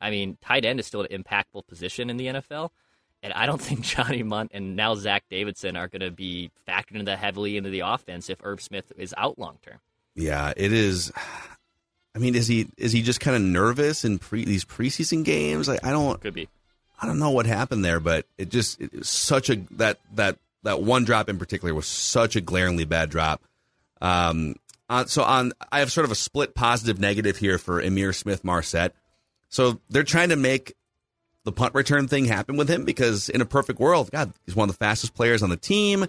I 0.01 0.09
mean, 0.09 0.37
tight 0.41 0.65
end 0.65 0.81
is 0.81 0.85
still 0.85 1.01
an 1.01 1.23
impactful 1.23 1.65
position 1.67 2.09
in 2.09 2.17
the 2.17 2.27
NFL. 2.27 2.71
And 3.23 3.31
I 3.31 3.45
don't 3.45 3.61
think 3.61 3.81
Johnny 3.83 4.21
Mundt 4.21 4.51
and 4.53 4.75
now 4.75 4.95
Zach 4.95 5.23
Davidson 5.29 5.77
are 5.77 5.87
going 5.87 6.01
to 6.01 6.11
be 6.11 6.51
factored 6.67 6.95
into 6.95 7.05
that 7.05 7.19
heavily 7.19 7.55
into 7.55 7.69
the 7.69 7.79
offense 7.79 8.29
if 8.29 8.43
Irv 8.43 8.59
Smith 8.61 8.91
is 8.97 9.15
out 9.17 9.39
long 9.39 9.59
term. 9.61 9.79
Yeah, 10.13 10.51
it 10.57 10.73
is. 10.73 11.11
I 12.13 12.17
mean, 12.17 12.35
is 12.35 12.47
he 12.47 12.67
is 12.77 12.91
he 12.91 13.01
just 13.01 13.21
kind 13.21 13.35
of 13.35 13.41
nervous 13.41 14.03
in 14.03 14.19
pre, 14.19 14.43
these 14.43 14.65
preseason 14.65 15.23
games? 15.23 15.67
Like, 15.69 15.85
I 15.85 15.91
don't 15.91 16.19
could 16.21 16.33
be. 16.33 16.49
I 17.01 17.05
don't 17.05 17.19
know 17.19 17.31
what 17.31 17.45
happened 17.45 17.83
there, 17.83 17.99
but 17.99 18.25
it 18.37 18.49
just 18.49 18.79
it 18.79 19.05
such 19.05 19.49
a 19.49 19.57
that 19.71 19.99
that 20.13 20.37
that 20.63 20.81
one 20.81 21.03
drop 21.03 21.29
in 21.29 21.37
particular 21.37 21.73
was 21.73 21.87
such 21.87 22.35
a 22.35 22.41
glaringly 22.41 22.85
bad 22.85 23.09
drop. 23.09 23.43
Um, 24.01 24.55
uh, 24.89 25.05
so 25.05 25.23
on, 25.23 25.53
I 25.71 25.79
have 25.79 25.91
sort 25.91 26.05
of 26.05 26.11
a 26.11 26.15
split 26.15 26.53
positive 26.53 26.99
negative 26.99 27.37
here 27.37 27.57
for 27.57 27.81
Ihmir 27.81 28.13
Smith 28.13 28.43
Marsette. 28.43 28.93
So 29.49 29.79
they're 29.89 30.03
trying 30.03 30.29
to 30.29 30.35
make 30.35 30.75
the 31.43 31.51
punt 31.51 31.73
return 31.75 32.07
thing 32.07 32.25
happen 32.25 32.57
with 32.57 32.69
him 32.69 32.85
because 32.85 33.29
in 33.29 33.41
a 33.41 33.45
perfect 33.45 33.79
world, 33.79 34.11
God, 34.11 34.33
he's 34.45 34.55
one 34.55 34.69
of 34.69 34.75
the 34.75 34.83
fastest 34.83 35.13
players 35.13 35.43
on 35.43 35.49
the 35.49 35.57
team. 35.57 36.05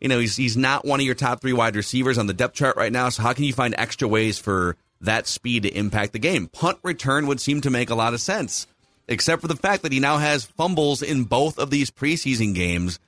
You 0.00 0.08
know, 0.08 0.18
he's 0.18 0.36
he's 0.36 0.56
not 0.56 0.84
one 0.84 1.00
of 1.00 1.06
your 1.06 1.14
top 1.14 1.40
three 1.40 1.52
wide 1.52 1.76
receivers 1.76 2.18
on 2.18 2.26
the 2.26 2.32
depth 2.32 2.54
chart 2.54 2.76
right 2.76 2.92
now. 2.92 3.10
So 3.10 3.22
how 3.22 3.32
can 3.34 3.44
you 3.44 3.52
find 3.52 3.74
extra 3.76 4.08
ways 4.08 4.38
for 4.38 4.76
that 5.02 5.26
speed 5.26 5.64
to 5.64 5.68
impact 5.68 6.12
the 6.12 6.18
game? 6.18 6.46
Punt 6.48 6.78
return 6.82 7.26
would 7.26 7.40
seem 7.40 7.60
to 7.60 7.70
make 7.70 7.90
a 7.90 7.94
lot 7.94 8.14
of 8.14 8.20
sense, 8.20 8.66
except 9.10 9.42
for 9.42 9.48
the 9.48 9.56
fact 9.56 9.82
that 9.82 9.92
he 9.92 10.00
now 10.00 10.16
has 10.16 10.44
fumbles 10.44 11.02
in 11.02 11.24
both 11.24 11.58
of 11.58 11.68
these 11.68 11.90
preseason 11.90 12.54
games, 12.54 12.98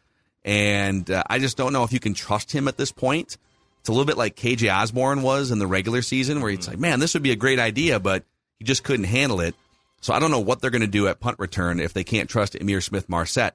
and 0.44 1.08
uh, 1.10 1.22
I 1.28 1.38
just 1.38 1.56
don't 1.56 1.72
know 1.72 1.84
if 1.84 1.92
you 1.92 2.00
can 2.00 2.12
trust 2.12 2.52
him 2.52 2.68
at 2.68 2.76
this 2.76 2.92
point. 2.92 3.38
It's 3.80 3.88
a 3.88 3.92
little 3.92 4.04
bit 4.04 4.18
like 4.18 4.36
KJ 4.36 4.72
Osborn 4.72 5.22
was 5.22 5.50
in 5.50 5.58
the 5.58 5.66
regular 5.66 6.02
season, 6.02 6.40
where 6.40 6.50
it's 6.50 6.68
like, 6.68 6.78
man, 6.78 7.00
this 7.00 7.14
would 7.14 7.22
be 7.22 7.30
a 7.30 7.36
great 7.36 7.58
idea, 7.58 8.00
but 8.00 8.24
he 8.58 8.64
just 8.64 8.84
couldn't 8.84 9.04
handle 9.04 9.40
it. 9.40 9.54
So 10.00 10.12
I 10.12 10.18
don't 10.18 10.32
know 10.32 10.40
what 10.40 10.60
they're 10.60 10.70
going 10.70 10.82
to 10.82 10.88
do 10.88 11.06
at 11.06 11.20
punt 11.20 11.38
return 11.38 11.78
if 11.78 11.92
they 11.92 12.04
can't 12.04 12.28
trust 12.28 12.54
Ihmir 12.54 12.82
Smith 12.82 13.08
Marsette. 13.08 13.54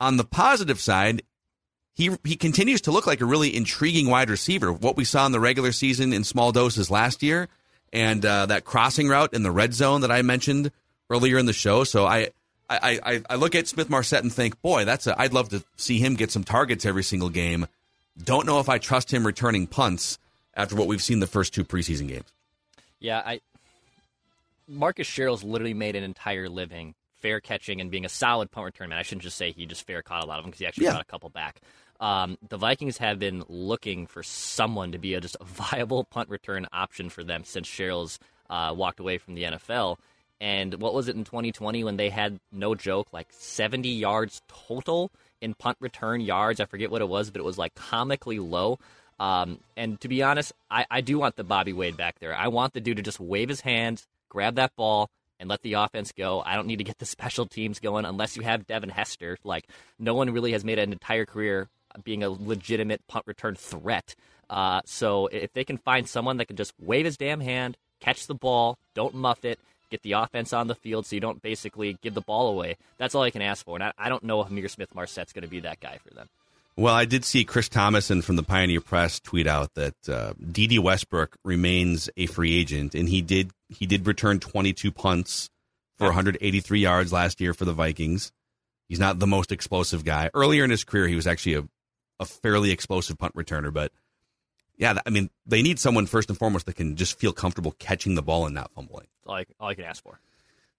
On 0.00 0.16
the 0.16 0.24
positive 0.24 0.80
side, 0.80 1.22
he 1.94 2.16
he 2.22 2.36
continues 2.36 2.80
to 2.82 2.92
look 2.92 3.08
like 3.08 3.20
a 3.20 3.26
really 3.26 3.54
intriguing 3.54 4.08
wide 4.08 4.30
receiver. 4.30 4.72
What 4.72 4.96
we 4.96 5.04
saw 5.04 5.26
in 5.26 5.32
the 5.32 5.40
regular 5.40 5.72
season 5.72 6.12
in 6.12 6.22
small 6.22 6.52
doses 6.52 6.92
last 6.92 7.24
year, 7.24 7.48
and 7.92 8.24
uh, 8.24 8.46
that 8.46 8.64
crossing 8.64 9.08
route 9.08 9.34
in 9.34 9.42
the 9.42 9.50
red 9.50 9.74
zone 9.74 10.02
that 10.02 10.12
I 10.12 10.22
mentioned 10.22 10.70
earlier 11.10 11.38
in 11.38 11.46
the 11.46 11.52
show. 11.52 11.84
So 11.84 12.06
I. 12.06 12.30
I, 12.70 13.00
I, 13.02 13.22
I 13.30 13.34
look 13.36 13.54
at 13.54 13.66
Smith 13.66 13.88
Marsette 13.88 14.22
and 14.24 14.30
think, 14.30 14.60
boy, 14.60 14.84
that's 14.84 15.06
a, 15.06 15.18
I'd 15.18 15.32
love 15.32 15.48
to 15.48 15.64
see 15.76 16.00
him 16.00 16.16
get 16.16 16.30
some 16.30 16.44
targets 16.44 16.84
every 16.84 17.02
single 17.02 17.30
game. 17.30 17.66
Don't 18.22 18.44
know 18.44 18.60
if 18.60 18.68
I 18.68 18.76
trust 18.76 19.10
him 19.10 19.24
returning 19.24 19.66
punts 19.66 20.18
after 20.52 20.76
what 20.76 20.86
we've 20.86 21.00
seen 21.02 21.20
the 21.20 21.26
first 21.26 21.54
two 21.54 21.64
preseason 21.64 22.08
games. 22.08 22.30
Yeah, 23.00 23.22
I 23.24 23.40
Marcus 24.68 25.08
Sherels 25.08 25.42
literally 25.42 25.72
made 25.72 25.96
an 25.96 26.04
entire 26.04 26.50
living 26.50 26.94
fair 27.16 27.40
catching 27.40 27.80
and 27.80 27.90
being 27.90 28.04
a 28.04 28.08
solid 28.08 28.50
punt 28.50 28.66
return 28.66 28.90
man. 28.90 28.98
I 28.98 29.02
shouldn't 29.02 29.22
just 29.22 29.38
say 29.38 29.50
he 29.50 29.64
just 29.64 29.86
fair 29.86 30.02
caught 30.02 30.22
a 30.22 30.26
lot 30.26 30.38
of 30.38 30.44
them 30.44 30.50
because 30.50 30.60
he 30.60 30.66
actually 30.66 30.84
Yeah. 30.84 30.92
got 30.92 31.00
a 31.00 31.06
couple 31.06 31.30
back. 31.30 31.60
Um, 32.00 32.36
the 32.48 32.58
Vikings 32.58 32.98
have 32.98 33.18
been 33.18 33.44
looking 33.48 34.06
for 34.06 34.22
someone 34.22 34.92
to 34.92 34.98
be 34.98 35.14
a, 35.14 35.20
just 35.22 35.36
a 35.40 35.44
viable 35.72 36.04
punt 36.04 36.28
return 36.28 36.66
option 36.70 37.08
for 37.08 37.24
them 37.24 37.44
since 37.44 37.66
Sherels 37.66 38.18
uh, 38.50 38.74
walked 38.76 39.00
away 39.00 39.16
from 39.16 39.34
the 39.36 39.44
NFL. 39.44 39.96
And 40.40 40.74
what 40.74 40.94
was 40.94 41.08
it 41.08 41.16
in 41.16 41.24
2020 41.24 41.82
when 41.84 41.96
they 41.96 42.10
had 42.10 42.38
no 42.52 42.74
joke 42.74 43.08
like 43.12 43.26
70 43.30 43.88
yards 43.88 44.40
total 44.48 45.10
in 45.40 45.54
punt 45.54 45.76
return 45.80 46.20
yards? 46.20 46.60
I 46.60 46.64
forget 46.64 46.90
what 46.90 47.02
it 47.02 47.08
was, 47.08 47.30
but 47.30 47.40
it 47.40 47.44
was 47.44 47.58
like 47.58 47.74
comically 47.74 48.38
low. 48.38 48.78
Um, 49.18 49.58
and 49.76 50.00
to 50.00 50.08
be 50.08 50.22
honest, 50.22 50.52
I, 50.70 50.86
I 50.90 51.00
do 51.00 51.18
want 51.18 51.36
the 51.36 51.44
Bobby 51.44 51.72
Wade 51.72 51.96
back 51.96 52.20
there. 52.20 52.34
I 52.34 52.48
want 52.48 52.72
the 52.72 52.80
dude 52.80 52.98
to 52.98 53.02
just 53.02 53.18
wave 53.18 53.48
his 53.48 53.62
hand, 53.62 54.04
grab 54.28 54.54
that 54.56 54.76
ball, 54.76 55.10
and 55.40 55.48
let 55.48 55.62
the 55.62 55.74
offense 55.74 56.12
go. 56.12 56.42
I 56.44 56.54
don't 56.54 56.66
need 56.66 56.78
to 56.78 56.84
get 56.84 56.98
the 56.98 57.06
special 57.16 57.46
teams 57.46 57.80
going 57.80 58.04
unless 58.04 58.36
you 58.36 58.42
have 58.44 58.66
Devin 58.66 58.90
Hester. 58.90 59.38
Like, 59.42 59.66
no 59.98 60.14
one 60.14 60.30
really 60.30 60.52
has 60.52 60.64
made 60.64 60.78
an 60.78 60.92
entire 60.92 61.26
career 61.26 61.68
being 62.04 62.22
a 62.22 62.30
legitimate 62.30 63.06
punt 63.08 63.26
return 63.26 63.54
threat. 63.54 64.14
Uh, 64.48 64.80
so 64.84 65.26
if 65.28 65.52
they 65.52 65.64
can 65.64 65.78
find 65.78 66.08
someone 66.08 66.36
that 66.36 66.46
can 66.46 66.56
just 66.56 66.72
wave 66.78 67.04
his 67.04 67.16
damn 67.16 67.40
hand, 67.40 67.76
catch 68.00 68.26
the 68.26 68.34
ball, 68.34 68.78
don't 68.94 69.14
muff 69.14 69.44
it, 69.44 69.58
get 69.90 70.02
the 70.02 70.12
offense 70.12 70.52
on 70.52 70.66
the 70.66 70.74
field 70.74 71.06
so 71.06 71.16
you 71.16 71.20
don't 71.20 71.42
basically 71.42 71.98
give 72.02 72.14
the 72.14 72.20
ball 72.20 72.48
away, 72.48 72.76
that's 72.96 73.14
all 73.14 73.22
I 73.22 73.30
can 73.30 73.42
ask 73.42 73.64
for. 73.64 73.76
And 73.76 73.84
I, 73.84 73.92
I 73.98 74.08
don't 74.08 74.24
know 74.24 74.40
if 74.40 74.48
Ihmir 74.48 74.70
Smith 74.70 74.94
Marsette's 74.94 75.32
going 75.32 75.42
to 75.42 75.48
be 75.48 75.60
that 75.60 75.80
guy 75.80 75.98
for 76.06 76.14
them. 76.14 76.28
Well, 76.76 76.94
I 76.94 77.06
did 77.06 77.24
see 77.24 77.44
Chris 77.44 77.68
Tomasson 77.68 78.22
from 78.22 78.36
the 78.36 78.44
Pioneer 78.44 78.80
Press 78.80 79.18
tweet 79.18 79.48
out 79.48 79.74
that 79.74 80.08
uh, 80.08 80.34
Dede 80.52 80.78
Westbrook 80.78 81.36
remains 81.42 82.08
a 82.16 82.26
free 82.26 82.56
agent, 82.56 82.94
and 82.94 83.08
he 83.08 83.20
did 83.20 83.50
he 83.68 83.84
did 83.84 84.06
return 84.06 84.38
22 84.38 84.92
punts 84.92 85.50
for 85.96 86.04
183 86.04 86.78
yards 86.78 87.12
last 87.12 87.40
year 87.40 87.52
for 87.52 87.64
the 87.64 87.72
Vikings. 87.72 88.30
He's 88.88 89.00
not 89.00 89.18
the 89.18 89.26
most 89.26 89.50
explosive 89.50 90.04
guy. 90.04 90.30
Earlier 90.32 90.62
in 90.62 90.70
his 90.70 90.84
career, 90.84 91.08
he 91.08 91.16
was 91.16 91.26
actually 91.26 91.54
a, 91.54 91.68
a 92.20 92.24
fairly 92.24 92.70
explosive 92.70 93.18
punt 93.18 93.34
returner, 93.34 93.72
but 93.72 93.90
yeah, 94.78 95.00
I 95.04 95.10
mean, 95.10 95.28
they 95.44 95.62
need 95.62 95.80
someone 95.80 96.06
first 96.06 96.30
and 96.30 96.38
foremost 96.38 96.66
that 96.66 96.76
can 96.76 96.94
just 96.94 97.18
feel 97.18 97.32
comfortable 97.32 97.74
catching 97.80 98.14
the 98.14 98.22
ball 98.22 98.46
and 98.46 98.54
not 98.54 98.70
fumbling. 98.72 99.08
All 99.28 99.36
I, 99.36 99.44
all 99.60 99.68
I 99.68 99.74
can 99.74 99.84
ask 99.84 100.02
for. 100.02 100.18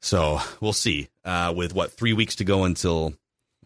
So 0.01 0.39
we'll 0.59 0.73
see. 0.73 1.09
Uh, 1.23 1.53
with 1.55 1.73
what 1.73 1.91
three 1.91 2.13
weeks 2.13 2.35
to 2.37 2.43
go 2.43 2.63
until 2.63 3.13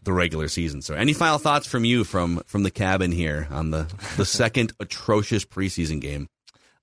the 0.04 0.12
regular 0.12 0.48
season. 0.48 0.82
So, 0.82 0.94
any 0.94 1.12
final 1.12 1.38
thoughts 1.38 1.66
from 1.66 1.84
you 1.84 2.04
from 2.04 2.42
from 2.46 2.62
the 2.62 2.70
cabin 2.70 3.10
here 3.12 3.48
on 3.50 3.70
the 3.70 3.86
the 4.16 4.24
second 4.24 4.72
atrocious 4.78 5.44
preseason 5.44 6.00
game? 6.00 6.28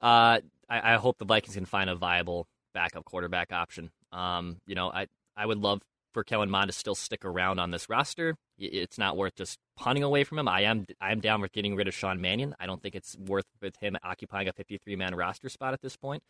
Uh, 0.02 0.40
I, 0.70 0.94
I 0.94 0.96
hope 0.96 1.18
the 1.18 1.26
Vikings 1.26 1.56
can 1.56 1.66
find 1.66 1.90
a 1.90 1.96
viable 1.96 2.48
backup 2.74 3.06
quarterback 3.06 3.52
option. 3.52 3.92
Um, 4.12 4.58
you 4.66 4.76
know, 4.76 4.90
I 4.92 5.08
I 5.38 5.46
would 5.46 5.60
love 5.60 5.82
for 6.14 6.24
Kellen 6.24 6.50
Mond 6.50 6.70
to 6.70 6.78
still 6.78 6.96
stick 6.96 7.24
around 7.24 7.60
on 7.60 7.72
this 7.72 7.88
roster. 7.90 8.36
It's 8.58 8.98
not 8.98 9.16
worth 9.16 9.36
just 9.36 9.58
punting 9.78 10.04
away 10.04 10.24
from 10.24 10.40
him. 10.40 10.48
I 10.48 10.62
am 10.62 10.86
I 11.00 11.12
am 11.12 11.20
down 11.20 11.42
with 11.42 11.52
getting 11.52 11.76
rid 11.76 11.88
of 11.88 11.94
Sean 11.94 12.20
Mannion. 12.22 12.56
I 12.60 12.66
don't 12.66 12.82
think 12.82 12.96
it's 12.96 13.16
worth 13.18 13.46
with 13.62 13.76
him 13.78 13.98
occupying 14.04 14.48
a 14.48 14.54
53 14.54 14.96
man 14.96 15.16
roster 15.16 15.50
spot 15.50 15.74
at 15.74 15.82
this 15.82 15.96
point. 15.96 16.24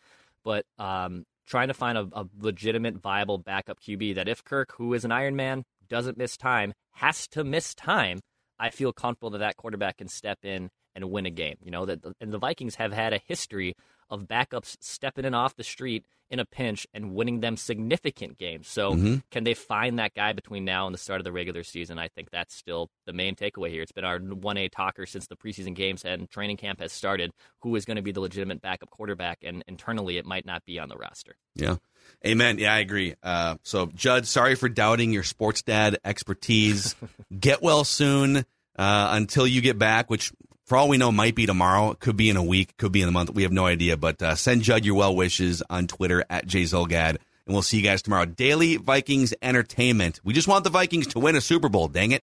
But 0.44 0.66
um, 0.78 1.26
trying 1.48 1.68
to 1.68 1.74
find 1.74 1.98
a, 1.98 2.08
a 2.14 2.26
legitimate, 2.40 2.98
viable 2.98 3.38
backup 3.38 3.80
QB 3.80 4.16
that 4.16 4.28
if 4.28 4.44
Kirk, 4.44 4.74
who 4.78 4.94
is 4.94 5.06
an 5.06 5.12
Iron 5.12 5.36
Man, 5.36 5.64
doesn't 5.90 6.18
miss 6.18 6.38
time, 6.38 6.74
has 6.94 7.28
to 7.30 7.44
miss 7.44 7.74
time, 7.76 8.20
I 8.60 8.70
feel 8.70 8.94
comfortable 8.94 9.32
that 9.32 9.40
that 9.40 9.58
quarterback 9.58 9.98
can 9.98 10.08
step 10.08 10.40
in 10.44 10.70
and 10.96 11.10
win 11.10 11.26
a 11.26 11.30
game. 11.30 11.56
You 11.64 11.72
know 11.72 11.86
that, 11.86 12.00
and 12.20 12.34
the 12.34 12.38
Vikings 12.38 12.76
have 12.76 12.94
had 12.94 13.14
a 13.14 13.20
history 13.26 13.76
of 14.10 14.24
backups 14.24 14.76
stepping 14.82 15.26
in 15.26 15.34
off 15.34 15.56
the 15.56 15.64
street 15.64 16.04
in 16.30 16.40
a 16.40 16.46
pinch 16.46 16.88
and 16.94 17.14
winning 17.14 17.42
them 17.42 17.58
significant 17.58 18.38
games. 18.38 18.68
So, 18.68 19.20
can 19.32 19.44
they 19.44 19.54
find 19.54 20.00
that 20.00 20.14
guy 20.14 20.32
between 20.32 20.64
now 20.64 20.86
and 20.86 20.94
the 20.94 20.98
start 20.98 21.20
of 21.20 21.26
the 21.26 21.32
regular 21.32 21.64
season? 21.64 21.98
I 22.00 22.08
think 22.08 22.30
that's 22.32 22.56
still 22.56 22.90
the 23.06 23.12
main 23.12 23.36
takeaway 23.36 23.70
here. 23.70 23.82
It's 23.82 23.92
been 23.92 24.06
our 24.06 24.20
1A 24.20 24.72
talker 24.72 25.06
since 25.06 25.28
the 25.28 25.36
preseason 25.36 25.76
games 25.76 26.04
and 26.06 26.30
training 26.30 26.56
camp 26.58 26.80
has 26.80 26.94
started. 26.94 27.32
Who 27.62 27.76
is 27.76 27.84
going 27.84 27.98
to 27.98 28.02
be 28.02 28.14
the 28.14 28.22
legitimate 28.22 28.62
backup 28.62 28.90
quarterback? 28.90 29.40
And 29.44 29.64
internally, 29.68 30.18
it 30.18 30.26
might 30.26 30.46
not 30.46 30.66
be 30.66 30.80
on 30.80 30.88
the 30.88 30.96
roster. 30.98 31.36
Yeah. 31.56 31.76
Amen. 32.26 32.60
Yeah, 32.60 32.74
I 32.74 32.80
agree. 32.80 33.16
Uh, 33.22 33.56
so, 33.64 33.88
Judd, 33.88 34.26
sorry 34.26 34.56
for 34.56 34.70
doubting 34.70 35.12
your 35.12 35.24
sports 35.24 35.62
dad 35.62 36.00
expertise. 36.06 36.96
Get 37.40 37.62
well 37.62 37.84
soon. 37.84 38.46
uh, 38.78 39.10
until 39.12 39.46
you 39.46 39.62
get 39.62 39.78
back, 39.78 40.10
which 40.10 40.32
for 40.72 40.78
all 40.78 40.88
we 40.88 40.96
know 40.96 41.12
might 41.12 41.36
be 41.36 41.46
tomorrow, 41.46 41.94
could 42.00 42.16
be 42.16 42.30
in 42.30 42.38
a 42.38 42.44
week, 42.44 42.78
could 42.78 42.94
be 42.94 43.02
in 43.02 43.10
a 43.10 43.12
month. 43.12 43.30
We 43.30 43.44
have 43.44 43.52
no 43.52 43.66
idea. 43.66 43.98
But 43.98 44.22
uh, 44.24 44.36
send 44.36 44.62
Judd 44.62 44.86
your 44.86 44.96
well 44.96 45.14
wishes 45.14 45.62
on 45.70 45.86
Twitter 45.86 46.24
at 46.30 46.48
jzulgad, 46.48 47.10
and 47.10 47.20
we'll 47.48 47.62
see 47.62 47.76
you 47.76 47.84
guys 47.84 48.02
tomorrow. 48.02 48.24
Daily 48.24 48.78
Vikings 48.78 49.34
Entertainment. 49.42 50.22
We 50.24 50.34
just 50.34 50.48
want 50.48 50.64
the 50.64 50.70
Vikings 50.70 51.08
to 51.08 51.20
win 51.20 51.36
a 51.36 51.42
Super 51.42 51.68
Bowl. 51.68 51.90
Dang 51.90 52.12
it. 52.12 52.20